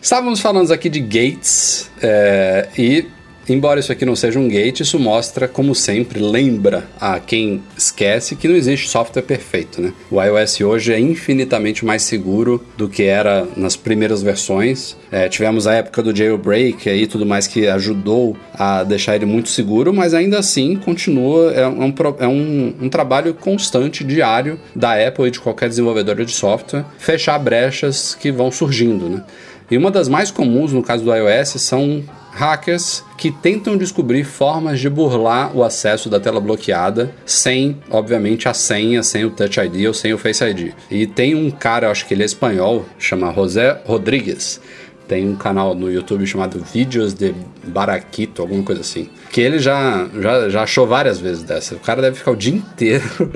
Estávamos 0.00 0.40
falando 0.40 0.72
aqui 0.72 0.88
de 0.88 1.00
gates 1.00 1.90
é, 2.00 2.68
e 2.78 3.06
Embora 3.48 3.80
isso 3.80 3.90
aqui 3.90 4.04
não 4.04 4.14
seja 4.14 4.38
um 4.38 4.46
gate, 4.46 4.80
isso 4.80 4.98
mostra, 4.98 5.48
como 5.48 5.74
sempre, 5.74 6.20
lembra 6.20 6.86
a 7.00 7.18
quem 7.18 7.62
esquece 7.76 8.36
que 8.36 8.46
não 8.46 8.54
existe 8.54 8.88
software 8.88 9.22
perfeito, 9.22 9.80
né? 9.80 9.92
O 10.10 10.22
iOS 10.22 10.60
hoje 10.60 10.92
é 10.92 11.00
infinitamente 11.00 11.84
mais 11.84 12.02
seguro 12.02 12.62
do 12.76 12.88
que 12.88 13.04
era 13.04 13.46
nas 13.56 13.74
primeiras 13.74 14.22
versões. 14.22 14.96
É, 15.10 15.28
tivemos 15.28 15.66
a 15.66 15.74
época 15.74 16.02
do 16.02 16.14
jailbreak 16.14 16.88
e 16.88 17.06
tudo 17.06 17.24
mais 17.24 17.46
que 17.46 17.66
ajudou 17.66 18.36
a 18.52 18.84
deixar 18.84 19.16
ele 19.16 19.24
muito 19.24 19.48
seguro, 19.48 19.94
mas 19.94 20.12
ainda 20.12 20.38
assim 20.38 20.76
continua, 20.76 21.52
é, 21.52 21.66
um, 21.66 21.94
é 22.18 22.28
um, 22.28 22.74
um 22.82 22.88
trabalho 22.88 23.32
constante, 23.32 24.04
diário 24.04 24.60
da 24.74 24.94
Apple 24.94 25.26
e 25.26 25.30
de 25.30 25.40
qualquer 25.40 25.68
desenvolvedora 25.68 26.24
de 26.24 26.32
software, 26.32 26.84
fechar 26.98 27.38
brechas 27.38 28.14
que 28.14 28.30
vão 28.30 28.50
surgindo, 28.50 29.08
né? 29.08 29.24
E 29.70 29.76
uma 29.76 29.90
das 29.90 30.08
mais 30.08 30.30
comuns 30.30 30.72
no 30.72 30.82
caso 30.82 31.04
do 31.04 31.14
iOS 31.14 31.60
são 31.60 32.02
hackers 32.32 33.02
que 33.16 33.32
tentam 33.32 33.76
descobrir 33.76 34.24
formas 34.24 34.78
de 34.78 34.88
burlar 34.88 35.54
o 35.56 35.64
acesso 35.64 36.08
da 36.08 36.20
tela 36.20 36.40
bloqueada 36.40 37.12
sem, 37.26 37.76
obviamente, 37.90 38.48
a 38.48 38.54
senha, 38.54 39.02
sem 39.02 39.24
o 39.24 39.30
Touch 39.30 39.58
ID 39.58 39.86
ou 39.86 39.92
sem 39.92 40.14
o 40.14 40.18
Face 40.18 40.44
ID. 40.44 40.72
E 40.90 41.06
tem 41.06 41.34
um 41.34 41.50
cara, 41.50 41.90
acho 41.90 42.06
que 42.06 42.14
ele 42.14 42.22
é 42.22 42.26
espanhol, 42.26 42.86
chama 42.98 43.32
José 43.34 43.82
Rodrigues. 43.84 44.60
Tem 45.08 45.26
um 45.26 45.34
canal 45.34 45.74
no 45.74 45.90
YouTube 45.90 46.26
chamado 46.26 46.60
Vídeos 46.60 47.14
de 47.14 47.34
Baraquito, 47.64 48.42
alguma 48.42 48.62
coisa 48.62 48.82
assim. 48.82 49.08
Que 49.32 49.40
ele 49.40 49.58
já, 49.58 50.06
já, 50.20 50.48
já 50.50 50.62
achou 50.62 50.86
várias 50.86 51.18
vezes 51.18 51.42
dessa. 51.42 51.74
O 51.74 51.80
cara 51.80 52.02
deve 52.02 52.18
ficar 52.18 52.30
o 52.30 52.36
dia 52.36 52.54
inteiro 52.54 53.32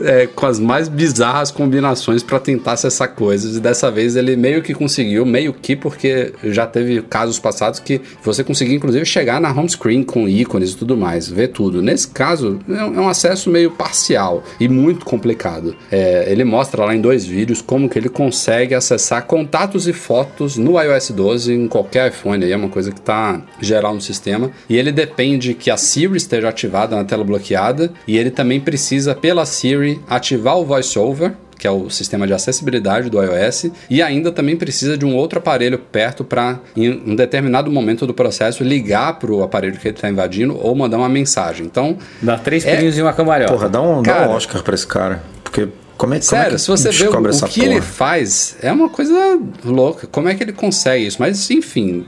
é, 0.00 0.26
com 0.26 0.46
as 0.46 0.58
mais 0.58 0.88
bizarras 0.88 1.50
combinações 1.50 2.22
para 2.22 2.38
tentar 2.38 2.72
acessar 2.72 3.14
coisas. 3.14 3.56
E 3.56 3.60
dessa 3.60 3.90
vez 3.90 4.16
ele 4.16 4.36
meio 4.36 4.62
que 4.62 4.74
conseguiu, 4.74 5.24
meio 5.26 5.52
que 5.52 5.76
porque 5.76 6.32
já 6.44 6.66
teve 6.66 7.02
casos 7.02 7.38
passados 7.38 7.78
que 7.78 8.00
você 8.22 8.42
conseguia 8.42 8.76
inclusive 8.76 9.04
chegar 9.04 9.40
na 9.40 9.50
home 9.50 9.68
screen 9.68 10.02
com 10.02 10.28
ícones 10.28 10.72
e 10.72 10.76
tudo 10.76 10.96
mais, 10.96 11.28
ver 11.28 11.48
tudo. 11.48 11.82
Nesse 11.82 12.08
caso 12.08 12.58
é 12.68 12.84
um 12.84 13.08
é 13.08 13.10
acesso 13.10 13.50
meio 13.50 13.70
parcial 13.70 14.42
e 14.58 14.68
muito 14.68 15.04
complicado. 15.04 15.74
É, 15.90 16.30
ele 16.30 16.44
mostra 16.44 16.84
lá 16.84 16.94
em 16.94 17.00
dois 17.00 17.24
vídeos 17.24 17.60
como 17.60 17.88
que 17.88 17.98
ele 17.98 18.08
consegue 18.08 18.74
acessar 18.74 19.26
contatos 19.26 19.86
e 19.86 19.92
fotos 19.92 20.56
no 20.56 20.80
iOS 20.80 21.10
12 21.10 21.52
em 21.52 21.68
qualquer 21.68 22.10
iPhone. 22.10 22.44
Aí 22.44 22.52
é 22.52 22.56
uma 22.56 22.68
coisa 22.68 22.90
que 22.90 23.00
está 23.00 23.40
geral 23.60 23.94
no 23.94 24.00
sistema. 24.00 24.50
E 24.68 24.76
ele 24.76 24.92
depende 24.92 25.54
que 25.54 25.70
a 25.70 25.76
Siri 25.76 26.16
esteja 26.16 26.48
ativada 26.48 26.96
na 26.96 27.04
tela 27.04 27.24
bloqueada 27.24 27.92
e 28.06 28.16
ele 28.16 28.30
também 28.30 28.60
precisa 28.60 29.14
pela 29.14 29.44
Siri 29.44 29.89
ativar 30.08 30.58
o 30.58 30.64
VoiceOver, 30.64 31.32
que 31.58 31.66
é 31.66 31.70
o 31.70 31.90
sistema 31.90 32.26
de 32.26 32.32
acessibilidade 32.32 33.10
do 33.10 33.22
iOS, 33.22 33.66
e 33.90 34.00
ainda 34.00 34.32
também 34.32 34.56
precisa 34.56 34.96
de 34.96 35.04
um 35.04 35.14
outro 35.14 35.38
aparelho 35.38 35.78
perto 35.78 36.24
para, 36.24 36.58
em 36.74 36.90
um 36.90 37.14
determinado 37.14 37.70
momento 37.70 38.06
do 38.06 38.14
processo, 38.14 38.64
ligar 38.64 39.18
para 39.18 39.30
o 39.30 39.42
aparelho 39.42 39.78
que 39.78 39.86
ele 39.86 39.94
está 39.94 40.08
invadindo 40.08 40.58
ou 40.58 40.74
mandar 40.74 40.96
uma 40.96 41.08
mensagem. 41.08 41.66
Então. 41.66 41.98
Dá 42.22 42.38
três 42.38 42.64
é... 42.64 42.82
e 42.82 43.02
uma 43.02 43.12
cambalhota. 43.12 43.52
Porra, 43.52 43.68
dá 43.68 43.82
um, 43.82 44.02
cara, 44.02 44.26
dá 44.26 44.30
um 44.30 44.36
Oscar 44.36 44.62
para 44.62 44.74
esse 44.74 44.86
cara. 44.86 45.22
Porque 45.44 45.68
como 45.98 46.14
é, 46.14 46.20
Sério, 46.22 46.44
como 46.44 46.48
é 46.48 46.56
que 46.56 46.62
se 46.62 46.68
você 46.68 46.90
vê 46.90 47.08
o, 47.08 47.10
o 47.10 47.46
que 47.46 47.60
porra? 47.60 47.72
ele 47.72 47.80
faz, 47.82 48.56
é 48.62 48.72
uma 48.72 48.88
coisa 48.88 49.38
louca. 49.62 50.06
Como 50.06 50.30
é 50.30 50.34
que 50.34 50.42
ele 50.42 50.54
consegue 50.54 51.06
isso? 51.06 51.18
Mas, 51.20 51.50
enfim, 51.50 52.06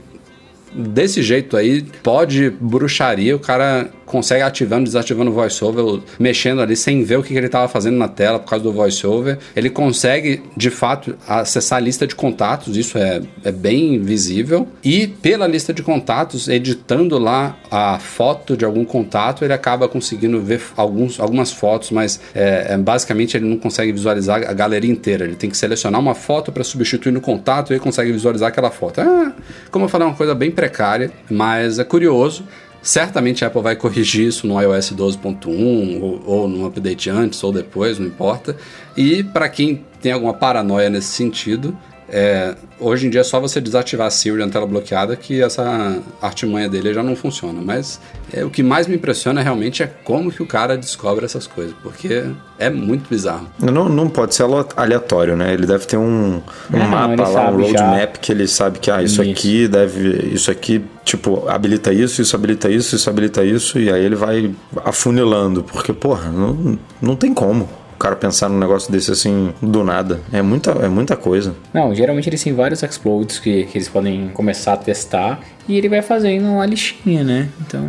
desse 0.75 1.21
jeito 1.21 1.55
aí, 1.57 1.83
pode 2.01 2.49
bruxaria, 2.49 3.35
o 3.35 3.39
cara 3.39 3.89
consegue 4.05 4.43
ativando, 4.43 4.83
desativando 4.83 5.31
o 5.31 5.33
voiceover, 5.33 6.01
mexendo 6.19 6.61
ali 6.61 6.75
sem 6.75 7.03
ver 7.03 7.17
o 7.17 7.23
que 7.23 7.33
ele 7.33 7.47
estava 7.47 7.67
fazendo 7.67 7.97
na 7.97 8.07
tela 8.07 8.37
por 8.37 8.47
causa 8.47 8.63
do 8.63 8.71
voiceover. 8.71 9.39
Ele 9.55 9.71
consegue, 9.71 10.43
de 10.55 10.69
fato, 10.69 11.15
acessar 11.27 11.77
a 11.77 11.81
lista 11.81 12.05
de 12.05 12.13
contatos, 12.13 12.77
isso 12.77 12.97
é, 12.97 13.21
é 13.43 13.51
bem 13.51 13.99
visível. 13.99 14.67
E 14.83 15.07
pela 15.07 15.47
lista 15.47 15.73
de 15.73 15.81
contatos, 15.81 16.47
editando 16.47 17.17
lá 17.17 17.57
a 17.71 17.97
foto 17.97 18.55
de 18.55 18.63
algum 18.63 18.85
contato, 18.85 19.43
ele 19.43 19.53
acaba 19.53 19.87
conseguindo 19.87 20.39
ver 20.39 20.61
alguns, 20.77 21.19
algumas 21.19 21.51
fotos, 21.51 21.89
mas 21.89 22.19
é, 22.35 22.67
é, 22.69 22.77
basicamente 22.77 23.35
ele 23.35 23.45
não 23.45 23.57
consegue 23.57 23.91
visualizar 23.91 24.43
a 24.47 24.53
galeria 24.53 24.91
inteira. 24.91 25.25
Ele 25.25 25.35
tem 25.35 25.49
que 25.49 25.57
selecionar 25.57 25.99
uma 25.99 26.13
foto 26.13 26.51
para 26.51 26.63
substituir 26.63 27.11
no 27.11 27.21
contato 27.21 27.71
e 27.71 27.73
ele 27.73 27.79
consegue 27.79 28.11
visualizar 28.11 28.49
aquela 28.49 28.69
foto. 28.69 29.01
É, 29.01 29.31
como 29.71 29.85
eu 29.85 29.89
falei, 29.89 30.05
é 30.05 30.11
uma 30.11 30.17
coisa 30.17 30.35
bem 30.35 30.51
precária, 30.63 31.11
mas 31.29 31.77
é 31.77 31.83
curioso. 31.83 32.45
Certamente 32.81 33.43
a 33.43 33.47
Apple 33.47 33.61
vai 33.61 33.75
corrigir 33.75 34.27
isso 34.27 34.47
no 34.47 34.59
iOS 34.61 34.91
12.1 34.91 36.01
ou, 36.01 36.23
ou 36.25 36.47
num 36.47 36.65
update 36.65 37.09
antes 37.09 37.41
ou 37.43 37.51
depois, 37.51 37.99
não 37.99 38.07
importa. 38.07 38.55
E 38.95 39.23
para 39.23 39.47
quem 39.49 39.83
tem 40.01 40.11
alguma 40.11 40.33
paranoia 40.33 40.89
nesse 40.89 41.07
sentido, 41.07 41.77
é, 42.09 42.55
hoje 42.79 43.07
em 43.07 43.09
dia 43.09 43.21
é 43.21 43.23
só 43.23 43.39
você 43.39 43.61
desativar 43.61 44.07
a 44.07 44.09
Siri 44.09 44.37
na 44.37 44.49
tela 44.49 44.65
bloqueada 44.65 45.15
que 45.15 45.41
essa 45.41 45.99
artimanha 46.21 46.69
dele 46.69 46.93
já 46.93 47.01
não 47.01 47.15
funciona. 47.15 47.61
Mas 47.63 47.99
é, 48.31 48.43
o 48.43 48.49
que 48.49 48.61
mais 48.61 48.87
me 48.87 48.95
impressiona 48.95 49.41
realmente 49.41 49.83
é 49.83 49.87
como 50.03 50.31
que 50.31 50.41
o 50.41 50.45
cara 50.45 50.77
descobre 50.77 51.25
essas 51.25 51.47
coisas, 51.47 51.73
porque 51.81 52.25
é 52.59 52.69
muito 52.69 53.09
bizarro. 53.09 53.47
Não, 53.59 53.89
não 53.89 54.09
pode 54.09 54.35
ser 54.35 54.43
aleatório, 54.75 55.35
né? 55.35 55.53
Ele 55.53 55.65
deve 55.65 55.85
ter 55.85 55.97
um, 55.97 56.35
um 56.35 56.41
não, 56.77 56.87
mapa 56.87 57.27
lá, 57.27 57.51
um 57.51 57.61
roadmap 57.61 58.17
que 58.17 58.31
ele 58.31 58.47
sabe 58.47 58.79
que 58.79 58.91
ah, 58.91 59.01
isso, 59.01 59.21
isso, 59.21 59.31
aqui 59.31 59.67
deve. 59.67 60.33
Isso 60.33 60.51
aqui, 60.51 60.83
tipo, 61.03 61.47
habilita 61.47 61.91
isso, 61.93 62.21
isso 62.21 62.35
habilita 62.35 62.69
isso, 62.69 62.95
isso 62.95 63.09
habilita 63.09 63.43
isso, 63.43 63.79
e 63.79 63.91
aí 63.91 64.03
ele 64.03 64.15
vai 64.15 64.53
afunilando, 64.83 65.63
porque, 65.63 65.93
porra, 65.93 66.29
não, 66.29 66.77
não 67.01 67.15
tem 67.15 67.33
como 67.33 67.82
cara 68.03 68.15
pensar 68.17 68.49
num 68.49 68.59
negócio 68.59 68.91
desse 68.91 69.11
assim 69.11 69.53
do 69.61 69.83
nada. 69.83 70.19
É 70.31 70.41
muita, 70.41 70.71
é 70.71 70.89
muita 70.89 71.15
coisa. 71.15 71.55
Não, 71.73 71.95
geralmente 71.95 72.27
eles 72.29 72.43
têm 72.43 72.53
vários 72.53 72.83
exploits 72.83 73.39
que, 73.39 73.63
que 73.63 73.77
eles 73.77 73.87
podem 73.87 74.29
começar 74.33 74.73
a 74.73 74.77
testar 74.77 75.39
e 75.67 75.77
ele 75.77 75.87
vai 75.87 76.01
fazendo 76.01 76.45
uma 76.45 76.65
listinha, 76.65 77.23
né? 77.23 77.47
Então. 77.61 77.81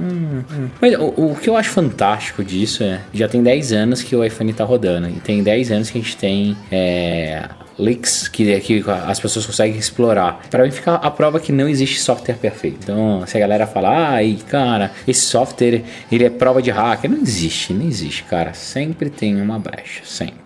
Mas 0.80 0.94
o, 0.94 1.32
o, 1.32 1.34
que 1.34 1.50
eu 1.50 1.56
acho 1.56 1.70
fantástico 1.70 2.44
disso 2.44 2.84
é. 2.84 3.00
Já 3.12 3.28
tem 3.28 3.42
10 3.42 3.72
anos 3.72 4.02
que 4.02 4.14
o 4.14 4.24
iPhone 4.24 4.52
tá 4.52 4.64
rodando. 4.64 5.08
E 5.08 5.14
tem 5.14 5.42
10 5.42 5.72
anos 5.72 5.90
que 5.90 5.98
a 5.98 6.00
gente 6.00 6.16
tem 6.16 6.56
é, 6.70 7.48
leaks 7.78 8.28
que, 8.28 8.60
que 8.60 8.84
as 8.88 9.20
pessoas 9.20 9.46
conseguem 9.46 9.78
explorar. 9.78 10.40
Para 10.50 10.64
mim 10.64 10.70
fica 10.70 10.94
a 10.94 11.10
prova 11.10 11.40
que 11.40 11.52
não 11.52 11.68
existe 11.68 12.00
software 12.00 12.36
perfeito. 12.36 12.78
Então, 12.82 13.24
se 13.26 13.36
a 13.36 13.40
galera 13.40 13.66
falar, 13.66 14.14
ai, 14.14 14.38
cara, 14.48 14.92
esse 15.06 15.22
software 15.22 15.82
ele 16.10 16.24
é 16.24 16.30
prova 16.30 16.62
de 16.62 16.70
hacker, 16.70 17.10
não 17.10 17.18
existe, 17.18 17.72
não 17.72 17.86
existe, 17.86 18.24
cara. 18.24 18.54
Sempre 18.54 19.10
tem 19.10 19.40
uma 19.40 19.58
brecha, 19.58 20.02
sempre. 20.04 20.43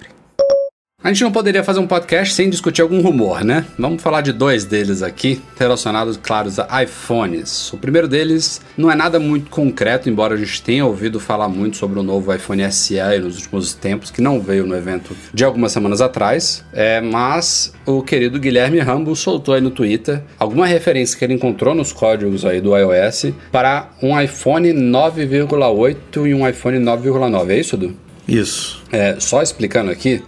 A 1.00 1.12
gente 1.12 1.22
não 1.22 1.30
poderia 1.30 1.62
fazer 1.62 1.78
um 1.78 1.86
podcast 1.86 2.34
sem 2.34 2.50
discutir 2.50 2.82
algum 2.82 3.00
rumor, 3.00 3.44
né? 3.44 3.64
Vamos 3.78 4.02
falar 4.02 4.20
de 4.20 4.32
dois 4.32 4.64
deles 4.64 5.00
aqui, 5.00 5.40
relacionados, 5.56 6.16
claros, 6.20 6.58
a 6.58 6.82
iPhones. 6.82 7.72
O 7.72 7.78
primeiro 7.78 8.08
deles 8.08 8.60
não 8.76 8.90
é 8.90 8.96
nada 8.96 9.20
muito 9.20 9.48
concreto, 9.48 10.10
embora 10.10 10.34
a 10.34 10.36
gente 10.36 10.60
tenha 10.60 10.84
ouvido 10.84 11.20
falar 11.20 11.48
muito 11.48 11.76
sobre 11.76 12.00
o 12.00 12.02
novo 12.02 12.34
iPhone 12.34 12.64
SE 12.72 12.98
nos 13.22 13.36
últimos 13.36 13.74
tempos, 13.74 14.10
que 14.10 14.20
não 14.20 14.40
veio 14.40 14.66
no 14.66 14.74
evento 14.74 15.16
de 15.32 15.44
algumas 15.44 15.70
semanas 15.70 16.00
atrás, 16.00 16.64
é, 16.72 17.00
mas 17.00 17.72
o 17.86 18.02
querido 18.02 18.40
Guilherme 18.40 18.80
Rambo 18.80 19.14
soltou 19.14 19.54
aí 19.54 19.60
no 19.60 19.70
Twitter 19.70 20.20
alguma 20.36 20.66
referência 20.66 21.16
que 21.16 21.24
ele 21.24 21.34
encontrou 21.34 21.76
nos 21.76 21.92
códigos 21.92 22.44
aí 22.44 22.60
do 22.60 22.76
iOS 22.76 23.26
para 23.52 23.88
um 24.02 24.20
iPhone 24.20 24.72
9,8 24.72 26.26
e 26.26 26.34
um 26.34 26.46
iPhone 26.48 26.78
9,9. 26.80 27.50
É 27.50 27.56
isso, 27.60 27.76
Edu? 27.76 27.94
Isso. 28.26 28.82
É, 28.90 29.16
só 29.20 29.40
explicando 29.40 29.92
aqui, 29.92 30.22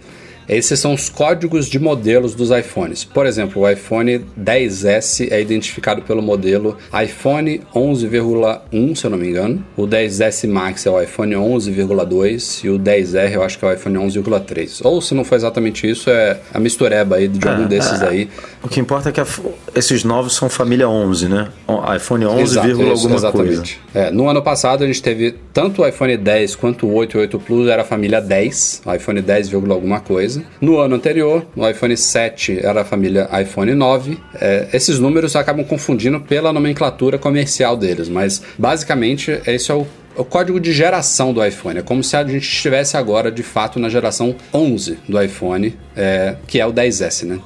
Esses 0.51 0.77
são 0.81 0.93
os 0.93 1.07
códigos 1.07 1.67
de 1.67 1.79
modelos 1.79 2.35
dos 2.35 2.51
iPhones. 2.51 3.05
Por 3.05 3.25
exemplo, 3.25 3.61
o 3.61 3.69
iPhone 3.69 4.19
10S 4.37 5.29
é 5.31 5.39
identificado 5.41 6.01
pelo 6.01 6.21
modelo 6.21 6.77
iPhone 7.03 7.61
11,1, 7.73 8.95
se 8.95 9.05
eu 9.05 9.09
não 9.11 9.17
me 9.17 9.29
engano. 9.29 9.65
O 9.77 9.87
10S 9.87 10.45
Max 10.49 10.85
é 10.85 10.89
o 10.91 11.01
iPhone 11.01 11.33
11,2 11.35 12.65
e 12.65 12.69
o 12.69 12.77
10R 12.77 13.31
eu 13.33 13.43
acho 13.43 13.57
que 13.57 13.63
é 13.63 13.69
o 13.69 13.73
iPhone 13.73 13.97
11,3. 13.97 14.81
Ou 14.83 15.01
se 15.01 15.13
não 15.13 15.23
for 15.23 15.35
exatamente 15.35 15.89
isso, 15.89 16.09
é 16.09 16.37
a 16.53 16.59
mistureba 16.59 17.15
aí 17.15 17.29
de 17.29 17.47
algum 17.47 17.63
É, 17.63 17.67
desses 17.67 18.01
é. 18.01 18.07
aí. 18.09 18.29
O 18.61 18.67
que 18.67 18.79
importa 18.79 19.07
é 19.07 19.11
que 19.13 19.21
a- 19.21 19.27
esses 19.73 20.03
novos 20.03 20.35
são 20.35 20.49
família 20.49 20.89
11, 20.89 21.27
né? 21.29 21.47
IPhone 21.95 22.25
11, 22.25 22.41
Exato, 22.41 22.67
isso, 22.67 22.81
alguma 22.81 22.97
coisa. 22.97 23.15
exatamente. 23.15 23.79
É, 23.93 24.11
no 24.11 24.27
ano 24.29 24.41
passado 24.41 24.83
a 24.83 24.87
gente 24.87 25.01
teve 25.01 25.35
tanto 25.53 25.81
o 25.81 25.87
iPhone 25.87 26.17
10 26.17 26.55
quanto 26.55 26.85
o 26.87 26.93
8 26.93 27.15
e 27.15 27.17
o 27.17 27.21
8 27.21 27.39
Plus 27.39 27.67
era 27.69 27.83
a 27.83 27.85
família 27.85 28.19
10, 28.19 28.81
o 28.85 28.93
iPhone 28.93 29.21
10, 29.21 29.47
vírgula 29.49 29.73
alguma 29.73 29.99
coisa. 30.01 30.40
No 30.59 30.77
ano 30.79 30.95
anterior, 30.95 31.45
o 31.55 31.67
iPhone 31.67 31.95
7 31.97 32.59
era 32.65 32.81
a 32.81 32.85
família 32.85 33.29
iPhone 33.41 33.73
9. 33.73 34.17
É, 34.39 34.67
esses 34.73 34.99
números 34.99 35.35
acabam 35.35 35.63
confundindo 35.65 36.19
pela 36.19 36.51
nomenclatura 36.53 37.17
comercial 37.17 37.75
deles, 37.77 38.09
mas 38.09 38.41
basicamente 38.57 39.39
esse 39.45 39.71
é 39.71 39.73
o 39.75 39.85
o 40.13 40.25
código 40.25 40.59
de 40.59 40.73
geração 40.73 41.31
do 41.33 41.43
iPhone. 41.43 41.79
É 41.79 41.81
como 41.81 42.03
se 42.03 42.17
a 42.17 42.23
gente 42.25 42.43
estivesse 42.43 42.97
agora, 42.97 43.31
de 43.31 43.43
fato, 43.43 43.79
na 43.79 43.87
geração 43.87 44.35
11 44.53 44.99
do 45.07 45.19
iPhone, 45.23 45.73
é, 45.95 46.35
que 46.47 46.59
é 46.59 46.65
o 46.67 46.73
10S, 46.73 47.23
né? 47.25 47.39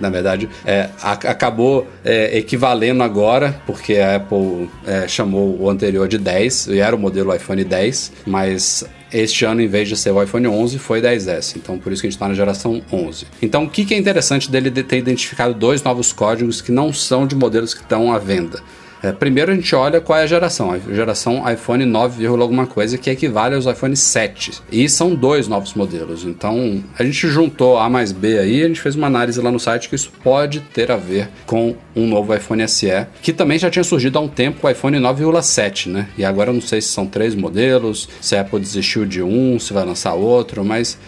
Na 0.00 0.10
verdade, 0.10 0.48
é, 0.66 0.88
a- 1.00 1.12
acabou 1.12 1.86
é, 2.04 2.36
equivalendo 2.36 3.04
agora, 3.04 3.54
porque 3.64 3.98
a 3.98 4.16
Apple 4.16 4.68
é, 4.84 5.06
chamou 5.06 5.56
o 5.60 5.70
anterior 5.70 6.08
de 6.08 6.18
10, 6.18 6.66
e 6.66 6.80
era 6.80 6.94
o 6.96 6.98
modelo 6.98 7.32
iPhone 7.32 7.62
10, 7.62 8.10
mas 8.26 8.84
este 9.12 9.44
ano, 9.44 9.60
em 9.60 9.66
vez 9.66 9.88
de 9.88 9.96
ser 9.96 10.10
o 10.10 10.22
iPhone 10.22 10.46
11, 10.46 10.78
foi 10.78 11.00
10S. 11.00 11.56
Então, 11.56 11.78
por 11.78 11.92
isso 11.92 12.02
que 12.02 12.06
a 12.06 12.10
gente 12.10 12.16
está 12.16 12.28
na 12.28 12.34
geração 12.34 12.82
11. 12.92 13.26
Então, 13.40 13.64
o 13.64 13.70
que, 13.70 13.84
que 13.84 13.94
é 13.94 13.98
interessante 13.98 14.50
dele 14.50 14.70
de 14.70 14.82
ter 14.82 14.98
identificado 14.98 15.54
dois 15.54 15.82
novos 15.82 16.12
códigos 16.12 16.60
que 16.60 16.72
não 16.72 16.92
são 16.92 17.26
de 17.26 17.34
modelos 17.34 17.74
que 17.74 17.82
estão 17.82 18.12
à 18.12 18.18
venda? 18.18 18.62
É, 19.02 19.12
primeiro 19.12 19.52
a 19.52 19.54
gente 19.54 19.74
olha 19.74 20.00
qual 20.00 20.18
é 20.18 20.22
a 20.22 20.26
geração. 20.26 20.72
A 20.72 20.78
geração 20.78 21.50
iPhone 21.50 21.84
9, 21.84 22.18
vírgula 22.18 22.42
alguma 22.42 22.66
coisa 22.66 22.98
que 22.98 23.10
equivale 23.10 23.54
aos 23.54 23.66
iPhone 23.66 23.96
7. 23.96 24.62
E 24.70 24.88
são 24.88 25.14
dois 25.14 25.46
novos 25.48 25.74
modelos. 25.74 26.24
Então 26.24 26.82
a 26.98 27.04
gente 27.04 27.28
juntou 27.28 27.78
A 27.78 27.88
mais 27.88 28.12
B 28.12 28.38
aí, 28.38 28.62
a 28.62 28.68
gente 28.68 28.80
fez 28.80 28.96
uma 28.96 29.06
análise 29.06 29.40
lá 29.40 29.50
no 29.50 29.60
site 29.60 29.88
que 29.88 29.94
isso 29.94 30.12
pode 30.22 30.60
ter 30.60 30.90
a 30.90 30.96
ver 30.96 31.28
com 31.46 31.76
um 31.94 32.06
novo 32.06 32.34
iPhone 32.34 32.66
SE, 32.68 33.06
que 33.22 33.32
também 33.32 33.58
já 33.58 33.70
tinha 33.70 33.84
surgido 33.84 34.18
há 34.18 34.20
um 34.20 34.28
tempo 34.28 34.66
o 34.66 34.70
iPhone 34.70 34.98
9,7, 34.98 35.86
né? 35.86 36.08
E 36.16 36.24
agora 36.24 36.50
eu 36.50 36.54
não 36.54 36.60
sei 36.60 36.80
se 36.80 36.88
são 36.88 37.06
três 37.06 37.34
modelos, 37.34 38.08
se 38.20 38.36
a 38.36 38.40
Apple 38.40 38.60
desistiu 38.60 39.04
de 39.04 39.22
um, 39.22 39.58
se 39.58 39.72
vai 39.72 39.84
lançar 39.84 40.14
outro, 40.14 40.64
mas 40.64 40.98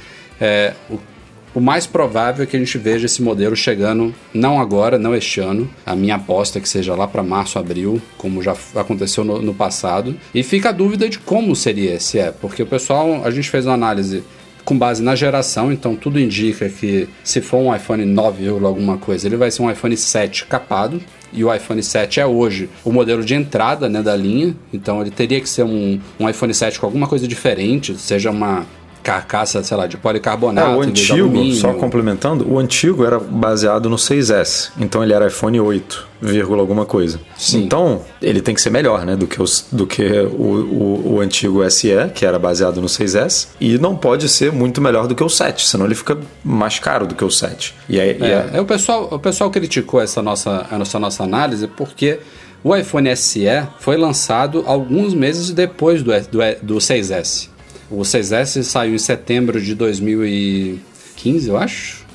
é, 0.41 0.73
o 0.89 0.99
o 1.55 1.61
mais 1.61 1.87
provável 1.87 2.45
é 2.45 2.47
que 2.47 2.57
a 2.57 2.59
gente 2.59 2.79
veja 2.79 3.07
esse 3.07 3.23
modelo 3.23 3.57
chegando, 3.57 4.15
não 4.33 4.61
agora, 4.61 4.99
não 4.99 5.15
este 5.15 5.41
ano. 5.41 5.69
A 5.85 5.97
minha 5.97 6.15
aposta 6.15 6.59
é 6.59 6.61
que 6.61 6.69
seja 6.69 6.95
lá 6.95 7.09
para 7.09 7.23
março, 7.23 7.59
abril, 7.59 8.01
como 8.17 8.43
já 8.43 8.55
aconteceu 8.75 9.25
no, 9.25 9.43
no 9.43 9.55
passado. 9.55 10.17
E 10.35 10.43
fica 10.43 10.69
a 10.69 10.73
dúvida 10.73 11.09
de 11.09 11.19
como 11.19 11.57
seria 11.57 11.95
esse 11.95 12.19
é, 12.19 12.31
porque 12.31 12.63
o 12.63 12.67
pessoal, 12.67 13.23
a 13.25 13.31
gente 13.31 13.51
fez 13.51 13.67
uma 13.67 13.75
análise 13.75 14.23
com 14.65 14.79
base 14.79 15.03
na 15.03 15.17
geração, 15.17 15.73
então 15.73 15.97
tudo 15.97 16.21
indica 16.21 16.69
que 16.69 17.09
se 17.25 17.41
for 17.41 17.59
um 17.59 17.75
iPhone 17.75 18.05
9 18.05 18.51
ou 18.51 18.67
alguma 18.67 18.99
coisa, 18.99 19.27
ele 19.27 19.37
vai 19.37 19.51
ser 19.51 19.63
um 19.63 19.71
iPhone 19.71 19.97
7 19.97 20.47
capado. 20.47 21.01
E 21.33 21.45
o 21.45 21.55
iPhone 21.55 21.81
7 21.81 22.19
é 22.19 22.27
hoje 22.27 22.69
o 22.85 22.93
modelo 22.93 23.25
de 23.25 23.35
entrada 23.35 23.89
né, 23.89 24.03
da 24.03 24.17
linha, 24.17 24.55
então 24.73 25.01
ele 25.01 25.11
teria 25.11 25.41
que 25.41 25.49
ser 25.49 25.63
um, 25.63 26.01
um 26.19 26.29
iPhone 26.29 26.53
7 26.53 26.81
com 26.81 26.87
alguma 26.87 27.07
coisa 27.07 27.27
diferente, 27.27 27.97
seja 27.97 28.31
uma 28.31 28.67
carcaça, 29.03 29.63
sei 29.63 29.77
lá, 29.77 29.87
de 29.87 29.97
É, 29.97 29.99
policarbonato. 29.99 30.71
o 30.77 30.81
vez 30.81 30.93
de 30.93 31.13
antigo, 31.13 31.53
só 31.55 31.73
complementando, 31.75 32.47
o 32.51 32.59
antigo 32.59 33.05
era 33.05 33.19
baseado 33.19 33.89
no 33.89 33.97
6S, 33.97 34.71
então 34.79 35.03
ele 35.03 35.13
era 35.13 35.27
iPhone 35.29 35.59
8, 35.61 36.07
vírgula 36.21 36.61
alguma 36.61 36.85
coisa. 36.85 37.19
Sim. 37.37 37.65
Então, 37.65 38.03
ele 38.21 38.41
tem 38.41 38.55
que 38.55 38.61
ser 38.61 38.71
melhor, 38.71 39.05
né, 39.07 39.17
do 39.17 39.27
que, 39.27 39.41
os, 39.43 39.65
do 39.73 39.87
que 39.87 40.03
o, 40.03 41.03
o, 41.07 41.13
o 41.15 41.21
antigo 41.21 41.69
SE, 41.71 41.89
que 42.15 42.25
era 42.27 42.39
baseado 42.39 42.81
no 42.81 42.87
6S, 42.89 43.49
e 43.61 43.79
não 43.79 43.97
pode 43.97 44.29
ser 44.29 44.53
muito 44.53 44.81
melhor 44.81 45.07
do 45.07 45.15
que 45.15 45.25
o 45.25 45.29
7, 45.29 45.67
senão 45.67 45.87
ele 45.87 45.95
fica 45.95 46.19
mais 46.45 46.79
caro 46.79 47.07
do 47.07 47.15
que 47.15 47.25
o 47.25 47.31
7. 47.31 47.75
E 47.89 47.99
aí, 48.01 48.17
e 48.21 48.25
É, 48.25 48.37
aí- 48.43 48.51
é, 48.59 48.61
o, 48.61 48.65
pessoal, 48.65 49.09
o 49.11 49.19
pessoal 49.19 49.51
criticou 49.51 50.01
essa 50.01 50.23
nossa, 50.23 50.67
essa 50.81 50.99
nossa 50.99 51.23
análise 51.25 51.67
porque 51.67 52.19
o 52.63 52.77
iPhone 52.77 53.09
SE 53.17 53.47
foi 53.79 53.97
lançado 53.97 54.63
alguns 54.67 55.15
meses 55.15 55.51
depois 55.51 56.03
do, 56.03 56.11
do, 56.31 56.39
do 56.63 56.75
6S. 56.77 57.49
O 57.91 58.03
6S 58.03 58.63
saiu 58.63 58.95
em 58.95 58.99
setembro 58.99 59.61
de 59.61 59.75
2015, 59.75 61.49
eu 61.49 61.57
acho. 61.57 62.07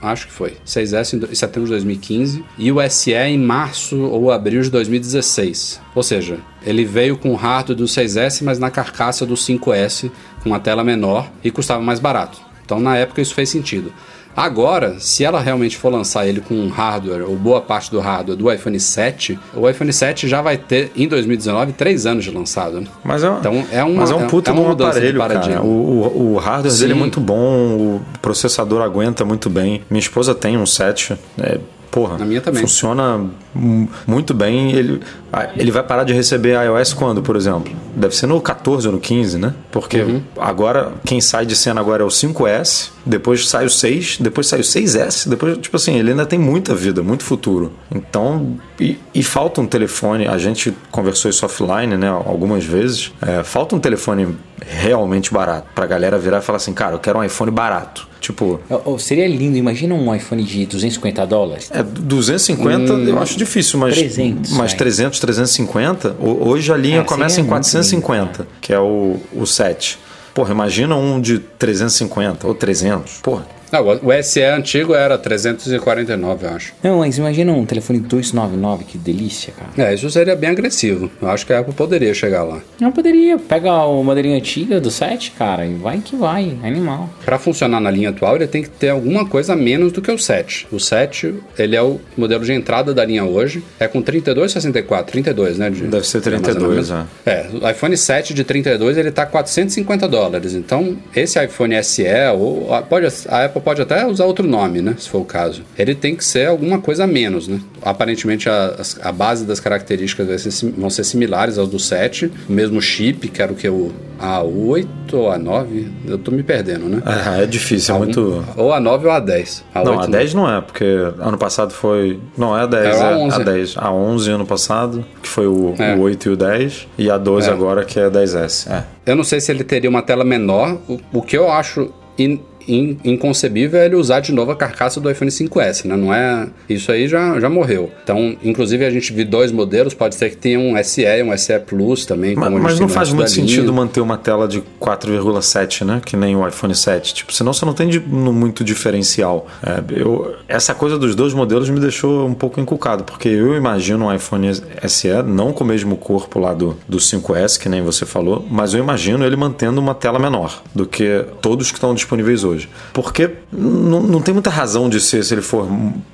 Acho 0.00 0.28
que 0.28 0.32
foi. 0.32 0.56
6S 0.64 1.30
em 1.30 1.34
setembro 1.34 1.64
de 1.64 1.72
2015 1.72 2.44
e 2.56 2.72
o 2.72 2.88
SE 2.88 3.12
em 3.12 3.38
março 3.38 4.00
ou 4.00 4.30
abril 4.30 4.62
de 4.62 4.70
2016. 4.70 5.80
Ou 5.94 6.02
seja, 6.02 6.38
ele 6.64 6.84
veio 6.84 7.18
com 7.18 7.32
o 7.32 7.34
hardware 7.34 7.76
do 7.76 7.84
6S, 7.84 8.42
mas 8.42 8.58
na 8.58 8.70
carcaça 8.70 9.26
do 9.26 9.34
5S, 9.34 10.10
com 10.42 10.50
uma 10.50 10.60
tela 10.60 10.82
menor 10.82 11.30
e 11.44 11.50
custava 11.50 11.82
mais 11.82 11.98
barato. 11.98 12.40
Então, 12.64 12.80
na 12.80 12.96
época, 12.96 13.20
isso 13.20 13.34
fez 13.34 13.50
sentido. 13.50 13.92
Agora, 14.40 14.94
se 15.00 15.24
ela 15.24 15.40
realmente 15.40 15.76
for 15.76 15.92
lançar 15.92 16.24
ele 16.28 16.40
com 16.40 16.54
um 16.54 16.68
hardware, 16.68 17.28
ou 17.28 17.34
boa 17.34 17.60
parte 17.60 17.90
do 17.90 17.98
hardware 17.98 18.36
do 18.38 18.52
iPhone 18.52 18.78
7, 18.78 19.36
o 19.52 19.68
iPhone 19.68 19.92
7 19.92 20.28
já 20.28 20.40
vai 20.40 20.56
ter, 20.56 20.92
em 20.94 21.08
2019, 21.08 21.72
3 21.72 22.06
anos 22.06 22.22
de 22.24 22.30
lançado. 22.30 22.80
né? 22.80 22.86
Mas 23.02 23.24
é, 23.24 23.28
Então, 23.28 23.66
é 23.72 23.82
uma- 23.82 23.96
mas 24.02 24.10
é 24.12 24.14
um 24.14 24.22
é- 24.24 24.26
puta 24.28 24.52
é 24.52 24.54
de 24.54 24.60
um 24.60 24.70
aparelho, 24.70 25.18
cara. 25.18 25.60
O, 25.62 25.66
o, 25.66 26.32
o 26.34 26.36
hardware 26.38 26.72
dele 26.78 26.92
é 26.92 26.94
Sim. 26.94 27.00
muito 27.00 27.20
bom, 27.20 27.36
o 27.76 28.00
processador 28.22 28.80
aguenta 28.80 29.24
muito 29.24 29.50
bem. 29.50 29.82
Minha 29.90 29.98
esposa 30.00 30.34
tem 30.36 30.56
um 30.56 30.64
7. 30.66 31.16
É, 31.36 31.58
porra, 31.90 32.16
A 32.20 32.24
minha 32.24 32.40
também. 32.40 32.60
funciona 32.60 33.18
mu- 33.54 33.88
muito 34.06 34.32
bem. 34.34 34.72
Ele, 34.72 35.00
ah, 35.32 35.48
ele 35.56 35.70
vai 35.70 35.82
parar 35.82 36.04
de 36.04 36.12
receber 36.12 36.54
iOS 36.64 36.92
quando, 36.92 37.22
por 37.22 37.36
exemplo? 37.36 37.72
Deve 37.96 38.14
ser 38.14 38.26
no 38.26 38.40
14 38.40 38.86
ou 38.86 38.92
no 38.92 39.00
15, 39.00 39.38
né? 39.38 39.54
Porque 39.70 40.00
Uhum. 40.02 40.22
agora, 40.38 40.92
quem 41.04 41.20
sai 41.20 41.44
de 41.46 41.56
cena 41.56 41.80
agora 41.80 42.02
é 42.02 42.06
o 42.06 42.10
5S, 42.10 42.90
depois 43.04 43.48
sai 43.48 43.64
o 43.66 43.70
6, 43.70 44.18
depois 44.20 44.46
sai 44.46 44.60
o 44.60 44.64
6S, 44.64 45.28
depois, 45.28 45.58
tipo 45.58 45.76
assim, 45.76 45.96
ele 45.98 46.10
ainda 46.10 46.26
tem 46.26 46.38
muita 46.38 46.74
vida, 46.74 47.02
muito 47.02 47.24
futuro. 47.24 47.72
Então, 47.90 48.56
e, 48.78 48.98
e 49.14 49.22
falta 49.22 49.60
um 49.60 49.66
telefone, 49.66 50.26
a 50.28 50.38
gente 50.38 50.74
conversou 50.90 51.30
isso 51.30 51.44
offline, 51.44 51.96
né, 51.96 52.08
algumas 52.08 52.64
vezes, 52.64 53.12
é, 53.22 53.42
falta 53.42 53.74
um 53.74 53.80
telefone 53.80 54.36
realmente 54.68 55.32
barato, 55.32 55.66
pra 55.74 55.86
galera 55.86 56.18
virar 56.18 56.38
e 56.38 56.42
falar 56.42 56.56
assim, 56.58 56.72
cara, 56.72 56.94
eu 56.94 56.98
quero 56.98 57.18
um 57.18 57.24
iPhone 57.24 57.50
barato. 57.50 58.06
Tipo, 58.20 58.60
Oh, 58.84 58.98
seria 58.98 59.26
lindo, 59.28 59.56
imagina 59.56 59.94
um 59.94 60.14
iPhone 60.14 60.42
de 60.42 60.66
250 60.66 61.24
dólares. 61.26 61.70
é, 61.72 61.82
250 61.82 62.92
eu 62.92 63.18
acho 63.18 63.38
difícil, 63.38 63.78
mas 63.78 63.94
300, 63.94 64.50
mas 64.52 64.70
vai. 64.70 64.78
300, 64.78 65.20
350, 65.20 66.16
ho- 66.20 66.48
hoje 66.48 66.72
a 66.72 66.76
linha 66.76 67.00
É, 67.00 67.04
começa 67.04 67.36
em 67.40 67.44
muito 67.44 67.50
450, 67.50 68.46
que 68.60 68.72
é 68.72 68.78
o, 68.80 69.16
o 69.32 69.46
7. 69.46 69.98
Porra, 70.34 70.52
imagina 70.52 70.94
um 70.96 71.20
de 71.20 71.38
350 71.38 72.46
ou 72.46 72.54
300. 72.54 73.14
Porra, 73.22 73.46
Não, 73.72 73.86
o 73.86 74.22
SE 74.22 74.42
antigo 74.42 74.94
era 74.94 75.16
349, 75.18 76.46
eu 76.46 76.50
acho. 76.50 76.72
Não, 76.82 76.98
mas 76.98 77.18
imagina 77.18 77.52
um 77.52 77.64
telefone 77.64 77.98
299, 78.00 78.84
que 78.84 78.98
delícia, 78.98 79.52
cara. 79.52 79.90
É, 79.90 79.94
isso 79.94 80.08
seria 80.10 80.34
bem 80.36 80.50
agressivo. 80.50 81.10
Eu 81.20 81.28
acho 81.28 81.46
que 81.46 81.52
a 81.52 81.60
Apple 81.60 81.74
poderia 81.74 82.12
chegar 82.14 82.42
lá. 82.42 82.60
Não 82.80 82.90
poderia. 82.92 83.38
Pega 83.38 83.72
o 83.84 84.02
modelinho 84.02 84.36
antiga 84.36 84.80
do 84.80 84.90
7, 84.90 85.32
cara, 85.32 85.66
e 85.66 85.74
vai 85.74 85.98
que 85.98 86.16
vai. 86.16 86.56
Animal. 86.62 87.08
Para 87.24 87.38
funcionar 87.38 87.80
na 87.80 87.90
linha 87.90 88.10
atual, 88.10 88.36
ele 88.36 88.46
tem 88.46 88.62
que 88.62 88.70
ter 88.70 88.90
alguma 88.90 89.26
coisa 89.26 89.52
a 89.52 89.56
menos 89.56 89.92
do 89.92 90.00
que 90.02 90.10
o 90.10 90.18
7. 90.18 90.66
O 90.72 90.78
7, 90.80 91.34
ele 91.58 91.76
é 91.76 91.82
o 91.82 92.00
modelo 92.16 92.44
de 92.44 92.52
entrada 92.52 92.92
da 92.94 93.04
linha 93.04 93.24
hoje. 93.24 93.62
É 93.78 93.86
com 93.88 94.00
32, 94.02 94.52
64, 94.52 95.12
32, 95.12 95.58
né? 95.58 95.70
de- 95.70 95.82
Deve 95.84 96.06
ser 96.06 96.18
de 96.18 96.24
32, 96.24 96.90
armazenamento. 96.90 97.10
É, 97.26 97.46
o 97.52 97.70
iPhone 97.70 97.96
7 97.96 98.34
de 98.34 98.44
32, 98.44 98.96
ele 98.96 99.10
tá 99.10 99.26
450 99.26 100.08
dólares. 100.08 100.54
Então, 100.54 100.96
esse 101.14 101.42
iPhone 101.42 101.74
SE, 101.82 102.04
ou 102.38 102.72
a- 102.72 102.82
pode, 102.82 103.06
a 103.28 103.44
Apple 103.44 103.57
pode 103.60 103.80
até 103.82 104.06
usar 104.06 104.24
outro 104.24 104.46
nome, 104.46 104.80
né? 104.80 104.94
Se 104.98 105.08
for 105.08 105.18
o 105.18 105.24
caso. 105.24 105.62
Ele 105.78 105.94
tem 105.94 106.14
que 106.16 106.24
ser 106.24 106.48
alguma 106.48 106.78
coisa 106.80 107.04
a 107.04 107.06
menos, 107.06 107.46
né? 107.48 107.60
Aparentemente, 107.82 108.48
a, 108.48 108.74
a 109.02 109.12
base 109.12 109.44
das 109.44 109.60
características 109.60 110.26
vai 110.26 110.38
ser 110.38 110.72
vão 110.76 110.90
ser 110.90 111.04
similares 111.04 111.58
aos 111.58 111.68
do 111.68 111.78
7. 111.78 112.30
O 112.48 112.52
mesmo 112.52 112.80
chip, 112.80 113.28
que 113.28 113.40
era 113.42 113.52
o 113.52 113.54
que 113.54 113.68
o 113.68 113.92
A8 114.20 114.86
ou 115.12 115.28
A9. 115.30 115.86
Eu 116.06 116.18
tô 116.18 116.30
me 116.30 116.42
perdendo, 116.42 116.88
né? 116.88 117.02
é, 117.38 117.42
é 117.44 117.46
difícil, 117.46 117.94
é 117.94 117.98
muito... 117.98 118.44
Ou 118.56 118.72
a 118.72 118.80
9 118.80 119.06
ou 119.06 119.12
a 119.12 119.20
10. 119.20 119.64
A 119.74 119.84
Não, 119.84 119.92
8 119.92 120.04
a 120.04 120.06
10 120.06 120.34
não 120.34 120.50
é, 120.56 120.60
porque 120.60 120.84
ano 120.84 121.38
passado 121.38 121.72
foi. 121.72 122.18
Não, 122.36 122.56
é 122.56 122.62
a 122.62 122.66
10, 122.66 122.84
Era 122.96 123.08
a 123.08 123.12
é 123.12 123.16
11. 123.16 123.40
a 123.40 123.44
10. 123.44 123.74
A 123.76 123.92
11 123.92 124.30
ano 124.30 124.46
passado, 124.46 125.04
que 125.22 125.28
foi 125.28 125.46
o, 125.46 125.74
É. 125.78 125.94
o 125.94 126.00
8 126.00 126.28
e 126.28 126.32
o 126.32 126.36
10. 126.36 126.88
E 126.98 127.10
a 127.10 127.16
12 127.18 127.48
É. 127.48 127.52
agora, 127.52 127.84
que 127.84 127.98
é 127.98 128.04
a 128.04 128.10
10S. 128.10 128.70
É. 128.70 128.84
Eu 129.06 129.16
não 129.16 129.24
sei 129.24 129.40
se 129.40 129.50
ele 129.52 129.64
teria 129.64 129.88
uma 129.88 130.02
tela 130.02 130.24
menor. 130.24 130.78
O, 130.88 130.98
o 131.12 131.22
que 131.22 131.36
eu 131.36 131.50
acho 131.50 131.90
in- 132.18 132.40
in- 132.68 132.98
inconcebível 133.04 133.80
é 133.80 133.86
ele 133.86 133.96
usar 133.96 134.20
de 134.20 134.32
novo 134.32 134.50
a 134.52 134.56
carcaça 134.56 135.00
do 135.00 135.10
iPhone 135.10 135.30
5S, 135.30 135.84
né? 135.86 135.96
Não 135.96 136.12
é. 136.12 136.46
Isso 136.68 136.92
aí 136.92 137.08
já, 137.08 137.38
já 137.40 137.48
morreu. 137.48 137.90
Então, 138.04 138.36
inclusive, 138.44 138.84
a 138.84 138.90
gente 138.90 139.12
viu 139.12 139.24
dois 139.26 139.50
modelos, 139.50 139.94
pode 139.94 140.14
ser 140.14 140.30
que 140.30 140.36
tenha 140.36 140.58
um 140.58 140.76
SE 140.84 141.02
e 141.02 141.22
um 141.22 141.36
SE 141.36 141.58
Plus 141.60 142.04
também. 142.06 142.34
Mas 142.36 142.72
tem 142.74 142.80
não 142.80 142.88
faz 142.88 143.08
muito 143.12 143.28
linha. 143.32 143.46
sentido 143.48 143.72
manter 143.72 144.00
uma 144.00 144.16
tela 144.18 144.46
de 144.46 144.62
4,7, 144.80 145.84
né? 145.84 146.00
Que 146.04 146.16
nem 146.16 146.36
o 146.36 146.46
iPhone 146.46 146.74
7. 146.74 147.14
Tipo, 147.14 147.32
senão 147.32 147.52
você 147.52 147.64
não 147.64 147.72
tem 147.72 147.88
de- 147.88 148.00
muito 148.00 148.62
diferencial. 148.64 149.46
É, 149.64 149.82
eu- 150.00 150.34
essa 150.48 150.74
coisa 150.74 150.98
dos 150.98 151.14
dois 151.14 151.32
modelos 151.34 151.68
me 151.70 151.80
deixou 151.80 152.26
um 152.26 152.34
pouco 152.34 152.60
encucado, 152.60 153.04
porque 153.04 153.28
eu 153.28 153.54
imagino 153.56 154.06
um 154.06 154.14
iPhone 154.14 154.48
SE, 154.86 155.08
não 155.26 155.52
com 155.52 155.64
o 155.64 155.66
mesmo 155.66 155.96
corpo 155.96 156.38
lá 156.38 156.52
do, 156.54 156.76
do 156.88 156.98
5S, 156.98 157.58
que 157.58 157.68
nem 157.68 157.82
você 157.82 158.04
falou, 158.04 158.44
mas 158.50 158.74
eu 158.74 158.80
imagino 158.80 159.24
ele 159.24 159.36
mantendo 159.36 159.80
uma 159.80 159.94
tela 159.94 160.18
menor 160.18 160.62
do 160.74 160.86
que 160.86 161.24
todos 161.40 161.68
que 161.70 161.76
estão 161.76 161.94
disponíveis 161.94 162.44
hoje. 162.44 162.57
Porque 162.92 163.30
não, 163.52 164.20
tem 164.20 164.32
muita 164.32 164.50
razão 164.50 164.88
de 164.88 165.00
ser 165.00 165.22
se 165.24 165.34
ele 165.34 165.42
for 165.42 165.68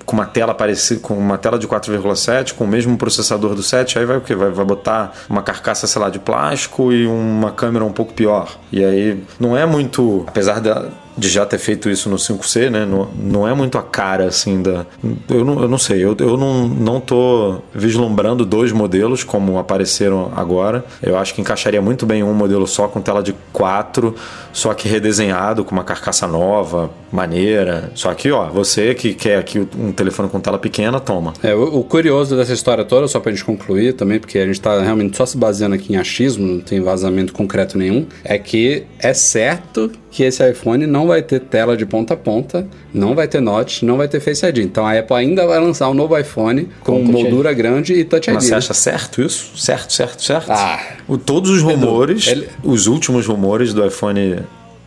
com 0.04 0.16
uma 0.16 0.26
tela 0.26 0.54
parecida, 0.54 1.00
com 1.00 1.16
uma 1.16 1.38
tela 1.38 1.58
de 1.58 1.68
4,7, 1.68 2.54
com 2.54 2.64
o 2.64 2.68
mesmo 2.68 2.96
processador 2.96 3.54
do 3.54 3.62
7, 3.62 3.98
aí 3.98 4.04
vai 4.04 4.16
o 4.16 4.20
quê? 4.20 4.34
Vai, 4.34 4.50
vai 4.50 4.64
botar 4.64 5.14
uma 5.28 5.42
carcaça, 5.42 5.86
sei 5.86 6.00
lá, 6.00 6.10
de 6.10 6.18
plástico 6.18 6.92
e 6.92 7.06
uma 7.06 7.52
câmera 7.52 7.84
um 7.84 7.92
pouco 7.92 8.12
pior. 8.12 8.58
E 8.72 8.84
aí 8.84 9.22
não 9.38 9.56
é 9.56 9.64
muito, 9.64 10.24
apesar 10.26 10.60
da, 10.60 10.88
de 11.16 11.28
já 11.28 11.46
ter 11.46 11.58
feito 11.58 11.88
isso 11.88 12.08
no 12.08 12.16
5C, 12.16 12.70
né? 12.70 12.84
Não, 12.84 13.08
não 13.16 13.48
é 13.48 13.54
muito 13.54 13.78
a 13.78 13.82
cara, 13.82 14.26
assim, 14.26 14.62
da... 14.62 14.86
Eu 15.28 15.44
não, 15.44 15.62
eu 15.62 15.68
não 15.68 15.78
sei, 15.78 16.04
eu, 16.04 16.16
eu 16.18 16.36
não, 16.36 16.68
não 16.68 17.00
tô 17.00 17.60
vislumbrando 17.74 18.44
dois 18.44 18.72
modelos 18.72 19.22
como 19.22 19.58
apareceram 19.58 20.32
agora. 20.34 20.84
Eu 21.02 21.16
acho 21.16 21.34
que 21.34 21.40
encaixaria 21.40 21.80
muito 21.80 22.04
bem 22.04 22.22
um 22.22 22.34
modelo 22.34 22.66
só 22.66 22.88
com 22.88 23.00
tela 23.00 23.22
de 23.22 23.34
4, 23.52 24.14
só 24.52 24.74
que 24.74 24.88
redesenhado, 24.88 25.64
com 25.64 25.72
uma 25.72 25.84
carcaça 25.84 26.26
nova, 26.26 26.90
maneira. 27.12 27.90
Só 27.94 28.12
que, 28.14 28.30
ó, 28.30 28.48
você 28.50 28.94
que 28.94 29.14
quer 29.14 29.38
aqui 29.38 29.66
um 29.78 29.92
telefone 29.92 30.28
com 30.28 30.40
tela 30.40 30.58
pequena, 30.58 30.98
toma. 30.98 31.32
É, 31.42 31.54
o, 31.54 31.78
o 31.78 31.84
curioso 31.84 32.36
dessa 32.36 32.52
história 32.52 32.84
toda, 32.84 33.06
só 33.06 33.20
pra 33.20 33.30
gente 33.30 33.44
concluir 33.44 33.94
também, 33.94 34.18
porque 34.18 34.38
a 34.38 34.46
gente 34.46 34.60
tá 34.60 34.80
realmente 34.80 35.16
só 35.16 35.24
se 35.24 35.36
baseando 35.36 35.74
aqui 35.74 35.92
em 35.92 35.96
achismo, 35.96 36.46
não 36.46 36.60
tem 36.60 36.80
vazamento 36.80 37.32
concreto 37.32 37.78
nenhum, 37.78 38.06
é 38.24 38.38
que 38.38 38.84
é 38.98 39.14
certo 39.14 39.90
que 40.10 40.22
esse 40.22 40.48
iPhone 40.48 40.86
não 40.86 41.03
vai 41.06 41.22
ter 41.22 41.40
tela 41.40 41.76
de 41.76 41.84
ponta 41.86 42.14
a 42.14 42.16
ponta, 42.16 42.66
não 42.92 43.14
vai 43.14 43.26
ter 43.28 43.40
notch, 43.40 43.82
não 43.82 43.96
vai 43.96 44.08
ter 44.08 44.20
Face 44.20 44.44
ID. 44.46 44.58
Então 44.58 44.86
a 44.86 44.98
Apple 44.98 45.16
ainda 45.16 45.46
vai 45.46 45.58
lançar 45.60 45.88
um 45.90 45.94
novo 45.94 46.16
iPhone 46.18 46.68
com, 46.80 47.04
Com 47.04 47.12
moldura 47.12 47.52
grande 47.52 47.94
e 47.94 48.04
Touch 48.04 48.28
ID. 48.28 48.34
Mas 48.34 48.44
você 48.44 48.50
né? 48.52 48.56
acha 48.56 48.74
certo 48.74 49.22
isso? 49.22 49.56
Certo, 49.56 49.92
certo, 49.92 50.22
certo? 50.22 50.50
Ah. 50.50 50.78
O- 51.08 51.16
todos 51.18 51.50
os 51.50 51.62
rumores, 51.62 52.26
ele- 52.28 52.48
os 52.62 52.86
últimos 52.86 53.26
rumores 53.26 53.72
do 53.74 53.84
iPhone 53.86 54.38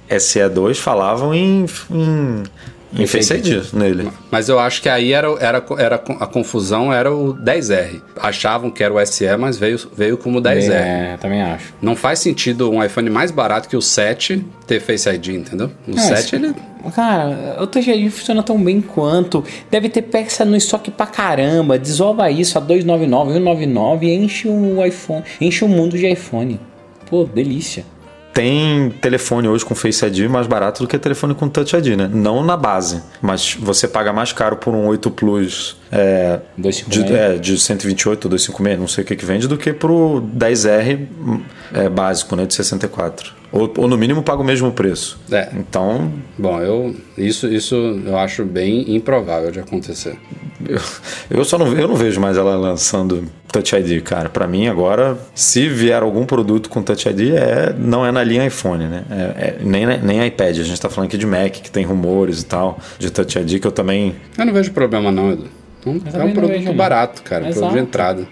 SE2 0.09 0.75
falavam 0.77 1.33
em, 1.33 1.65
em, 1.91 2.43
ID 2.93 3.73
nele. 3.73 4.09
Mas 4.31 4.47
eu 4.49 4.59
acho 4.59 4.81
que 4.81 4.89
aí 4.89 5.11
era, 5.13 5.27
era, 5.39 5.63
era 5.77 5.95
a 5.95 6.25
confusão 6.27 6.91
era 6.91 7.13
o 7.13 7.33
10R. 7.33 8.01
Achavam 8.19 8.69
que 8.71 8.83
era 8.83 8.93
o 8.93 9.05
SE, 9.05 9.25
mas 9.37 9.57
veio, 9.57 9.77
veio 9.95 10.17
como 10.17 10.41
10R. 10.41 10.71
É, 10.71 11.17
também 11.19 11.41
acho. 11.41 11.73
Não 11.81 11.95
faz 11.95 12.19
sentido 12.19 12.71
um 12.71 12.83
iPhone 12.83 13.09
mais 13.09 13.29
barato 13.31 13.67
que 13.67 13.75
o 13.75 13.81
7 13.81 14.45
ter 14.65 14.79
Face 14.79 15.09
ID, 15.09 15.27
entendeu? 15.29 15.69
O 15.87 15.91
É, 15.97 16.01
7 16.01 16.19
isso- 16.25 16.35
ele 16.35 16.53
Cara, 16.95 17.57
o 17.61 17.67
Touch 17.67 17.89
ID 17.89 18.09
funciona 18.09 18.41
tão 18.41 18.57
bem 18.63 18.79
quanto. 18.79 19.43
Deve 19.69 19.89
ter 19.89 20.03
peça 20.03 20.45
no 20.45 20.55
estoque 20.55 20.89
pra 20.89 21.05
caramba. 21.05 21.77
Desova 21.77 22.31
isso 22.31 22.57
a 22.57 22.61
299, 22.61 23.33
199 23.33 24.05
e 24.07 24.13
enche 24.15 24.47
o 24.47 24.85
iPhone. 24.85 25.21
Enche 25.41 25.65
o 25.65 25.67
mundo 25.67 25.97
de 25.97 26.07
iPhone. 26.07 26.57
Pô, 27.09 27.25
delícia. 27.25 27.83
Tem 28.37 28.91
telefone 29.01 29.47
hoje 29.47 29.65
com 29.65 29.73
Face 29.73 30.05
ID 30.05 30.29
mais 30.29 30.45
barato 30.45 30.83
do 30.83 30.87
que 30.87 30.95
telefone 30.99 31.33
com 31.33 31.49
Touch 31.49 31.75
ID, 31.75 31.97
né? 31.97 32.07
Não 32.07 32.43
na 32.43 32.55
base, 32.55 33.01
mas 33.19 33.55
você 33.59 33.87
paga 33.87 34.13
mais 34.13 34.31
caro 34.31 34.57
por 34.57 34.75
um 34.75 34.85
8 34.85 35.09
Plus 35.09 35.75
é, 35.91 36.39
de, 36.55 36.61
256. 36.61 37.11
é, 37.19 37.37
de 37.39 37.57
128 37.57 38.25
ou 38.25 38.29
256, 38.29 38.79
não 38.79 38.87
sei 38.87 39.03
o 39.03 39.07
que 39.07 39.15
que 39.15 39.25
vende, 39.25 39.47
do 39.47 39.57
que 39.57 39.73
pro 39.73 40.21
10R 40.37 41.07
é, 41.73 41.89
básico, 41.89 42.35
né? 42.35 42.45
De 42.45 42.53
64. 42.53 43.33
Ou, 43.51 43.71
ou 43.77 43.87
no 43.87 43.97
mínimo 43.97 44.21
paga 44.23 44.41
o 44.41 44.45
mesmo 44.45 44.71
preço. 44.71 45.19
É. 45.31 45.49
Então, 45.53 46.11
Bom, 46.37 46.59
eu 46.61 46.95
isso, 47.17 47.47
isso 47.47 47.75
eu 48.05 48.17
acho 48.17 48.43
bem 48.43 48.95
improvável 48.95 49.51
de 49.51 49.59
acontecer. 49.59 50.17
Eu, 50.67 50.79
eu 51.29 51.45
só 51.45 51.57
não, 51.57 51.67
eu 51.73 51.87
não 51.87 51.95
vejo 51.95 52.19
mais 52.19 52.35
ela 52.35 52.55
lançando 52.55 53.25
Touch 53.51 53.75
ID, 53.75 54.01
cara. 54.03 54.27
Pra 54.27 54.47
mim 54.47 54.67
agora, 54.67 55.17
se 55.33 55.69
vier 55.69 56.01
algum 56.01 56.25
produto 56.25 56.69
com 56.69 56.81
Touch 56.81 57.07
ID, 57.07 57.35
é, 57.35 57.73
não 57.77 58.05
é 58.05 58.11
na 58.11 58.23
linha 58.23 58.45
iPhone, 58.45 58.85
né? 58.85 59.03
É, 59.09 59.15
é- 59.15 59.57
nem, 59.61 59.85
nem 59.85 60.25
iPad. 60.25 60.59
A 60.59 60.63
gente 60.63 60.81
tá 60.81 60.89
falando 60.89 61.07
aqui 61.07 61.17
de 61.17 61.25
Mac, 61.25 61.51
que 61.51 61.71
tem 61.71 61.85
rumores 61.85 62.41
e 62.41 62.45
tal, 62.45 62.77
de 62.99 63.09
Touch 63.09 63.37
ID, 63.39 63.59
que 63.59 63.67
eu 63.67 63.71
também. 63.71 64.15
Eu 64.37 64.45
não 64.45 64.53
vejo 64.53 64.71
problema 64.71 65.11
não, 65.11 65.31
Edu. 65.31 65.45
Então, 65.85 66.21
é 66.21 66.25
um 66.25 66.33
produto 66.33 66.73
barato, 66.73 67.21
cara, 67.21 67.43
produto 67.43 67.59
Exato. 67.59 67.73
de 67.73 67.79
entrada. 67.79 68.27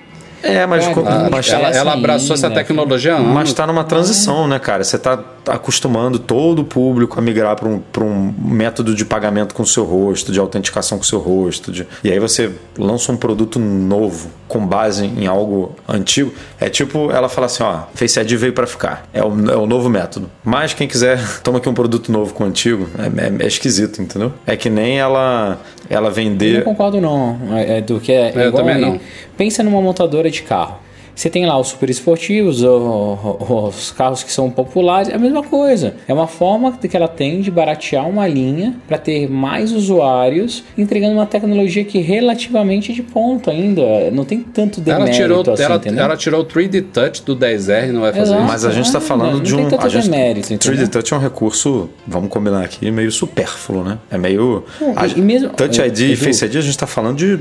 É, 0.46 0.66
mas, 0.66 0.88
Cara, 0.88 1.02
ah, 1.26 1.30
mas, 1.32 1.50
ela, 1.50 1.70
ela 1.72 1.94
abraçou 1.94 2.36
essa 2.36 2.48
ainda, 2.48 2.60
tecnologia 2.60 3.16
anos. 3.16 3.34
mas 3.34 3.52
tá 3.54 3.66
numa 3.66 3.84
transição, 3.84 4.48
né, 4.48 4.60
cara? 4.60 4.84
Você 4.84 4.98
tá 5.00 5.18
acostumando 5.48 6.20
todo 6.20 6.60
o 6.60 6.64
público 6.64 7.18
a 7.20 7.22
migrar 7.22 7.56
para 7.56 7.68
um, 7.68 7.80
pra 7.80 8.04
um 8.04 8.34
método 8.40 8.94
de 8.96 9.06
pagamento 9.06 9.54
com 9.56 9.64
o 9.64 9.66
seu 9.66 9.84
rosto, 9.84 10.32
de 10.32 10.40
autenticação 10.40 10.98
com 10.98 11.04
o 11.04 11.08
seu 11.08 11.20
rosto. 11.20 11.72
de- 11.72 11.88
E 12.04 12.12
aí 12.12 12.20
você 12.20 12.52
lança 12.78 13.12
um 13.12 13.18
produto 13.18 13.60
novo 13.60 14.30
com 14.48 14.66
base 14.66 15.06
em 15.06 15.26
algo 15.28 15.76
antigo. 15.88 16.32
É 16.60 16.70
tipo 16.70 17.12
ela 17.12 17.28
fala 17.30 17.48
assim: 17.48 17.64
ó, 17.64 17.82
Face 17.96 18.20
ID 18.20 18.32
veio 18.34 18.54
para 18.54 18.68
ficar. 18.68 19.08
É 19.14 19.24
o, 19.24 19.52
é 19.52 19.56
o 19.58 19.66
novo 19.66 19.90
método. 19.90 20.30
Mas 20.44 20.74
quem 20.74 20.88
quiser, 20.88 21.20
toma 21.44 21.58
aqui 21.58 21.68
um 21.70 21.74
produto 21.74 22.12
novo 22.12 22.34
com 22.34 22.44
o 22.44 22.48
antigo. 22.48 22.88
É, 22.98 23.44
é- 23.44 23.46
é 23.46 23.48
esquisito, 23.48 24.02
entendeu? 24.02 24.32
É 24.46 24.56
que 24.56 24.70
nem 24.70 25.00
ela, 25.00 25.60
ela 25.90 26.06
Eu 26.08 26.10
não 26.10 26.12
vender. 26.12 26.64
concordo 26.64 27.00
não. 27.02 27.38
É, 27.54 27.78
é 27.80 27.82
do 27.82 28.00
que 28.00 28.12
é, 28.12 28.32
Eu 28.36 28.48
igual 28.50 28.64
também 28.64 28.76
aí. 28.76 28.82
não. 28.82 29.00
Pensa 29.38 29.62
numa 29.64 29.82
montadora 29.82 30.30
de 30.32 30.35
carro. 30.44 30.85
Você 31.16 31.30
tem 31.30 31.46
lá 31.46 31.58
os 31.58 31.70
super 31.70 31.90
esportivos, 31.90 32.62
os 32.62 33.92
carros 33.92 34.24
que 34.24 34.32
são 34.32 34.50
populares, 34.50 35.10
é 35.10 35.16
a 35.16 35.18
mesma 35.20 35.44
coisa. 35.44 35.96
É 36.08 36.14
uma 36.14 36.28
forma 36.28 36.72
que 36.74 36.96
ela 36.96 37.08
tem 37.08 37.42
de 37.42 37.50
baratear 37.50 38.08
uma 38.08 38.28
linha 38.28 38.76
para 38.88 38.98
ter 38.98 39.30
mais 39.30 39.72
usuários, 39.72 40.64
entregando 40.78 41.14
uma 41.14 41.26
tecnologia 41.26 41.84
que 41.84 42.00
é 42.00 42.02
relativamente 42.02 42.94
de 42.94 43.02
ponta 43.02 43.52
ainda. 43.52 44.12
Não 44.12 44.24
tem 44.26 44.40
tanto 44.42 44.82
Ela 44.86 45.06
demérito 45.06 45.16
tirou, 45.44 45.54
assim, 45.54 45.64
ela, 45.64 46.02
ela 46.06 46.18
tirou 46.18 46.42
o 46.42 46.46
3D 46.46 46.84
Touch 46.92 47.24
do 47.24 47.36
10R, 47.36 47.92
não 47.92 48.02
vai 48.02 48.12
fazer 48.12 48.24
Exato. 48.24 48.42
isso. 48.42 48.52
Mas 48.52 48.66
a 48.66 48.72
gente 48.72 48.86
está 48.86 49.00
falando 49.00 49.34
não 49.38 49.42
de 49.44 49.56
tem 49.56 49.66
um. 49.66 49.70
tanto 49.70 49.86
a 49.86 49.90
gente, 49.90 50.10
demérito, 50.10 50.48
3D 50.50 50.54
entendeu? 50.56 50.88
Touch 50.90 51.14
é 51.14 51.18
um 51.18 51.20
recurso, 51.20 51.90
vamos 52.06 52.30
combinar 52.30 52.64
aqui, 52.64 52.92
meio 52.92 53.12
supérfluo, 53.12 53.84
né? 53.84 53.98
É 54.12 54.18
meio. 54.18 54.64
Não, 54.82 54.94
a- 54.98 55.08
e- 55.08 55.22
mesmo- 55.22 55.50
Touch 55.50 55.80
ID 55.82 56.00
e 56.12 56.16
Face 56.16 56.44
ID, 56.46 56.58
a 56.58 56.62
gente 56.62 56.70
está 56.72 56.88
falando 56.88 57.16
de, 57.18 57.40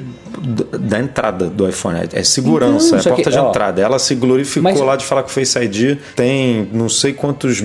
da 0.78 0.98
entrada 1.00 1.46
do 1.48 1.68
iPhone. 1.68 1.98
É, 2.12 2.22
segurança, 2.22 2.86
Então, 2.86 2.98
é 2.98 3.02
só 3.02 3.10
porta 3.10 3.24
que, 3.24 3.30
de 3.30 3.38
ó, 3.38 3.48
entrada. 3.48 3.63
Ela 3.80 3.98
se 3.98 4.14
glorificou 4.14 4.62
mas- 4.70 4.80
lá 4.80 4.96
de 4.96 5.04
falar 5.04 5.22
que 5.22 5.30
o 5.30 5.32
Face 5.32 5.58
ID 5.58 5.98
tem 6.16 6.68
não 6.72 6.88
sei 6.88 7.12
quantos 7.12 7.62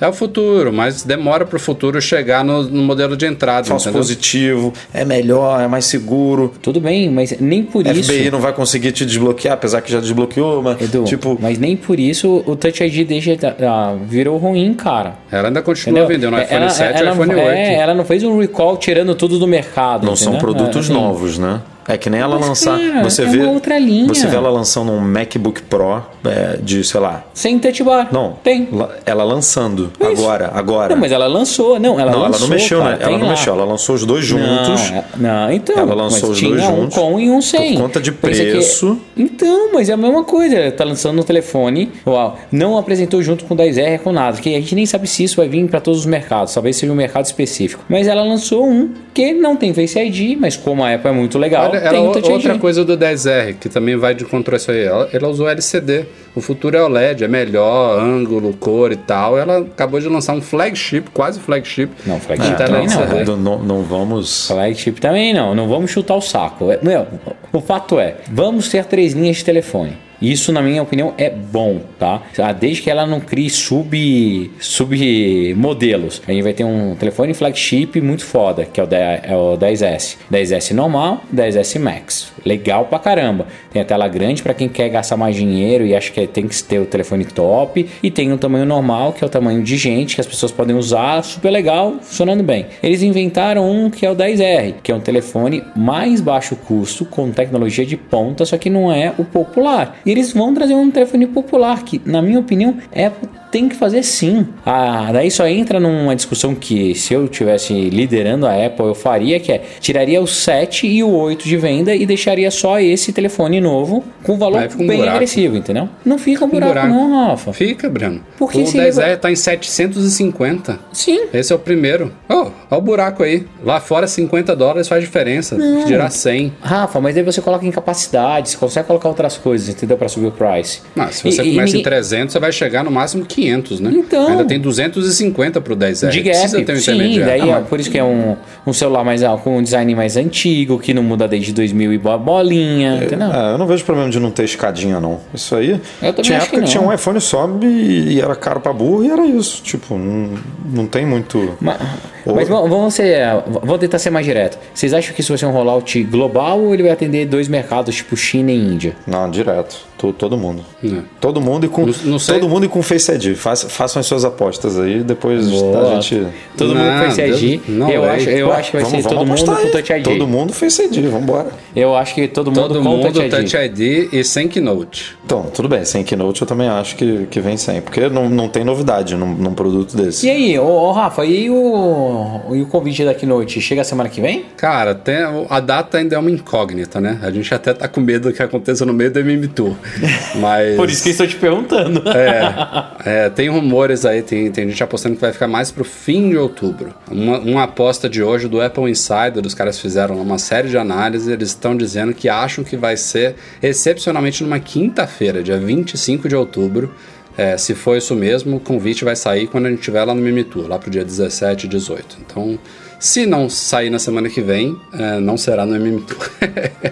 É 0.00 0.08
o 0.08 0.12
futuro, 0.12 0.72
mas 0.72 1.02
demora 1.02 1.44
pro 1.44 1.58
futuro 1.58 2.00
chegar 2.00 2.44
no, 2.44 2.62
no 2.62 2.82
modelo 2.82 3.16
de 3.16 3.26
entrada, 3.26 3.66
falso 3.66 3.88
entendeu? 3.88 4.00
positivo, 4.00 4.72
é 4.92 5.04
melhor, 5.04 5.60
é 5.60 5.66
mais 5.66 5.84
seguro. 5.84 6.52
Tudo 6.62 6.80
bem, 6.80 7.10
mas 7.10 7.36
nem 7.40 7.62
por 7.62 7.86
isso. 7.86 8.04
FBI 8.12 8.30
não 8.30 8.40
vai 8.40 8.52
conseguir 8.52 8.92
te 8.92 9.04
desbloquear, 9.04 9.54
apesar 9.54 9.80
que 9.80 9.90
já 9.92 10.00
desbloqueou, 10.00 10.62
mas 10.62 10.80
Edu, 10.80 11.04
tipo. 11.04 11.36
mas 11.40 11.58
nem 11.58 11.76
por 11.76 11.98
isso 12.00 12.42
o 12.46 12.56
Touch 12.56 12.82
ID 12.82 13.06
deixa, 13.06 13.36
ah, 13.62 13.94
virou 14.08 14.36
ruim, 14.38 14.72
cara. 14.74 15.14
Ela 15.30 15.48
ainda 15.48 15.62
continua 15.62 16.00
Entendeu? 16.00 16.16
vendendo 16.30 16.36
É, 16.38 16.44
iPhone 16.44 16.60
ela, 16.62 16.70
7 16.70 16.94
e 16.96 16.98
ela, 17.00 17.12
iPhone 17.12 17.34
8. 17.34 17.40
É, 17.48 17.74
ela 17.74 17.94
não 17.94 18.04
fez 18.04 18.22
um 18.22 18.38
recall 18.38 18.76
tirando 18.76 19.14
tudo 19.14 19.38
do 19.38 19.46
mercado. 19.46 20.06
Não 20.06 20.16
são 20.16 20.34
entendeu? 20.34 20.54
produtos 20.54 20.76
É, 20.88 20.92
assim, 20.92 21.00
novos, 21.00 21.38
né? 21.38 21.60
É 21.88 21.96
que 21.96 22.10
nem 22.10 22.20
ela 22.20 22.36
Mas, 22.38 22.48
lançar. 22.48 22.78
cara, 22.78 23.02
você 23.04 23.22
é 23.22 23.26
vê. 23.26 23.38
uma 23.38 23.52
outra 23.52 23.78
linha. 23.78 24.08
Você 24.08 24.26
vê 24.26 24.36
ela 24.36 24.50
lançando 24.50 24.90
um 24.92 25.00
MacBook 25.00 25.62
Pro 25.62 26.02
é, 26.24 26.58
de, 26.62 26.82
sei 26.84 27.00
lá. 27.00 27.24
Sem 27.32 27.58
touch 27.58 27.82
bar. 27.82 28.08
Não. 28.12 28.32
Tem. 28.42 28.68
la- 28.72 28.90
Ela 29.06 29.22
lançando. 29.24 29.92
Mas- 29.98 30.18
agora, 30.18 30.50
agora. 30.54 30.94
Não, 30.94 31.00
mas 31.00 31.12
ela 31.12 31.26
lançou. 31.26 31.78
Não, 31.78 31.98
ela 32.00 32.10
Não, 32.10 32.18
ela 32.20 32.28
lançou. 32.28 32.48
não 32.48 32.54
mexeu, 32.54 32.78
cara, 32.80 32.90
né? 32.96 32.98
Ela 33.02 33.18
não 33.18 33.24
lá. 33.26 33.30
mexeu. 33.32 33.52
Ela 33.54 33.64
lançou 33.64 33.94
os 33.94 34.04
dois 34.04 34.24
juntos. 34.24 34.90
Não, 34.90 34.96
é- 34.98 35.04
não, 35.16 35.52
então. 35.52 35.78
Ela 35.78 35.94
lançou 35.94 36.30
os 36.30 36.40
dois 36.40 36.62
um 36.62 36.66
juntos 36.76 36.94
com 36.96 37.20
e 37.20 37.30
um 37.30 37.40
sem. 37.40 37.74
por 37.74 37.82
conta 37.82 38.00
de 38.00 38.10
que- 38.12 38.18
preço. 38.18 38.98
Então, 39.16 39.72
mas 39.72 39.88
é 39.88 39.92
a 39.92 39.96
mesma 39.96 40.24
coisa. 40.24 40.56
Ela 40.56 40.72
tá 40.72 40.84
lançando 40.84 41.16
no 41.16 41.24
telefone. 41.24 41.90
Uau, 42.06 42.36
não 42.50 42.76
apresentou 42.76 43.22
junto 43.22 43.44
com 43.44 43.54
o 43.54 43.56
10R 43.56 43.98
com 44.00 44.12
nada. 44.12 44.38
Que 44.40 44.54
a 44.54 44.60
gente 44.60 44.74
nem 44.74 44.86
sabe 44.86 45.06
se 45.06 45.22
isso 45.24 45.36
vai 45.36 45.48
vir 45.48 45.66
para 45.68 45.80
todos 45.80 46.00
os 46.00 46.06
mercados. 46.06 46.52
Talvez 46.52 46.76
seja 46.76 46.92
um 46.92 46.96
mercado 46.96 47.24
específico. 47.26 47.84
Mas 47.88 48.06
ela 48.06 48.22
lançou 48.22 48.66
um 48.66 48.90
que 49.14 49.32
não 49.32 49.56
tem 49.56 49.72
Face 49.72 49.98
ID, 49.98 50.36
mas 50.38 50.56
como 50.56 50.82
a 50.84 50.94
Apple 50.94 51.10
é 51.10 51.12
muito 51.12 51.38
legal, 51.38 51.70
Olha, 51.70 51.75
tem 51.80 51.88
ela, 51.88 52.12
Touch 52.12 52.30
outra 52.30 52.58
coisa 52.58 52.84
do 52.84 52.96
10R, 52.96 53.56
que 53.60 53.68
também 53.68 53.96
vai 53.96 54.14
de 54.14 54.24
contra 54.24 54.56
isso 54.56 54.70
aí. 54.70 54.84
Ela, 54.84 55.08
ela 55.12 55.28
usou 55.28 55.48
LCD. 55.48 56.06
O 56.34 56.40
futuro 56.40 56.76
é 56.76 56.82
OLED, 56.82 57.24
é 57.24 57.28
melhor, 57.28 57.98
ângulo, 57.98 58.52
cor 58.54 58.92
e 58.92 58.96
tal. 58.96 59.38
Ela 59.38 59.60
acabou 59.60 59.98
de 60.00 60.08
lançar 60.08 60.34
um 60.34 60.42
flagship, 60.42 61.04
quase 61.12 61.40
flagship. 61.40 61.90
Não, 62.06 62.20
flagship 62.20 62.50
com 62.50 62.56
tela 62.56 62.70
também 62.70 62.88
não, 62.88 63.02
LCD. 63.02 63.24
Não, 63.24 63.36
não, 63.36 63.58
não 63.62 63.82
vamos. 63.82 64.48
Flagship 64.48 65.00
também 65.00 65.32
não, 65.32 65.54
não 65.54 65.68
vamos 65.68 65.90
chutar 65.90 66.14
o 66.14 66.20
saco. 66.20 66.70
É, 66.70 66.78
Meu, 66.82 67.06
o 67.52 67.60
fato 67.60 67.98
é, 67.98 68.16
vamos 68.30 68.68
ter 68.68 68.84
três 68.84 69.12
linhas 69.12 69.36
de 69.36 69.44
telefone. 69.44 70.05
Isso, 70.20 70.52
na 70.52 70.62
minha 70.62 70.82
opinião, 70.82 71.14
é 71.18 71.28
bom, 71.30 71.80
tá? 71.98 72.22
Ah, 72.38 72.52
Desde 72.52 72.82
que 72.82 72.90
ela 72.90 73.06
não 73.06 73.20
crie 73.20 73.50
sub, 73.50 74.50
sub 74.60 75.54
modelos. 75.56 76.22
A 76.26 76.32
gente 76.32 76.42
vai 76.42 76.52
ter 76.52 76.64
um 76.64 76.94
telefone 76.96 77.34
flagship 77.34 78.00
muito 78.00 78.24
foda, 78.24 78.64
que 78.64 78.80
é 78.80 78.84
o, 78.84 78.86
10, 78.86 79.20
é 79.24 79.36
o 79.36 79.56
10S. 79.56 80.16
10S 80.32 80.72
normal, 80.72 81.22
10S 81.34 81.78
Max. 81.78 82.32
Legal 82.44 82.86
pra 82.86 82.98
caramba. 82.98 83.46
Tem 83.72 83.82
a 83.82 83.84
tela 83.84 84.08
grande 84.08 84.42
para 84.42 84.54
quem 84.54 84.68
quer 84.68 84.88
gastar 84.88 85.16
mais 85.16 85.36
dinheiro 85.36 85.84
e 85.84 85.94
acha 85.94 86.10
que 86.10 86.26
tem 86.26 86.46
que 86.46 86.62
ter 86.62 86.78
o 86.78 86.86
telefone 86.86 87.24
top. 87.24 87.86
E 88.02 88.10
tem 88.10 88.32
um 88.32 88.38
tamanho 88.38 88.64
normal, 88.64 89.12
que 89.12 89.22
é 89.22 89.26
o 89.26 89.30
tamanho 89.30 89.62
de 89.62 89.76
gente, 89.76 90.14
que 90.14 90.20
as 90.20 90.26
pessoas 90.26 90.52
podem 90.52 90.76
usar, 90.76 91.22
super 91.22 91.50
legal, 91.50 91.96
funcionando 92.00 92.42
bem. 92.42 92.66
Eles 92.82 93.02
inventaram 93.02 93.68
um 93.68 93.90
que 93.90 94.06
é 94.06 94.10
o 94.10 94.16
10R, 94.16 94.74
que 94.82 94.92
é 94.92 94.94
um 94.94 95.00
telefone 95.00 95.62
mais 95.74 96.20
baixo 96.20 96.56
custo, 96.56 97.04
com 97.04 97.30
tecnologia 97.30 97.84
de 97.84 97.96
ponta, 97.96 98.44
só 98.44 98.56
que 98.56 98.70
não 98.70 98.92
é 98.92 99.12
o 99.18 99.24
popular. 99.24 99.98
E 100.06 100.10
eles 100.10 100.32
vão 100.32 100.54
trazer 100.54 100.74
um 100.74 100.88
telefone 100.88 101.26
popular, 101.26 101.82
que, 101.82 102.00
na 102.06 102.22
minha 102.22 102.38
opinião, 102.38 102.76
é 102.92 103.10
tem 103.56 103.68
que 103.70 103.74
fazer 103.76 104.02
sim. 104.02 104.46
Ah, 104.66 105.08
daí 105.12 105.30
só 105.30 105.46
entra 105.48 105.80
numa 105.80 106.14
discussão 106.14 106.54
que 106.54 106.94
se 106.94 107.14
eu 107.14 107.26
tivesse 107.26 107.72
liderando 107.88 108.46
a 108.46 108.52
Apple 108.66 108.84
eu 108.86 108.94
faria, 108.94 109.40
que 109.40 109.50
é 109.50 109.62
tiraria 109.80 110.20
o 110.20 110.26
7 110.26 110.86
e 110.86 111.02
o 111.02 111.08
8 111.08 111.44
de 111.48 111.56
venda 111.56 111.94
e 111.94 112.04
deixaria 112.04 112.50
só 112.50 112.78
esse 112.78 113.14
telefone 113.14 113.58
novo 113.60 114.04
com 114.22 114.36
valor 114.36 114.58
Aí 114.58 114.68
bem 114.76 114.98
buraco. 114.98 115.14
agressivo, 115.16 115.56
entendeu? 115.56 115.88
Não 116.04 116.18
fica 116.18 116.44
um 116.44 116.48
buraco, 116.48 116.72
buraco. 116.74 116.88
não, 116.88 117.28
Rafa. 117.28 117.52
Fica, 117.54 117.88
Breno. 117.88 118.20
Por 118.36 118.52
que 118.52 118.60
o 118.60 118.66
se 118.66 118.76
10R 118.76 119.06
ele- 119.06 119.16
tá 119.16 119.30
em 119.30 119.36
750. 119.36 120.78
Sim. 120.92 121.26
Esse 121.32 121.52
é 121.52 121.56
o 121.56 121.58
primeiro. 121.58 122.12
Oh, 122.28 122.34
olha 122.34 122.52
o 122.72 122.80
buraco 122.80 123.22
aí. 123.22 123.46
Lá 123.64 123.80
fora 123.80 124.06
50 124.06 124.54
dólares 124.54 124.86
faz 124.88 125.02
diferença. 125.02 125.56
Dirá 125.86 126.10
100. 126.10 126.52
Rafa, 126.60 127.00
mas 127.00 127.14
daí 127.14 127.24
você 127.24 127.40
coloca 127.40 127.64
em 127.64 127.70
capacidade, 127.70 128.50
você 128.50 128.56
consegue 128.56 128.86
colocar 128.86 129.08
outras 129.08 129.38
coisas, 129.38 129.68
entendeu? 129.68 129.96
Para 129.96 130.08
subir 130.08 130.26
o 130.26 130.32
price. 130.32 130.80
Ah, 130.96 131.08
se 131.08 131.22
você 131.22 131.42
E- 131.42 131.48
e 131.48 131.50
começa 131.54 131.70
em 131.72 131.78
ninguém- 131.78 131.82
300, 131.82 132.32
você 132.32 132.38
vai 132.38 132.52
chegar 132.52 132.84
no 132.84 132.90
máximo 132.90 133.24
500, 133.24 133.45
né? 133.80 133.90
Então. 133.94 134.28
Ainda 134.28 134.44
tem 134.44 134.58
250 134.60 135.60
pro 135.60 135.76
10R. 135.76 136.10
De 136.10 136.20
Precisa 136.22 136.56
gap, 136.58 136.66
ter 136.66 136.72
um 136.72 136.80
sim, 136.80 137.20
daí 137.20 137.50
Ah, 137.50 137.58
é 137.58 137.60
por 137.60 137.78
isso 137.80 137.90
que 137.90 137.98
é 137.98 138.04
um, 138.04 138.36
um 138.66 138.72
celular 138.72 139.04
mais 139.04 139.22
ah, 139.22 139.36
com 139.36 139.58
um 139.58 139.62
design 139.62 139.94
mais 139.94 140.16
antigo, 140.16 140.78
que 140.78 140.92
não 140.94 141.02
muda 141.02 141.26
desde 141.28 141.52
2000 141.52 141.92
e 141.92 141.98
bo- 141.98 142.18
bolinha, 142.18 143.00
entendeu? 143.04 143.30
É, 143.32 143.52
eu 143.52 143.58
não 143.58 143.66
vejo 143.66 143.84
problema 143.84 144.10
de 144.10 144.18
não 144.20 144.30
ter 144.30 144.44
escadinha, 144.44 144.98
não. 145.00 145.20
Isso 145.34 145.54
aí. 145.54 145.70
Eu 146.02 146.12
também 146.12 146.22
tinha 146.22 146.38
acho 146.38 146.46
época 146.46 146.58
que 146.60 146.64
que 146.66 146.70
tinha 146.70 146.82
um 146.82 146.92
iPhone 146.92 147.20
só 147.20 147.48
e, 147.62 148.14
e 148.14 148.20
era 148.20 148.34
caro 148.34 148.60
pra 148.60 148.72
burro 148.72 149.04
e 149.04 149.10
era 149.10 149.24
isso. 149.26 149.62
Tipo, 149.62 149.96
não, 149.98 150.30
não 150.72 150.86
tem 150.86 151.04
muito. 151.06 151.56
Mas, 151.60 151.76
Ou- 152.24 152.34
mas 152.34 152.48
vamos 152.48 152.94
ser, 152.94 153.18
vamos 153.62 153.78
tentar 153.78 153.98
ser 153.98 154.10
mais 154.10 154.26
direto. 154.26 154.58
Vocês 154.74 154.92
acham 154.92 155.14
que 155.14 155.20
isso 155.20 155.32
vai 155.32 155.38
ser 155.38 155.46
um 155.46 155.52
rollout 155.52 156.02
global 156.04 156.60
ou 156.60 156.74
ele 156.74 156.82
vai 156.82 156.92
atender 156.92 157.26
dois 157.26 157.48
mercados, 157.48 157.94
tipo 157.94 158.16
China 158.16 158.50
e 158.50 158.56
Índia? 158.56 158.94
Não, 159.06 159.30
direto. 159.30 159.76
To- 159.98 160.12
todo 160.12 160.36
mundo. 160.36 160.62
É. 160.84 160.98
Todo 161.20 161.40
mundo 161.40 161.64
e 161.64 161.68
com 161.70 161.86
Não- 161.86 161.94
não 162.04 162.18
sei. 162.18 162.38
todo 162.38 162.48
mundo 162.50 162.66
e 162.66 162.68
com 162.68 162.82
Face 162.82 163.10
ID. 163.10 163.34
Faça- 163.34 163.66
façam 163.68 163.98
as 164.00 164.06
suas 164.06 164.24
apostas 164.26 164.78
aí, 164.78 165.02
depois 165.02 165.48
Boa. 165.48 165.92
a 165.92 165.94
gente. 165.94 166.26
Todo 166.56 166.74
mundo 166.74 166.84
Não, 166.84 166.98
com 166.98 167.10
Face 167.10 167.20
ID. 167.22 167.60
Não 167.68 167.90
eu 167.90 168.02
vai. 168.02 168.16
acho, 168.16 168.28
eu 168.28 168.48
Ué, 168.48 168.56
acho 168.56 168.70
que 168.70 168.76
vai 168.76 168.84
vamos- 168.84 168.96
ser 169.04 169.08
vamos 169.08 169.18
todo 169.18 169.26
mundo 169.26 169.32
apostar 169.38 169.56
com 169.56 169.66
aí. 169.66 169.72
Touch 169.72 169.92
ID. 169.92 170.04
Todo 170.04 170.26
mundo 170.28 170.52
Face 170.52 170.82
ID, 170.82 171.06
vambora. 171.08 171.48
Eu 171.74 171.96
acho 171.96 172.14
que 172.14 172.28
todo 172.28 172.50
mundo 172.50 172.60
Todo 172.68 172.82
com 172.82 172.88
mundo 172.90 173.02
Touch 173.04 173.20
ID. 173.20 173.30
Touch 173.30 173.56
ID 173.56 174.08
e 174.12 174.22
sem 174.22 174.48
Keynote. 174.48 175.16
Então, 175.24 175.44
tudo 175.52 175.66
bem, 175.68 175.82
sem 175.84 176.04
Keynote 176.04 176.42
eu 176.42 176.46
também 176.46 176.68
acho 176.68 176.94
que, 176.94 177.26
que 177.30 177.40
vem 177.40 177.56
sem, 177.56 177.80
porque 177.80 178.08
não, 178.10 178.28
não 178.28 178.48
tem 178.50 178.64
novidade 178.64 179.14
num, 179.16 179.34
num 179.34 179.54
produto 179.54 179.96
desse. 179.96 180.26
E 180.26 180.30
aí, 180.30 180.58
ô, 180.58 180.64
ô, 180.66 180.92
Rafa, 180.92 181.24
e 181.24 181.48
o, 181.48 182.40
e 182.54 182.60
o 182.62 182.66
convite 182.66 183.02
da 183.04 183.14
Keynote? 183.14 183.60
Chega 183.62 183.82
semana 183.82 184.08
que 184.10 184.20
vem? 184.20 184.44
Cara, 184.58 184.94
tem, 184.94 185.16
a 185.48 185.58
data 185.60 185.96
ainda 185.98 186.16
é 186.16 186.18
uma 186.18 186.30
incógnita, 186.30 187.00
né? 187.00 187.18
A 187.22 187.30
gente 187.30 187.52
até 187.54 187.72
tá 187.72 187.88
com 187.88 188.00
medo 188.00 188.32
que 188.32 188.42
aconteça 188.42 188.84
no 188.84 188.92
meio 188.92 189.10
do 189.10 189.18
MM 189.20 189.48
Tour. 189.48 189.74
Mas. 190.36 190.76
estou 191.10 191.26
te 191.26 191.36
perguntando. 191.36 192.02
É, 192.08 192.86
é, 193.26 193.30
tem 193.30 193.48
rumores 193.48 194.04
aí, 194.04 194.22
tem, 194.22 194.50
tem 194.50 194.68
gente 194.68 194.82
apostando 194.82 195.14
que 195.14 195.20
vai 195.20 195.32
ficar 195.32 195.48
mais 195.48 195.70
pro 195.70 195.84
fim 195.84 196.30
de 196.30 196.36
outubro. 196.36 196.94
Uma, 197.10 197.38
uma 197.38 197.62
aposta 197.64 198.08
de 198.08 198.22
hoje 198.22 198.48
do 198.48 198.60
Apple 198.60 198.90
Insider, 198.90 199.44
os 199.44 199.54
caras 199.54 199.78
fizeram 199.78 200.20
uma 200.20 200.38
série 200.38 200.68
de 200.68 200.76
análises, 200.76 201.28
eles 201.28 201.50
estão 201.50 201.76
dizendo 201.76 202.12
que 202.12 202.28
acham 202.28 202.64
que 202.64 202.76
vai 202.76 202.96
ser 202.96 203.36
excepcionalmente 203.62 204.42
numa 204.42 204.58
quinta-feira, 204.58 205.42
dia 205.42 205.58
25 205.58 206.28
de 206.28 206.36
outubro. 206.36 206.94
É, 207.36 207.58
se 207.58 207.74
for 207.74 207.96
isso 207.96 208.14
mesmo, 208.14 208.56
o 208.56 208.60
convite 208.60 209.04
vai 209.04 209.14
sair 209.14 209.46
quando 209.46 209.66
a 209.66 209.70
gente 209.70 209.80
estiver 209.80 210.02
lá 210.04 210.14
no 210.14 210.22
Mimitur, 210.22 210.66
lá 210.66 210.78
pro 210.78 210.90
dia 210.90 211.04
17 211.04 211.66
e 211.66 211.68
18. 211.68 212.18
Então, 212.24 212.58
se 212.98 213.26
não 213.26 213.48
sair 213.48 213.90
na 213.90 213.98
semana 213.98 214.28
que 214.28 214.40
vem, 214.40 214.76
é, 214.92 215.20
não 215.20 215.36
será 215.36 215.66
no 215.66 215.78
Mimitur. 215.78 216.30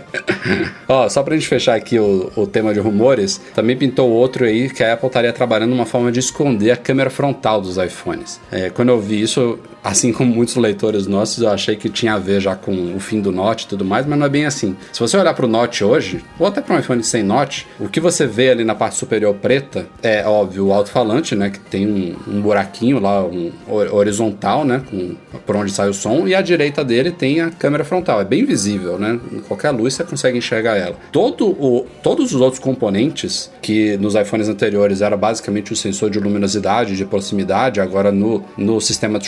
Ó, 0.88 1.08
só 1.08 1.22
pra 1.22 1.34
gente 1.34 1.48
fechar 1.48 1.74
aqui 1.74 1.98
o, 1.98 2.30
o 2.36 2.46
tema 2.46 2.74
de 2.74 2.80
rumores, 2.80 3.40
também 3.54 3.76
pintou 3.76 4.10
outro 4.10 4.44
aí 4.44 4.68
que 4.68 4.82
a 4.82 4.92
Apple 4.92 5.06
estaria 5.06 5.32
trabalhando 5.32 5.72
uma 5.72 5.86
forma 5.86 6.12
de 6.12 6.20
esconder 6.20 6.70
a 6.70 6.76
câmera 6.76 7.10
frontal 7.10 7.60
dos 7.60 7.76
iPhones. 7.76 8.40
É, 8.52 8.70
quando 8.70 8.90
eu 8.90 9.00
vi 9.00 9.20
isso, 9.20 9.58
assim 9.84 10.12
como 10.12 10.34
muitos 10.34 10.56
leitores 10.56 11.06
nossos, 11.06 11.42
eu 11.42 11.50
achei 11.50 11.76
que 11.76 11.90
tinha 11.90 12.14
a 12.14 12.18
ver 12.18 12.40
já 12.40 12.56
com 12.56 12.96
o 12.96 12.98
fim 12.98 13.20
do 13.20 13.30
Note 13.30 13.66
e 13.66 13.68
tudo 13.68 13.84
mais, 13.84 14.06
mas 14.06 14.18
não 14.18 14.24
é 14.24 14.30
bem 14.30 14.46
assim. 14.46 14.74
Se 14.90 14.98
você 14.98 15.16
olhar 15.16 15.34
pro 15.34 15.46
Note 15.46 15.84
hoje, 15.84 16.24
ou 16.38 16.46
até 16.46 16.62
para 16.62 16.74
um 16.74 16.78
iPhone 16.78 17.04
sem 17.04 17.22
Note, 17.22 17.66
o 17.78 17.86
que 17.88 18.00
você 18.00 18.26
vê 18.26 18.50
ali 18.50 18.64
na 18.64 18.74
parte 18.74 18.96
superior 18.96 19.34
preta 19.34 19.86
é, 20.02 20.26
óbvio, 20.26 20.68
o 20.68 20.72
alto-falante, 20.72 21.36
né, 21.36 21.50
que 21.50 21.60
tem 21.60 21.86
um, 21.86 22.16
um 22.26 22.40
buraquinho 22.40 22.98
lá, 22.98 23.22
um 23.22 23.52
hor- 23.68 23.92
horizontal, 23.94 24.64
né, 24.64 24.82
com, 24.90 25.16
por 25.44 25.56
onde 25.56 25.70
sai 25.70 25.88
o 25.90 25.94
som, 25.94 26.26
e 26.26 26.34
à 26.34 26.40
direita 26.40 26.82
dele 26.82 27.10
tem 27.10 27.42
a 27.42 27.50
câmera 27.50 27.84
frontal. 27.84 28.20
É 28.20 28.24
bem 28.24 28.44
visível, 28.44 28.98
né? 28.98 29.20
Em 29.30 29.40
qualquer 29.40 29.70
luz 29.70 29.94
você 29.94 30.04
consegue 30.04 30.38
enxergar 30.38 30.76
ela. 30.76 30.96
Todo 31.12 31.48
o, 31.48 31.86
todos 32.02 32.32
os 32.32 32.40
outros 32.40 32.58
componentes 32.58 33.50
que 33.60 33.96
nos 33.98 34.14
iPhones 34.14 34.48
anteriores 34.48 35.02
era 35.02 35.16
basicamente 35.16 35.72
o 35.72 35.76
sensor 35.76 36.08
de 36.08 36.18
luminosidade, 36.18 36.96
de 36.96 37.04
proximidade, 37.04 37.80
agora 37.80 38.10
no, 38.10 38.42
no 38.56 38.80
sistema 38.80 39.18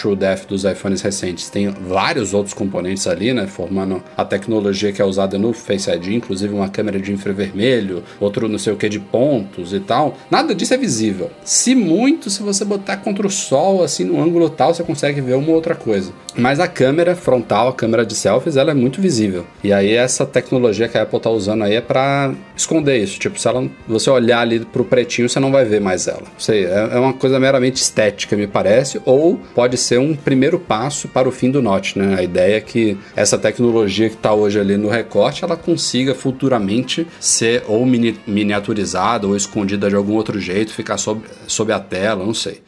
TrueDepth 0.46 0.48
dos 0.48 0.64
iPhones 0.64 1.02
recentes 1.02 1.50
tem 1.50 1.68
vários 1.68 2.32
outros 2.32 2.54
componentes 2.54 3.06
ali, 3.06 3.32
né? 3.32 3.46
Formando 3.46 4.02
a 4.16 4.24
tecnologia 4.24 4.92
que 4.92 5.02
é 5.02 5.04
usada 5.04 5.38
no 5.38 5.52
Face 5.52 5.90
ID, 5.90 6.08
inclusive 6.08 6.54
uma 6.54 6.68
câmera 6.68 6.98
de 6.98 7.12
infravermelho, 7.12 8.02
outro 8.20 8.48
não 8.48 8.58
sei 8.58 8.72
o 8.72 8.76
que 8.76 8.88
de 8.88 9.00
pontos 9.00 9.72
e 9.72 9.80
tal. 9.80 10.16
Nada 10.30 10.54
disso 10.54 10.74
é 10.74 10.78
visível. 10.78 11.30
Se 11.44 11.74
muito, 11.74 12.30
se 12.30 12.42
você 12.42 12.64
botar 12.64 12.98
contra 12.98 13.26
o 13.26 13.30
sol, 13.30 13.82
assim, 13.82 14.04
no 14.04 14.22
ângulo 14.22 14.48
tal, 14.48 14.72
você 14.72 14.82
consegue 14.82 15.20
ver 15.20 15.34
uma 15.34 15.50
outra 15.50 15.74
coisa. 15.74 16.12
Mas 16.36 16.60
a 16.60 16.68
câmera 16.68 17.16
frontal, 17.16 17.68
a 17.68 17.72
câmera 17.72 18.04
de 18.04 18.14
selfies, 18.14 18.56
ela 18.56 18.70
é 18.70 18.74
muito 18.74 19.00
visível. 19.00 19.46
E 19.64 19.72
aí 19.72 19.92
essa 19.92 20.26
tecnologia 20.26 20.88
que 20.88 20.98
a 20.98 21.02
Apple 21.02 21.18
tá 21.18 21.30
usando 21.30 21.64
aí 21.64 21.74
é 21.74 21.80
para 21.80 22.34
esconder 22.56 22.98
isso. 23.02 23.18
Tipo, 23.18 23.38
se 23.38 23.46
ela, 23.46 23.68
você 23.86 24.08
olhar 24.10 24.40
ali 24.40 24.60
pro 24.60 24.84
pretinho, 24.84 25.28
você 25.28 25.38
não 25.38 25.52
vai 25.52 25.64
ver 25.64 25.80
mais 25.80 26.06
ela. 26.06 26.22
Sei, 26.38 26.64
é, 26.64 26.90
é 26.92 26.98
uma 26.98 27.12
coisa 27.12 27.38
meramente 27.38 27.76
estética, 27.82 28.36
me 28.36 28.46
parece, 28.46 29.00
ou 29.04 29.38
pode 29.54 29.76
ser 29.76 29.98
um 29.98 30.14
primeiro 30.14 30.58
passo 30.58 31.08
para 31.08 31.28
o 31.28 31.32
fim 31.32 31.50
do 31.50 31.62
Note, 31.62 31.98
né? 31.98 32.16
A 32.18 32.22
ideia 32.22 32.56
é 32.56 32.60
que 32.60 32.96
essa 33.14 33.36
tecnologia 33.38 34.08
que 34.08 34.16
tá 34.16 34.32
hoje 34.32 34.58
ali 34.58 34.76
no 34.76 34.88
recorte, 34.88 35.44
ela 35.44 35.56
consiga 35.56 36.14
futuramente 36.14 37.06
ser 37.20 37.62
ou 37.68 37.84
mini- 37.84 38.18
miniaturizada 38.26 39.26
ou 39.26 39.36
escondida 39.36 39.88
de 39.88 39.94
algum 39.96 40.14
outro 40.14 40.40
jeito, 40.40 40.72
ficar 40.72 40.96
sob, 40.96 41.22
sob 41.46 41.72
a 41.72 41.80
tela, 41.80 42.24
não 42.24 42.34
sei. 42.34 42.60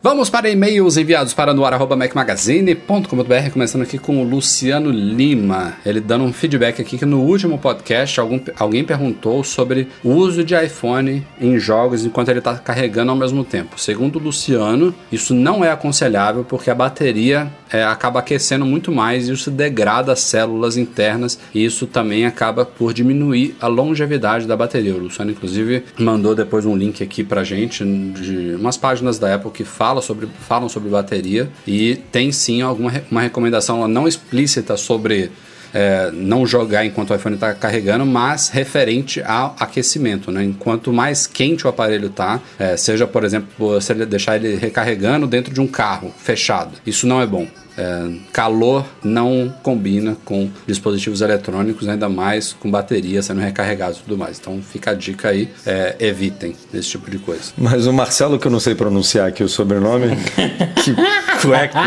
Vamos 0.00 0.30
para 0.30 0.48
e-mails 0.48 0.96
enviados 0.96 1.34
para 1.34 1.52
noar.macmagazine.com.br, 1.52 3.50
começando 3.52 3.82
aqui 3.82 3.98
com 3.98 4.22
o 4.22 4.24
Luciano 4.24 4.92
Lima. 4.92 5.74
Ele 5.84 5.98
dando 6.00 6.22
um 6.22 6.32
feedback 6.32 6.80
aqui 6.80 6.96
que 6.96 7.04
no 7.04 7.20
último 7.20 7.58
podcast 7.58 8.20
algum, 8.20 8.38
alguém 8.60 8.84
perguntou 8.84 9.42
sobre 9.42 9.88
o 10.04 10.10
uso 10.10 10.44
de 10.44 10.54
iPhone 10.54 11.26
em 11.40 11.58
jogos 11.58 12.04
enquanto 12.04 12.28
ele 12.28 12.38
está 12.38 12.56
carregando 12.56 13.10
ao 13.10 13.16
mesmo 13.16 13.42
tempo. 13.42 13.76
Segundo 13.76 14.20
o 14.20 14.22
Luciano, 14.22 14.94
isso 15.10 15.34
não 15.34 15.64
é 15.64 15.72
aconselhável 15.72 16.44
porque 16.44 16.70
a 16.70 16.76
bateria 16.76 17.50
é, 17.68 17.82
acaba 17.82 18.20
aquecendo 18.20 18.64
muito 18.64 18.92
mais 18.92 19.28
e 19.28 19.32
isso 19.32 19.50
degrada 19.50 20.12
as 20.12 20.20
células 20.20 20.76
internas 20.76 21.40
e 21.52 21.64
isso 21.64 21.88
também 21.88 22.24
acaba 22.24 22.64
por 22.64 22.94
diminuir 22.94 23.56
a 23.60 23.66
longevidade 23.66 24.46
da 24.46 24.56
bateria. 24.56 24.94
O 24.94 24.98
Luciano, 24.98 25.32
inclusive, 25.32 25.82
mandou 25.98 26.36
depois 26.36 26.64
um 26.64 26.76
link 26.76 27.02
aqui 27.02 27.24
pra 27.24 27.42
gente 27.42 27.84
de 27.84 28.54
umas 28.54 28.76
páginas 28.76 29.18
da 29.18 29.34
Apple 29.34 29.50
que 29.50 29.64
fala 29.88 30.02
sobre, 30.02 30.28
falam 30.46 30.68
sobre 30.68 30.90
bateria 30.90 31.48
e 31.66 31.96
tem 32.12 32.30
sim 32.30 32.60
alguma 32.60 32.92
uma 33.10 33.22
recomendação 33.22 33.88
não 33.88 34.06
explícita 34.06 34.76
sobre 34.76 35.30
é, 35.72 36.10
não 36.12 36.46
jogar 36.46 36.84
enquanto 36.84 37.10
o 37.10 37.14
iPhone 37.14 37.34
está 37.34 37.54
carregando, 37.54 38.04
mas 38.04 38.48
referente 38.48 39.22
ao 39.22 39.54
aquecimento, 39.58 40.30
né? 40.30 40.44
Enquanto 40.44 40.92
mais 40.92 41.26
quente 41.26 41.66
o 41.66 41.70
aparelho 41.70 42.08
está, 42.08 42.40
seja 42.76 43.06
por 43.06 43.24
exemplo 43.24 43.78
deixar 44.08 44.36
ele 44.36 44.56
recarregando 44.56 45.26
dentro 45.26 45.52
de 45.52 45.60
um 45.60 45.66
carro 45.66 46.12
fechado, 46.18 46.72
isso 46.86 47.06
não 47.06 47.20
é 47.20 47.26
bom. 47.26 47.46
É, 47.78 48.10
calor 48.32 48.84
não 49.04 49.54
combina 49.62 50.16
com 50.24 50.50
dispositivos 50.66 51.20
eletrônicos, 51.20 51.88
ainda 51.88 52.08
mais 52.08 52.52
com 52.52 52.68
bateria 52.68 53.22
sendo 53.22 53.40
recarregados 53.40 53.98
e 53.98 54.02
tudo 54.02 54.18
mais. 54.18 54.38
Então 54.40 54.60
fica 54.60 54.90
a 54.90 54.94
dica 54.94 55.28
aí, 55.28 55.48
é, 55.64 55.94
evitem 56.00 56.56
esse 56.74 56.88
tipo 56.88 57.08
de 57.08 57.18
coisa. 57.18 57.52
Mas 57.56 57.86
o 57.86 57.92
Marcelo, 57.92 58.36
que 58.36 58.48
eu 58.48 58.50
não 58.50 58.58
sei 58.58 58.74
pronunciar 58.74 59.28
aqui 59.28 59.44
o 59.44 59.48
sobrenome, 59.48 60.08
que 60.82 60.94
cueco, 61.40 61.78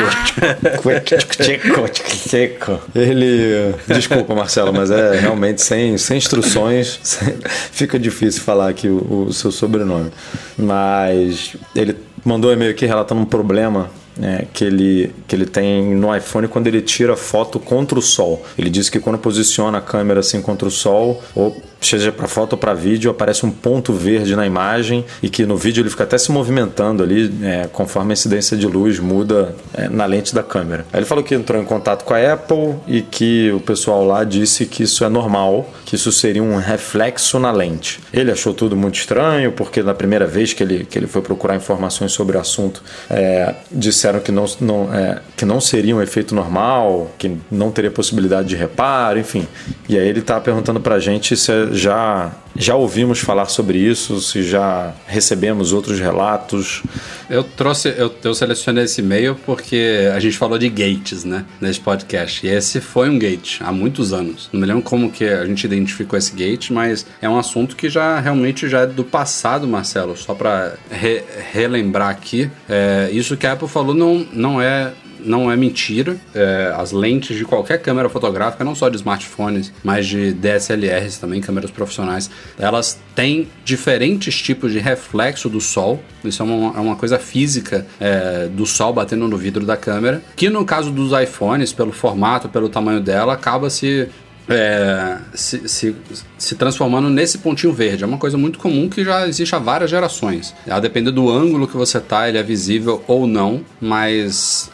ele... 2.95 3.75
Desculpa, 3.85 4.33
Marcelo, 4.33 4.71
mas 4.71 4.89
é 4.89 5.19
realmente 5.19 5.61
sem, 5.61 5.97
sem 5.97 6.17
instruções, 6.17 7.01
sem, 7.03 7.35
fica 7.71 7.99
difícil 7.99 8.41
falar 8.41 8.69
aqui 8.69 8.87
o, 8.87 9.25
o 9.27 9.33
seu 9.33 9.51
sobrenome. 9.51 10.09
Mas 10.57 11.57
ele 11.75 11.97
mandou 12.23 12.49
um 12.49 12.53
e-mail 12.53 12.71
aqui 12.71 12.85
relatando 12.85 13.19
um 13.19 13.25
problema 13.25 13.89
é, 14.20 14.45
que, 14.53 14.64
ele, 14.64 15.14
que 15.28 15.36
ele 15.36 15.45
tem 15.45 15.95
no 15.95 16.16
iPhone 16.16 16.47
quando 16.47 16.68
ele 16.68 16.82
tira 16.82 17.16
foto 17.16 17.59
contra 17.59 17.97
o 17.97 18.01
sol. 18.01 18.43
Ele 18.57 18.70
diz 18.70 18.89
que 18.89 18.99
quando 18.99 19.18
posiciona 19.18 19.78
a 19.78 19.82
câmera 19.82 20.20
assim 20.20 20.41
contra 20.41 20.68
o 20.68 20.72
sol, 20.72 21.22
ou 21.36 21.55
seja 21.82 22.11
para 22.11 22.27
foto 22.27 22.53
ou 22.53 22.57
para 22.57 22.73
vídeo, 22.73 23.09
aparece 23.09 23.45
um 23.45 23.51
ponto 23.51 23.91
verde 23.91 24.36
na 24.36 24.45
imagem 24.45 25.03
e 25.21 25.29
que 25.29 25.45
no 25.45 25.57
vídeo 25.57 25.82
ele 25.82 25.89
fica 25.89 26.03
até 26.03 26.17
se 26.17 26.32
movimentando 26.32 27.01
ali 27.01 27.34
é, 27.43 27.67
conforme 27.71 28.11
a 28.11 28.13
incidência 28.13 28.55
de 28.55 28.67
luz 28.67 28.99
muda 28.99 29.55
é, 29.73 29.89
na 29.89 30.05
lente 30.05 30.34
da 30.34 30.43
câmera. 30.43 30.86
Aí 30.93 30.99
ele 30.99 31.05
falou 31.05 31.23
que 31.23 31.34
entrou 31.34 31.61
em 31.61 31.65
contato 31.65 32.03
com 32.05 32.13
a 32.13 32.34
Apple 32.34 32.75
e 32.88 33.01
que 33.01 33.51
o 33.51 33.59
pessoal 33.59 34.05
lá 34.05 34.23
disse 34.23 34.65
que 34.65 34.84
isso 34.84 35.03
é 35.03 35.09
normal, 35.09 35.69
que 35.86 35.95
isso 35.95 36.11
seria 36.11 36.43
um 36.43 36.57
reflexo 36.57 37.39
na 37.39 37.51
lente. 37.51 37.99
Ele 38.13 38.32
achou 38.32 38.53
tudo 38.53 38.75
muito 38.75 38.95
estranho 38.95 39.51
porque 39.51 39.82
na 39.82 39.93
primeira 39.93 40.27
vez 40.27 40.53
que 40.53 40.61
ele, 40.61 40.86
que 40.86 40.99
ele 40.99 41.07
foi 41.07 41.21
procurar 41.21 41.55
informações 41.55 42.11
sobre 42.11 42.38
o 42.38 42.39
assunto, 42.39 42.84
é, 43.09 43.55
disseram 43.71 44.19
que 44.19 44.32
não, 44.32 44.45
não, 44.59 44.93
é, 44.93 45.19
que 45.36 45.45
não 45.45 45.59
seria 45.59 45.95
um 45.95 46.01
efeito 46.01 46.36
normal, 46.36 47.11
que 47.17 47.38
não 47.49 47.71
teria 47.71 47.89
possibilidade 47.89 48.49
de 48.49 48.55
reparo, 48.55 49.19
enfim. 49.19 49.47
E 49.89 49.97
aí 49.97 50.07
ele 50.07 50.19
está 50.19 50.39
perguntando 50.39 50.79
para 50.79 50.99
gente 50.99 51.36
se 51.36 51.51
é 51.51 51.70
já 51.72 52.32
já 52.55 52.76
ouvimos 52.76 53.19
falar 53.19 53.45
sobre 53.45 53.78
isso, 53.78 54.19
se 54.22 54.43
já 54.43 54.93
recebemos 55.07 55.72
outros 55.72 55.99
relatos. 55.99 56.84
Eu 57.30 57.43
trouxe, 57.43 57.93
eu, 57.97 58.13
eu 58.24 58.34
selecionei 58.34 58.84
esse 58.84 59.01
e-mail 59.01 59.36
porque 59.45 60.09
a 60.13 60.19
gente 60.19 60.38
falou 60.38 60.57
de 60.57 60.67
gates, 60.69 61.24
né, 61.24 61.45
nesse 61.59 61.80
podcast. 61.80 62.45
E 62.45 62.49
esse 62.49 62.82
foi 62.82 63.09
um 63.09 63.17
gate 63.17 63.61
há 63.61 63.72
muitos 63.72 64.11
anos. 64.11 64.49
Não 64.51 64.59
me 64.59 64.67
lembro 64.67 64.84
como 64.84 65.11
que 65.11 65.24
a 65.26 65.45
gente 65.45 65.63
identificou 65.63 66.19
esse 66.19 66.34
gate, 66.36 66.72
mas 66.72 67.05
é 67.22 67.30
um 67.30 67.39
assunto 67.39 67.76
que 67.76 67.89
já 67.89 68.19
realmente 68.19 68.67
já 68.67 68.82
é 68.82 68.88
do 68.88 69.03
passado, 69.03 69.67
Marcelo. 69.67 70.17
Só 70.17 70.34
para 70.34 70.76
re, 70.89 71.24
relembrar 71.53 72.09
aqui, 72.09 72.49
é, 72.69 73.09
isso 73.13 73.38
que 73.38 73.47
a 73.47 73.53
Apple 73.53 73.67
falou 73.67 73.93
não, 73.93 74.28
não 74.34 74.61
é 74.61 74.91
não 75.24 75.51
é 75.51 75.55
mentira. 75.55 76.17
É, 76.34 76.74
as 76.76 76.91
lentes 76.91 77.38
de 77.38 77.45
qualquer 77.45 77.82
câmera 77.82 78.09
fotográfica, 78.09 78.63
não 78.63 78.76
só 78.76 78.89
de 78.89 78.97
smartphones, 78.97 79.72
mas 79.84 80.07
de 80.07 80.34
DSLRs 80.34 81.17
também, 81.17 81.41
câmeras 81.41 81.72
profissionais, 81.72 82.30
elas 82.57 82.99
têm 83.15 83.47
diferentes 83.63 84.41
tipos 84.41 84.72
de 84.72 84.80
reflexo 84.80 85.49
do 85.49 85.61
sol. 85.61 86.01
Isso 86.24 86.41
é 86.41 86.45
uma, 86.45 86.78
é 86.78 86.80
uma 86.80 86.95
coisa 86.95 87.19
física 87.19 87.86
é, 87.99 88.47
do 88.47 88.65
sol 88.65 88.93
batendo 88.93 89.28
no 89.28 89.38
vidro 89.38 89.65
da 89.65 89.78
câmera, 89.78 90.22
que 90.36 90.49
no 90.49 90.65
caso 90.65 90.91
dos 90.91 91.11
iPhones, 91.19 91.74
pelo 91.74 91.91
formato, 91.91 92.49
pelo 92.49 92.69
tamanho 92.69 92.99
dela, 92.99 93.34
acaba 93.34 93.69
se 93.69 94.09
é, 94.49 95.17
se, 95.34 95.67
se, 95.67 95.95
se, 96.38 96.55
transformando 96.55 97.09
nesse 97.09 97.38
pontinho 97.38 97.74
verde. 97.74 98.03
É 98.03 98.07
uma 98.07 98.17
coisa 98.17 98.38
muito 98.38 98.59
comum 98.59 98.89
que 98.89 99.03
já 99.03 99.28
existe 99.28 99.55
há 99.55 99.59
várias 99.59 99.89
gerações. 99.89 100.53
A 100.69 100.80
depender 100.80 101.11
do 101.11 101.30
ângulo 101.30 101.67
que 101.67 101.78
você 101.78 101.99
tá, 101.99 102.28
ele 102.28 102.38
é 102.38 102.43
visível 102.43 103.03
ou 103.07 103.28
não, 103.28 103.61
mas 103.80 104.69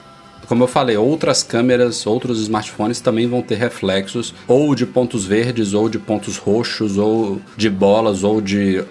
como 0.47 0.63
eu 0.63 0.67
falei, 0.67 0.97
outras 0.97 1.43
câmeras, 1.43 2.05
outros 2.05 2.41
smartphones 2.41 3.01
também 3.01 3.27
vão 3.27 3.41
ter 3.41 3.55
reflexos 3.55 4.33
ou 4.47 4.73
de 4.73 4.85
pontos 4.85 5.25
verdes, 5.25 5.73
ou 5.73 5.89
de 5.89 5.99
pontos 5.99 6.37
roxos, 6.37 6.97
ou 6.97 7.41
de 7.55 7.69
bolas, 7.69 8.23
ou 8.23 8.41
de 8.41 8.83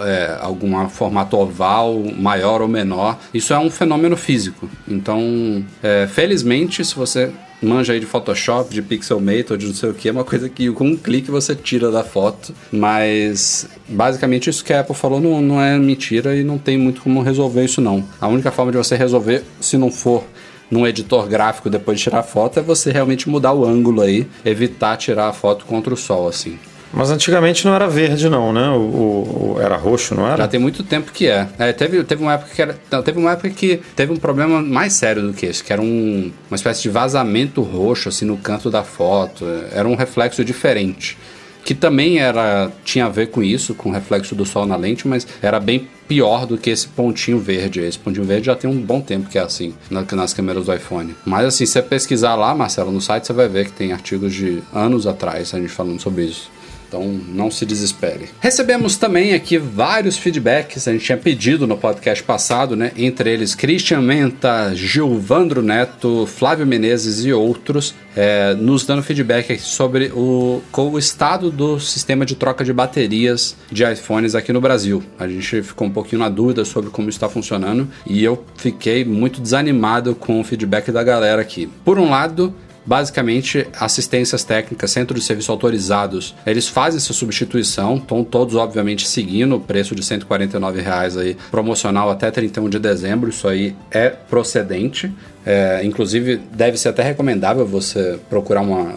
é, 0.00 0.38
algum 0.40 0.88
formato 0.88 1.36
oval, 1.36 2.02
maior 2.16 2.62
ou 2.62 2.68
menor. 2.68 3.18
Isso 3.32 3.52
é 3.52 3.58
um 3.58 3.70
fenômeno 3.70 4.16
físico. 4.16 4.68
Então, 4.88 5.64
é, 5.82 6.06
felizmente, 6.06 6.84
se 6.84 6.94
você 6.94 7.30
manja 7.62 7.92
aí 7.92 8.00
de 8.00 8.06
Photoshop, 8.06 8.74
de 8.74 8.82
Pixelmate 8.82 9.52
ou 9.52 9.56
de 9.56 9.66
não 9.66 9.74
sei 9.74 9.90
o 9.90 9.94
que, 9.94 10.08
é 10.08 10.12
uma 10.12 10.24
coisa 10.24 10.48
que 10.48 10.70
com 10.72 10.88
um 10.88 10.96
clique 10.96 11.30
você 11.30 11.54
tira 11.54 11.90
da 11.90 12.02
foto, 12.02 12.52
mas 12.72 13.68
basicamente 13.88 14.50
isso 14.50 14.64
que 14.64 14.72
a 14.72 14.80
Apple 14.80 14.94
falou 14.94 15.20
não, 15.20 15.40
não 15.40 15.62
é 15.62 15.78
mentira 15.78 16.34
e 16.34 16.42
não 16.42 16.58
tem 16.58 16.76
muito 16.76 17.02
como 17.02 17.22
resolver 17.22 17.64
isso 17.64 17.80
não. 17.80 18.04
A 18.20 18.26
única 18.26 18.50
forma 18.50 18.72
de 18.72 18.78
você 18.78 18.96
resolver, 18.96 19.44
se 19.60 19.76
não 19.76 19.90
for 19.90 20.24
num 20.72 20.86
editor 20.86 21.28
gráfico 21.28 21.68
depois 21.68 21.98
de 21.98 22.04
tirar 22.04 22.20
a 22.20 22.22
foto 22.22 22.58
é 22.58 22.62
você 22.62 22.90
realmente 22.90 23.28
mudar 23.28 23.52
o 23.52 23.62
ângulo 23.62 24.00
aí, 24.00 24.26
evitar 24.42 24.96
tirar 24.96 25.28
a 25.28 25.32
foto 25.32 25.66
contra 25.66 25.92
o 25.92 25.96
sol, 25.96 26.26
assim. 26.26 26.58
Mas 26.90 27.10
antigamente 27.10 27.66
não 27.66 27.74
era 27.74 27.86
verde, 27.86 28.28
não, 28.28 28.52
né? 28.52 28.68
O, 28.70 28.80
o, 28.80 29.54
o, 29.56 29.60
era 29.60 29.76
roxo, 29.76 30.14
não 30.14 30.26
era? 30.26 30.38
Já 30.38 30.48
tem 30.48 30.58
muito 30.58 30.82
tempo 30.82 31.12
que 31.12 31.26
é. 31.26 31.46
é. 31.58 31.72
teve, 31.72 32.02
teve 32.04 32.22
uma 32.22 32.34
época 32.34 32.50
que 32.54 32.60
era. 32.60 32.78
Não, 32.90 33.02
teve 33.02 33.18
uma 33.18 33.32
época 33.32 33.50
que 33.50 33.80
teve 33.94 34.12
um 34.12 34.16
problema 34.16 34.62
mais 34.62 34.94
sério 34.94 35.22
do 35.22 35.32
que 35.32 35.46
esse, 35.46 35.62
que 35.62 35.72
era 35.72 35.80
um, 35.80 36.30
uma 36.50 36.56
espécie 36.56 36.82
de 36.82 36.90
vazamento 36.90 37.62
roxo, 37.62 38.08
assim, 38.08 38.24
no 38.24 38.36
canto 38.36 38.70
da 38.70 38.82
foto. 38.82 39.46
Era 39.72 39.86
um 39.86 39.94
reflexo 39.94 40.44
diferente 40.44 41.16
que 41.64 41.74
também 41.74 42.18
era 42.18 42.70
tinha 42.84 43.06
a 43.06 43.08
ver 43.08 43.28
com 43.28 43.42
isso, 43.42 43.74
com 43.74 43.90
o 43.90 43.92
reflexo 43.92 44.34
do 44.34 44.44
sol 44.44 44.66
na 44.66 44.76
lente, 44.76 45.06
mas 45.06 45.26
era 45.40 45.60
bem 45.60 45.88
pior 46.12 46.44
do 46.44 46.58
que 46.58 46.68
esse 46.68 46.86
pontinho 46.88 47.38
verde. 47.38 47.80
Esse 47.80 47.98
pontinho 47.98 48.26
verde 48.26 48.44
já 48.44 48.54
tem 48.54 48.68
um 48.68 48.78
bom 48.78 49.00
tempo 49.00 49.30
que 49.30 49.38
é 49.38 49.40
assim 49.40 49.72
nas 49.90 50.34
câmeras 50.34 50.66
do 50.66 50.74
iPhone. 50.74 51.14
Mas 51.24 51.46
assim, 51.46 51.64
se 51.64 51.72
você 51.72 51.80
pesquisar 51.80 52.34
lá, 52.34 52.54
Marcelo, 52.54 52.92
no 52.92 53.00
site, 53.00 53.26
você 53.26 53.32
vai 53.32 53.48
ver 53.48 53.64
que 53.64 53.72
tem 53.72 53.94
artigos 53.94 54.34
de 54.34 54.62
anos 54.74 55.06
atrás 55.06 55.54
a 55.54 55.58
gente 55.58 55.70
falando 55.70 56.02
sobre 56.02 56.24
isso. 56.24 56.50
Então 56.92 57.06
não 57.28 57.50
se 57.50 57.64
desespere. 57.64 58.28
Recebemos 58.38 58.98
também 58.98 59.32
aqui 59.32 59.56
vários 59.56 60.18
feedbacks, 60.18 60.86
a 60.86 60.92
gente 60.92 61.06
tinha 61.06 61.16
pedido 61.16 61.66
no 61.66 61.78
podcast 61.78 62.22
passado, 62.22 62.76
né? 62.76 62.92
Entre 62.98 63.32
eles 63.32 63.54
Christian 63.54 64.02
Menta, 64.02 64.74
Gilvandro 64.74 65.62
Neto, 65.62 66.26
Flávio 66.26 66.66
Menezes 66.66 67.24
e 67.24 67.32
outros, 67.32 67.94
é, 68.14 68.52
nos 68.52 68.84
dando 68.84 69.02
feedback 69.02 69.58
sobre 69.58 70.12
o, 70.14 70.60
o 70.70 70.98
estado 70.98 71.50
do 71.50 71.80
sistema 71.80 72.26
de 72.26 72.34
troca 72.34 72.62
de 72.62 72.74
baterias 72.74 73.56
de 73.70 73.90
iPhones 73.90 74.34
aqui 74.34 74.52
no 74.52 74.60
Brasil. 74.60 75.02
A 75.18 75.26
gente 75.26 75.62
ficou 75.62 75.88
um 75.88 75.90
pouquinho 75.90 76.20
na 76.20 76.28
dúvida 76.28 76.62
sobre 76.62 76.90
como 76.90 77.08
está 77.08 77.26
funcionando 77.26 77.88
e 78.06 78.22
eu 78.22 78.44
fiquei 78.58 79.02
muito 79.02 79.40
desanimado 79.40 80.14
com 80.14 80.38
o 80.38 80.44
feedback 80.44 80.92
da 80.92 81.02
galera 81.02 81.40
aqui. 81.40 81.70
Por 81.86 81.98
um 81.98 82.10
lado, 82.10 82.54
basicamente 82.84 83.66
assistências 83.78 84.44
técnicas, 84.44 84.90
centros 84.90 85.20
de 85.20 85.26
serviço 85.26 85.52
autorizados, 85.52 86.34
eles 86.46 86.68
fazem 86.68 86.98
essa 86.98 87.12
substituição, 87.12 87.96
estão 87.96 88.24
todos 88.24 88.54
obviamente 88.54 89.08
seguindo 89.08 89.56
o 89.56 89.60
preço 89.60 89.94
de 89.94 90.04
149 90.04 90.80
reais 90.80 91.16
aí, 91.16 91.36
promocional 91.50 92.10
até 92.10 92.30
31 92.30 92.68
de 92.68 92.78
dezembro, 92.78 93.30
isso 93.30 93.46
aí 93.46 93.74
é 93.90 94.08
procedente. 94.10 95.12
É, 95.44 95.80
inclusive, 95.84 96.40
deve 96.52 96.76
ser 96.76 96.90
até 96.90 97.02
recomendável 97.02 97.66
você 97.66 98.18
procurar 98.30 98.60
uma 98.60 98.94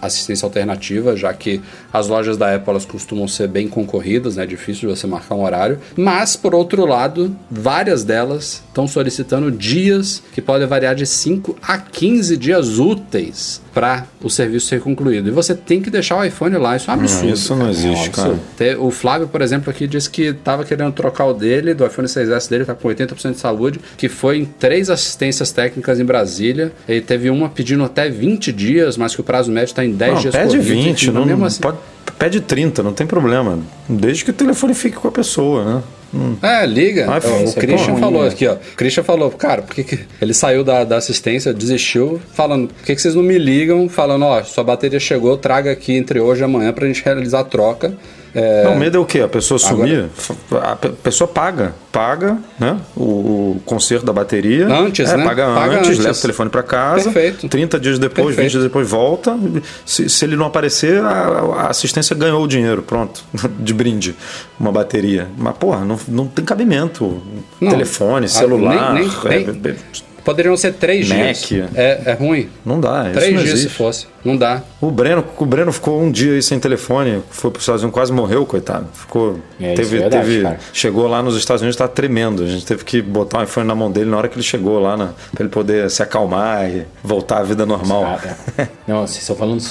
assistência 0.00 0.46
alternativa, 0.46 1.16
já 1.16 1.32
que 1.32 1.60
as 1.92 2.08
lojas 2.08 2.36
da 2.36 2.54
Apple 2.54 2.70
elas 2.70 2.84
costumam 2.84 3.28
ser 3.28 3.48
bem 3.48 3.68
concorridas, 3.68 4.36
né? 4.36 4.44
É 4.44 4.46
difícil 4.46 4.88
você 4.88 5.06
marcar 5.06 5.34
um 5.34 5.42
horário. 5.42 5.78
Mas, 5.96 6.36
por 6.36 6.54
outro 6.54 6.86
lado, 6.86 7.36
várias 7.50 8.04
delas 8.04 8.62
estão 8.68 8.88
solicitando 8.88 9.50
dias 9.50 10.22
que 10.32 10.40
podem 10.40 10.66
variar 10.66 10.94
de 10.94 11.04
5 11.04 11.56
a 11.60 11.78
15 11.78 12.36
dias 12.36 12.78
úteis 12.78 13.60
para 13.76 14.06
o 14.22 14.30
serviço 14.30 14.68
ser 14.68 14.80
concluído. 14.80 15.28
E 15.28 15.30
você 15.30 15.54
tem 15.54 15.82
que 15.82 15.90
deixar 15.90 16.16
o 16.16 16.24
iPhone 16.24 16.56
lá, 16.56 16.76
isso 16.76 16.90
é 16.90 16.94
um 16.94 16.96
absurdo. 16.96 17.26
Não, 17.26 17.34
isso 17.34 17.54
não 17.54 17.68
existe, 17.68 18.08
cara. 18.08 18.34
O 18.80 18.90
Flávio, 18.90 19.28
por 19.28 19.42
exemplo, 19.42 19.70
aqui 19.70 19.86
disse 19.86 20.08
que 20.08 20.22
estava 20.28 20.64
querendo 20.64 20.92
trocar 20.92 21.26
o 21.26 21.34
dele, 21.34 21.74
do 21.74 21.84
iPhone 21.84 22.08
6S 22.08 22.48
dele, 22.48 22.64
tá 22.64 22.74
com 22.74 22.88
80% 22.88 23.32
de 23.32 23.38
saúde, 23.38 23.78
que 23.98 24.08
foi 24.08 24.38
em 24.38 24.44
três 24.46 24.88
assistências 24.88 25.52
técnicas 25.52 26.00
em 26.00 26.06
Brasília. 26.06 26.72
Ele 26.88 27.02
teve 27.02 27.28
uma 27.28 27.50
pedindo 27.50 27.84
até 27.84 28.08
20 28.08 28.50
dias, 28.50 28.96
mas 28.96 29.14
que 29.14 29.20
o 29.20 29.24
prazo 29.24 29.52
médio 29.52 29.72
está 29.72 29.84
em 29.84 29.92
10 29.92 30.14
não, 30.14 30.20
dias 30.22 30.34
pede 30.34 30.58
20, 30.58 31.10
não, 31.10 31.26
mesmo 31.26 31.44
assim, 31.44 31.60
pode, 31.60 31.76
pede 32.18 32.40
30, 32.40 32.82
não 32.82 32.94
tem 32.94 33.06
problema. 33.06 33.58
Desde 33.86 34.24
que 34.24 34.30
o 34.30 34.34
telefone 34.34 34.72
fique 34.72 34.96
com 34.96 35.08
a 35.08 35.12
pessoa, 35.12 35.64
né? 35.66 35.82
Hum. 36.16 36.36
É, 36.42 36.64
liga. 36.64 37.06
Ah, 37.08 37.20
o, 37.24 37.50
o 37.50 37.54
Christian 37.54 37.96
falou 37.96 38.22
né? 38.22 38.28
aqui, 38.28 38.46
ó. 38.46 38.54
O 38.54 38.76
Christian 38.76 39.04
falou, 39.04 39.30
cara, 39.30 39.62
por 39.62 39.74
que, 39.74 39.84
que 39.84 40.00
ele 40.20 40.32
saiu 40.32 40.64
da, 40.64 40.84
da 40.84 40.96
assistência, 40.96 41.52
desistiu, 41.52 42.20
falando, 42.32 42.68
por 42.68 42.84
que, 42.84 42.94
que 42.94 43.02
vocês 43.02 43.14
não 43.14 43.22
me 43.22 43.38
ligam, 43.38 43.88
falando, 43.88 44.24
ó, 44.24 44.42
sua 44.42 44.64
bateria 44.64 44.98
chegou, 44.98 45.36
traga 45.36 45.70
aqui 45.70 45.92
entre 45.92 46.18
hoje 46.20 46.40
e 46.40 46.44
amanhã 46.44 46.72
pra 46.72 46.86
gente 46.86 47.04
realizar 47.04 47.40
a 47.40 47.44
troca. 47.44 47.94
É... 48.36 48.64
Não, 48.64 48.74
o 48.74 48.78
medo 48.78 48.98
é 48.98 49.00
o 49.00 49.06
quê? 49.06 49.20
A 49.20 49.28
pessoa 49.28 49.58
sumir? 49.58 50.10
Agora... 50.50 50.72
A 50.72 50.76
pessoa 50.76 51.26
paga. 51.26 51.74
Paga 51.90 52.36
né? 52.60 52.78
o, 52.94 53.02
o 53.56 53.62
conserto 53.64 54.04
da 54.04 54.12
bateria. 54.12 54.66
Antes, 54.66 55.08
é, 55.08 55.16
né? 55.16 55.24
Paga, 55.24 55.46
paga 55.54 55.78
antes, 55.78 55.88
antes, 55.88 55.98
leva 56.00 56.18
o 56.18 56.20
telefone 56.20 56.50
para 56.50 56.62
casa. 56.62 57.10
Perfeito. 57.10 57.48
30 57.48 57.80
dias 57.80 57.98
depois, 57.98 58.36
Perfeito. 58.36 58.42
20 58.42 58.50
dias 58.50 58.64
depois 58.64 58.90
volta. 58.90 59.38
Se, 59.86 60.10
se 60.10 60.24
ele 60.26 60.36
não 60.36 60.44
aparecer, 60.44 61.02
a, 61.02 61.08
a, 61.08 61.70
assistência 61.70 62.14
ganhou 62.14 62.44
o 62.44 62.46
dinheiro. 62.46 62.82
Pronto. 62.82 63.24
De 63.58 63.72
brinde. 63.72 64.14
Uma 64.60 64.70
bateria. 64.70 65.28
Mas, 65.38 65.56
porra, 65.56 65.82
não, 65.86 65.98
não 66.06 66.26
tem 66.26 66.44
cabimento. 66.44 67.22
Não, 67.58 67.70
telefone, 67.70 68.28
celular. 68.28 68.92
Nem, 68.92 69.08
nem, 69.08 69.32
é, 69.32 69.46
nem 69.50 69.76
Poderiam 70.26 70.56
ser 70.56 70.74
três 70.74 71.08
Mac. 71.08 71.36
dias. 71.36 71.70
É, 71.76 72.00
é 72.06 72.12
ruim. 72.14 72.48
Não 72.64 72.80
dá, 72.80 73.04
isso 73.04 73.12
Três 73.12 73.32
não 73.32 73.42
dias 73.42 73.50
se 73.50 73.64
existe. 73.66 73.76
fosse. 73.78 74.06
Não 74.24 74.36
dá. 74.36 74.60
O 74.80 74.90
Breno, 74.90 75.24
o 75.38 75.46
Breno 75.46 75.70
ficou 75.72 76.02
um 76.02 76.10
dia 76.10 76.32
aí 76.32 76.42
sem 76.42 76.58
telefone, 76.58 77.22
foi 77.30 77.48
pro 77.48 77.60
Estados 77.60 77.82
Unidos, 77.82 77.94
quase 77.94 78.12
morreu, 78.12 78.44
coitado. 78.44 78.88
Ficou. 78.92 79.38
É, 79.60 79.74
isso 79.74 79.82
teve, 79.82 79.96
é 79.96 80.00
verdade, 80.00 80.26
teve, 80.26 80.42
cara. 80.42 80.58
chegou 80.72 81.06
lá 81.06 81.22
nos 81.22 81.36
Estados 81.36 81.62
Unidos, 81.62 81.76
tá 81.76 81.86
tremendo. 81.86 82.42
A 82.42 82.46
gente 82.48 82.66
teve 82.66 82.84
que 82.84 83.00
botar 83.00 83.38
o 83.38 83.42
iPhone 83.44 83.68
na 83.68 83.74
mão 83.76 83.88
dele 83.88 84.10
na 84.10 84.16
hora 84.16 84.26
que 84.28 84.34
ele 84.34 84.42
chegou 84.42 84.80
lá, 84.80 84.96
na, 84.96 85.10
pra 85.32 85.44
ele 85.44 85.48
poder 85.48 85.88
se 85.92 86.02
acalmar 86.02 86.68
e 86.68 86.84
voltar 87.04 87.38
à 87.38 87.42
vida 87.44 87.64
normal. 87.64 88.02
Cara, 88.20 88.68
não, 88.84 89.06
vocês 89.06 89.20
estão 89.20 89.36
falando. 89.36 89.62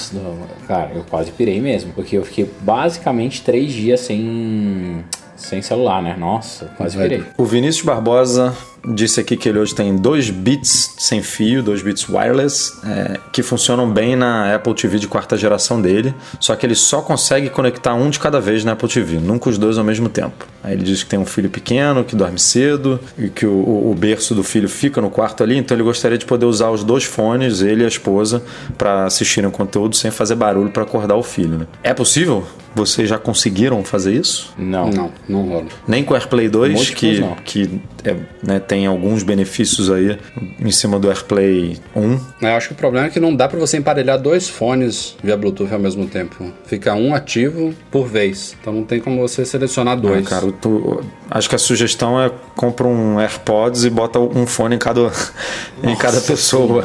Cara, 0.66 0.92
eu 0.94 1.04
quase 1.10 1.32
pirei 1.32 1.60
mesmo. 1.60 1.92
Porque 1.92 2.16
eu 2.16 2.24
fiquei 2.24 2.50
basicamente 2.62 3.42
três 3.42 3.74
dias 3.74 4.00
sem. 4.00 5.04
Sem 5.36 5.60
celular, 5.60 6.02
né? 6.02 6.16
Nossa, 6.18 6.64
quase 6.78 6.96
pirei. 6.96 7.22
O 7.36 7.44
Vinícius 7.44 7.84
Barbosa 7.84 8.56
disse 8.84 9.20
aqui 9.20 9.36
que 9.36 9.48
ele 9.48 9.58
hoje 9.58 9.74
tem 9.74 9.96
dois 9.96 10.30
bits 10.30 10.94
sem 10.98 11.22
fio, 11.22 11.62
dois 11.62 11.82
bits 11.82 12.08
wireless, 12.08 12.72
é, 12.86 13.18
que 13.32 13.42
funcionam 13.42 13.90
bem 13.90 14.14
na 14.16 14.54
Apple 14.54 14.74
TV 14.74 14.98
de 14.98 15.08
quarta 15.08 15.36
geração 15.36 15.80
dele, 15.80 16.14
só 16.40 16.54
que 16.54 16.64
ele 16.64 16.74
só 16.74 17.00
consegue 17.02 17.48
conectar 17.50 17.94
um 17.94 18.10
de 18.10 18.18
cada 18.20 18.40
vez 18.40 18.64
na 18.64 18.72
Apple 18.72 18.88
TV, 18.88 19.18
nunca 19.18 19.48
os 19.50 19.58
dois 19.58 19.78
ao 19.78 19.84
mesmo 19.84 20.08
tempo. 20.08 20.46
Aí 20.62 20.72
ele 20.74 20.82
diz 20.82 21.02
que 21.02 21.08
tem 21.10 21.18
um 21.18 21.26
filho 21.26 21.48
pequeno, 21.50 22.04
que 22.04 22.14
dorme 22.16 22.38
cedo, 22.38 22.98
e 23.18 23.28
que 23.28 23.46
o, 23.46 23.50
o- 23.52 23.90
o 23.90 23.94
berço 23.94 24.34
do 24.34 24.42
filho 24.42 24.68
fica 24.68 25.00
no 25.00 25.10
quarto 25.10 25.42
ali, 25.42 25.56
então 25.56 25.76
ele 25.76 25.84
gostaria 25.84 26.18
de 26.18 26.24
poder 26.26 26.46
usar 26.46 26.70
os 26.70 26.82
dois 26.84 27.04
fones, 27.04 27.60
ele 27.62 27.82
e 27.82 27.84
a 27.84 27.88
esposa, 27.88 28.42
para 28.76 29.04
assistirem 29.04 29.48
o 29.48 29.52
conteúdo 29.52 29.94
sem 29.96 30.10
fazer 30.10 30.34
barulho 30.34 30.70
para 30.70 30.82
acordar 30.82 31.14
o 31.16 31.22
filho. 31.22 31.58
né? 31.58 31.66
É 31.82 31.94
possível? 31.94 32.44
Vocês 32.74 33.08
já 33.08 33.16
conseguiram 33.18 33.82
fazer 33.82 34.12
isso? 34.12 34.52
Não. 34.58 34.90
Não, 34.90 35.10
não 35.26 35.48
rola. 35.48 35.64
Nem 35.88 36.04
com 36.04 36.12
o 36.12 36.16
AirPlay 36.16 36.46
2, 36.48 36.72
Múltiplos, 36.74 36.98
que, 37.00 37.20
não. 37.20 37.34
que 37.36 37.80
é, 38.04 38.16
né, 38.42 38.58
tem 38.60 38.75
alguns 38.84 39.22
benefícios 39.22 39.88
aí 39.90 40.18
em 40.60 40.70
cima 40.72 40.98
do 40.98 41.08
AirPlay 41.08 41.78
1. 41.94 42.20
Eu 42.42 42.48
acho 42.56 42.68
que 42.68 42.74
o 42.74 42.76
problema 42.76 43.06
é 43.06 43.10
que 43.10 43.20
não 43.20 43.34
dá 43.34 43.46
pra 43.46 43.58
você 43.60 43.76
emparelhar 43.76 44.18
dois 44.20 44.48
fones 44.48 45.16
via 45.22 45.36
Bluetooth 45.36 45.72
ao 45.72 45.78
mesmo 45.78 46.06
tempo. 46.06 46.52
Fica 46.66 46.94
um 46.94 47.14
ativo 47.14 47.72
por 47.92 48.06
vez. 48.08 48.56
Então 48.60 48.72
não 48.72 48.82
tem 48.82 48.98
como 49.00 49.20
você 49.20 49.44
selecionar 49.44 49.96
dois. 49.98 50.26
Ah, 50.26 50.30
cara, 50.30 50.52
tu- 50.60 51.00
acho 51.30 51.48
que 51.48 51.54
a 51.54 51.58
sugestão 51.58 52.20
é 52.20 52.30
compra 52.56 52.86
um 52.86 53.20
AirPods 53.20 53.84
e 53.84 53.90
bota 53.90 54.18
um 54.18 54.46
fone 54.46 54.74
em 54.74 54.78
cada, 54.78 55.12
em 55.82 55.94
cada 55.94 56.20
pessoa. 56.20 56.84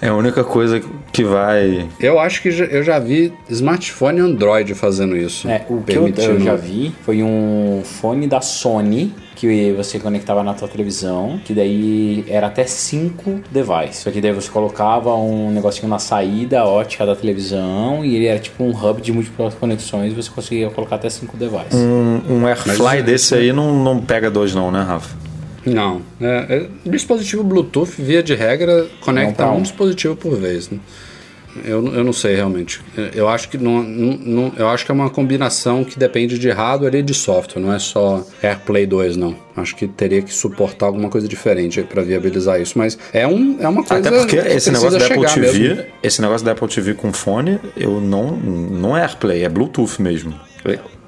É 0.00 0.08
a 0.08 0.14
única 0.14 0.44
coisa 0.44 0.80
que 1.12 1.24
vai. 1.24 1.88
Eu 1.98 2.20
acho 2.20 2.40
que 2.42 2.50
já- 2.52 2.66
eu 2.66 2.82
já 2.84 2.98
vi 3.00 3.32
smartphone 3.48 4.20
Android 4.20 4.74
fazendo 4.74 5.16
isso. 5.16 5.48
É, 5.48 5.64
o 5.68 5.82
que 5.82 5.94
eu 5.96 6.40
já 6.40 6.54
vi 6.54 6.94
foi 7.04 7.22
um 7.22 7.82
fone 7.84 8.26
da 8.26 8.40
Sony 8.40 9.12
que 9.36 9.70
você 9.72 10.00
conectava 10.00 10.42
na 10.42 10.54
tua 10.54 10.66
televisão, 10.66 11.38
que 11.44 11.52
daí 11.54 12.24
era 12.26 12.46
até 12.48 12.64
cinco 12.64 13.40
devices. 13.50 13.96
Só 14.02 14.10
que 14.10 14.20
daí 14.20 14.32
você 14.32 14.50
colocava 14.50 15.14
um 15.14 15.50
negocinho 15.52 15.86
na 15.88 15.98
saída 15.98 16.64
ótica 16.64 17.04
da 17.06 17.14
televisão 17.14 18.04
e 18.04 18.16
ele 18.16 18.26
era 18.26 18.38
tipo 18.40 18.64
um 18.64 18.70
hub 18.70 19.00
de 19.00 19.12
múltiplas 19.12 19.54
conexões 19.54 20.12
e 20.12 20.16
você 20.16 20.30
conseguia 20.30 20.70
colocar 20.70 20.96
até 20.96 21.10
cinco 21.10 21.36
devices. 21.36 21.74
Um, 21.74 22.20
um 22.30 22.46
AirFly 22.46 22.72
isso- 22.96 23.02
desse 23.04 23.34
aí 23.34 23.52
não, 23.52 23.72
não 23.84 24.00
pega 24.00 24.30
dois, 24.30 24.54
não, 24.54 24.72
né, 24.72 24.82
Rafa? 24.82 25.14
Não. 25.66 26.00
É, 26.20 26.66
é, 26.84 26.90
dispositivo 26.90 27.42
Bluetooth, 27.44 27.90
via 28.00 28.22
de 28.22 28.34
regra, 28.34 28.86
conecta 29.00 29.46
um 29.48 29.54
não. 29.54 29.62
dispositivo 29.62 30.16
por 30.16 30.34
vez. 30.36 30.70
né? 30.70 30.78
Eu, 31.64 31.86
eu 31.94 32.04
não 32.04 32.12
sei 32.12 32.34
realmente. 32.36 32.80
Eu 33.14 33.28
acho 33.28 33.48
que 33.48 33.56
não, 33.58 33.82
não- 33.82 34.52
eu 34.56 34.68
acho 34.68 34.84
que 34.84 34.90
é 34.90 34.94
uma 34.94 35.10
combinação 35.10 35.84
que 35.84 35.98
depende 35.98 36.38
de 36.38 36.50
hardware 36.50 36.94
e 36.96 37.02
de 37.02 37.14
software, 37.14 37.60
não 37.60 37.72
é 37.72 37.78
só 37.78 38.24
AirPlay 38.42 38.86
2 38.86 39.16
não. 39.16 39.34
Acho 39.56 39.74
que 39.74 39.86
teria 39.86 40.20
que 40.22 40.32
suportar 40.34 40.86
alguma 40.86 41.08
coisa 41.08 41.26
diferente 41.26 41.82
para 41.82 42.02
viabilizar 42.02 42.60
isso, 42.60 42.76
mas 42.76 42.98
é 43.12 43.26
um 43.26 43.56
é 43.60 43.66
uma 43.68 43.82
coisa 43.84 44.08
Até 44.08 44.18
porque 44.18 44.40
que 44.40 44.48
esse 44.48 44.70
negócio 44.70 44.98
da 44.98 45.06
Apple 45.06 45.24
TV, 45.26 45.58
mesmo. 45.68 45.84
esse 46.02 46.20
negócio 46.22 46.44
da 46.44 46.52
Apple 46.52 46.68
TV 46.68 46.94
com 46.94 47.12
fone, 47.12 47.58
eu 47.76 48.00
não 48.00 48.36
não 48.36 48.96
é 48.96 49.00
AirPlay, 49.02 49.44
é 49.44 49.48
Bluetooth 49.48 50.00
mesmo. 50.00 50.34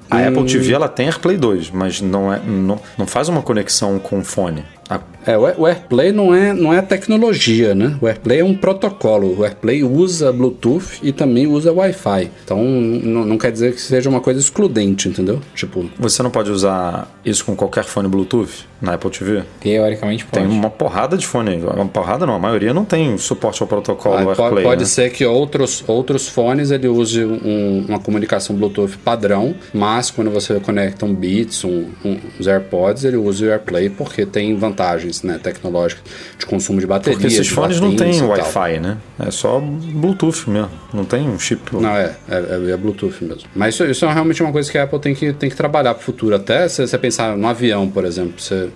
A 0.09 0.17
Hum. 0.17 0.27
Apple 0.27 0.45
TV 0.45 0.73
ela 0.73 0.87
tem 0.87 1.05
AirPlay 1.05 1.37
2, 1.37 1.69
mas 1.69 2.01
não 2.01 2.33
é 2.33 2.39
não, 2.39 2.79
não 2.97 3.05
faz 3.05 3.29
uma 3.29 3.41
conexão 3.43 3.99
com 3.99 4.23
fone. 4.23 4.63
A- 4.89 4.99
É, 5.27 5.37
o 5.37 5.67
AirPlay 5.67 6.11
não 6.13 6.33
é, 6.33 6.53
não 6.53 6.73
é 6.73 6.81
tecnologia, 6.81 7.75
né? 7.75 7.95
O 8.01 8.07
AirPlay 8.07 8.39
é 8.39 8.43
um 8.43 8.55
protocolo. 8.55 9.37
O 9.37 9.43
AirPlay 9.43 9.83
usa 9.83 10.31
Bluetooth 10.31 10.99
e 11.03 11.11
também 11.11 11.45
usa 11.45 11.71
Wi-Fi. 11.73 12.31
Então 12.43 12.63
não 12.63 13.37
quer 13.37 13.51
dizer 13.51 13.73
que 13.73 13.81
seja 13.81 14.09
uma 14.09 14.21
coisa 14.21 14.39
excludente, 14.39 15.07
entendeu? 15.09 15.39
Tipo, 15.53 15.87
Você 15.99 16.23
não 16.23 16.31
pode 16.31 16.49
usar 16.49 17.07
isso 17.23 17.43
com 17.45 17.55
qualquer 17.55 17.83
fone 17.83 18.07
Bluetooth 18.07 18.65
na 18.81 18.93
Apple 18.93 19.11
TV? 19.11 19.43
Teoricamente 19.59 20.25
pode. 20.25 20.45
Tem 20.47 20.51
uma 20.57 20.69
porrada 20.69 21.17
de 21.17 21.27
fone. 21.27 21.57
Uma 21.57 21.85
porrada 21.87 22.25
não, 22.25 22.33
a 22.35 22.39
maioria 22.39 22.73
não 22.73 22.85
tem 22.85 23.17
suporte 23.17 23.61
ao 23.61 23.67
protocolo 23.67 24.15
ah, 24.15 24.21
AirPlay. 24.41 24.63
pode 24.63 24.81
né? 24.81 24.87
ser 24.87 25.11
que 25.11 25.25
outros, 25.25 25.83
outros 25.85 26.27
fones 26.29 26.71
ele 26.71 26.87
use 26.87 27.23
um- 27.23 27.85
uma 27.89 27.99
comunicação 27.99 28.55
Bluetooth 28.55 28.97
padrão, 28.97 29.53
mas 29.73 30.09
quando 30.09 30.31
você 30.31 30.59
conecta 30.61 31.05
um 31.05 31.13
Beats, 31.13 31.63
um, 31.65 31.87
um- 32.05 32.17
uns 32.39 32.47
AirPods, 32.47 33.03
ele 33.03 33.17
usa 33.17 33.45
o 33.45 33.49
AirPlay 33.49 33.89
porque 33.89 34.25
tem 34.25 34.55
vantagens 34.79 35.23
né, 35.23 35.39
tecnológicas 35.41 36.03
de 36.37 36.45
consumo 36.45 36.79
de 36.79 36.87
bateria. 36.87 37.17
Porque 37.19 37.27
esses 37.27 37.47
fones 37.49 37.79
não 37.79 37.95
têm. 37.95 38.21
Wi-Fi, 38.21 38.79
né? 38.79 38.97
É 39.19 39.29
só 39.29 39.59
Bluetooth 39.59 40.49
mesmo. 40.49 40.69
Não 40.93 41.03
tem 41.03 41.27
um 41.27 41.37
chip. 41.37 41.75
Não, 41.75 41.89
é, 41.89 42.15
é, 42.29 42.35
é, 42.35 42.71
é 42.71 42.77
Bluetooth 42.77 43.23
mesmo. 43.23 43.43
Mas 43.53 43.75
isso, 43.75 43.85
isso 43.85 44.05
é 44.05 44.13
realmente 44.13 44.41
uma 44.41 44.51
coisa 44.51 44.71
que 44.71 44.77
a 44.77 44.83
Apple 44.83 44.99
tem 44.99 45.13
que, 45.13 45.33
tem 45.33 45.49
que 45.49 45.55
trabalhar 45.55 45.93
pro 45.93 46.03
futuro. 46.03 46.35
Até 46.35 46.67
se 46.67 46.85
você 46.85 46.97
pensar 46.97 47.35
no 47.37 47.47
avião, 47.47 47.89
por 47.89 48.05
exemplo, 48.05 48.33
você, 48.37 48.69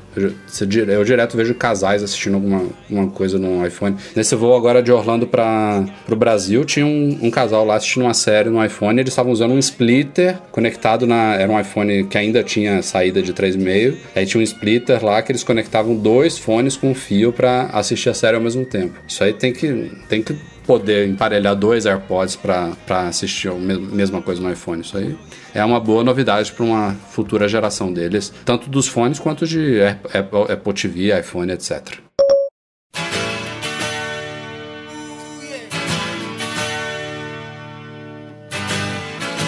você 0.45 0.67
eu 0.89 1.03
direto 1.03 1.37
vejo 1.37 1.55
casais 1.55 2.03
assistindo 2.03 2.35
alguma 2.35 2.63
uma 2.89 3.07
coisa 3.07 3.39
no 3.39 3.65
iPhone. 3.65 3.95
Nesse 4.15 4.35
voo 4.35 4.55
agora 4.55 4.83
de 4.83 4.91
Orlando 4.91 5.25
para 5.25 5.85
o 6.09 6.15
Brasil, 6.15 6.65
tinha 6.65 6.85
um, 6.85 7.19
um 7.21 7.31
casal 7.31 7.65
lá 7.65 7.75
assistindo 7.75 8.03
uma 8.03 8.13
série 8.13 8.49
no 8.49 8.63
iPhone. 8.63 8.99
Eles 8.99 9.11
estavam 9.11 9.31
usando 9.31 9.51
um 9.51 9.59
splitter 9.59 10.37
conectado 10.51 11.07
na. 11.07 11.35
Era 11.35 11.51
um 11.51 11.59
iPhone 11.59 12.03
que 12.05 12.17
ainda 12.17 12.43
tinha 12.43 12.81
saída 12.81 13.21
de 13.21 13.33
3,5. 13.33 13.95
Aí 14.15 14.25
tinha 14.25 14.39
um 14.39 14.43
splitter 14.43 15.03
lá 15.03 15.21
que 15.21 15.31
eles 15.31 15.43
conectavam 15.43 15.92
dois 15.95 16.37
fones 16.37 16.75
com 16.77 16.93
fio 16.93 17.31
para 17.33 17.63
assistir 17.67 18.09
a 18.09 18.13
série 18.13 18.35
ao 18.35 18.41
mesmo 18.41 18.65
tempo. 18.65 18.99
Isso 19.07 19.23
aí 19.23 19.33
tem 19.33 19.51
que, 19.53 19.91
tem 20.09 20.21
que 20.21 20.33
poder 20.65 21.07
emparelhar 21.07 21.55
dois 21.55 21.85
AirPods 21.85 22.35
para 22.37 22.73
assistir 23.07 23.49
a 23.49 23.53
me- 23.53 23.77
mesma 23.77 24.21
coisa 24.21 24.41
no 24.41 24.51
iPhone. 24.51 24.81
Isso 24.81 24.97
aí 24.97 25.15
é 25.53 25.63
uma 25.63 25.79
boa 25.79 26.03
novidade 26.03 26.51
para 26.51 26.63
uma 26.63 26.93
futura 27.11 27.47
geração 27.47 27.91
deles, 27.91 28.31
tanto 28.45 28.69
dos 28.69 28.87
fones 28.87 29.19
quanto 29.19 29.45
de 29.45 29.81
Apple, 29.83 30.51
Apple 30.53 30.73
TV, 30.73 31.19
iPhone, 31.19 31.51
etc. 31.51 31.97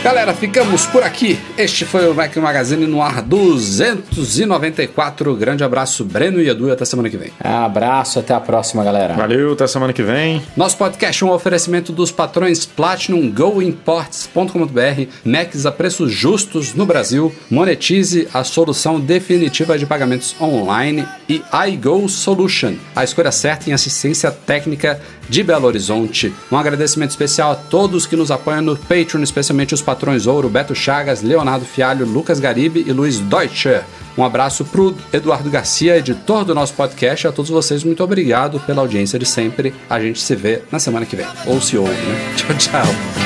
Galera, 0.05 0.33
ficamos 0.35 0.85
por 0.85 1.01
aqui. 1.01 1.39
Este 1.57 1.83
foi 1.83 2.07
o 2.07 2.13
Mac 2.13 2.37
Magazine 2.37 2.85
no 2.85 3.01
ar 3.01 3.23
294. 3.23 5.35
Grande 5.35 5.63
abraço, 5.63 6.05
Breno 6.05 6.39
e 6.39 6.47
Edu, 6.47 6.67
e 6.67 6.71
até 6.71 6.85
semana 6.85 7.09
que 7.09 7.17
vem. 7.17 7.31
Abraço, 7.39 8.19
até 8.19 8.35
a 8.35 8.39
próxima, 8.39 8.83
galera. 8.83 9.15
Valeu, 9.15 9.53
até 9.53 9.65
semana 9.65 9.91
que 9.91 10.03
vem. 10.03 10.43
Nosso 10.55 10.77
podcast 10.77 11.23
é 11.23 11.25
um 11.25 11.31
oferecimento 11.31 11.91
dos 11.91 12.11
patrões 12.11 12.67
Platinum 12.67 13.31
GoImports.com.br, 13.31 15.09
Macs 15.23 15.65
a 15.65 15.71
preços 15.71 16.11
justos 16.11 16.75
no 16.75 16.85
Brasil, 16.85 17.33
monetize 17.49 18.27
a 18.31 18.43
solução 18.43 18.99
definitiva 18.99 19.75
de 19.75 19.87
pagamentos 19.87 20.35
online 20.39 21.03
e 21.27 21.41
iGo 21.69 22.07
Solution, 22.07 22.75
a 22.95 23.03
escolha 23.03 23.31
certa 23.31 23.71
em 23.71 23.73
assistência 23.73 24.29
técnica 24.29 25.01
de 25.27 25.41
Belo 25.41 25.65
Horizonte. 25.65 26.31
Um 26.51 26.57
agradecimento 26.57 27.09
especial 27.09 27.53
a 27.53 27.55
todos 27.55 28.05
que 28.05 28.15
nos 28.15 28.29
apoiam 28.29 28.61
no 28.61 28.77
Patreon, 28.77 29.23
especialmente 29.23 29.73
os 29.73 29.81
patrões 29.81 29.94
Ouro, 30.27 30.49
Beto 30.49 30.75
Chagas, 30.75 31.21
Leonardo 31.21 31.65
Fialho, 31.65 32.05
Lucas 32.05 32.39
Garibe 32.39 32.83
e 32.85 32.91
Luiz 32.91 33.19
Deutscher. 33.19 33.83
Um 34.17 34.23
abraço 34.23 34.63
pro 34.63 34.95
Eduardo 35.11 35.49
Garcia, 35.49 35.97
editor 35.97 36.45
do 36.45 36.55
nosso 36.55 36.73
podcast. 36.73 37.27
A 37.27 37.31
todos 37.31 37.51
vocês, 37.51 37.83
muito 37.83 38.03
obrigado 38.03 38.59
pela 38.61 38.81
audiência 38.81 39.19
de 39.19 39.25
sempre. 39.25 39.73
A 39.89 39.99
gente 39.99 40.21
se 40.21 40.35
vê 40.35 40.61
na 40.71 40.79
semana 40.79 41.05
que 41.05 41.15
vem. 41.15 41.27
Ou 41.45 41.59
se 41.59 41.77
ouve, 41.77 41.91
né? 41.91 42.33
Tchau, 42.37 42.57
tchau. 42.57 43.24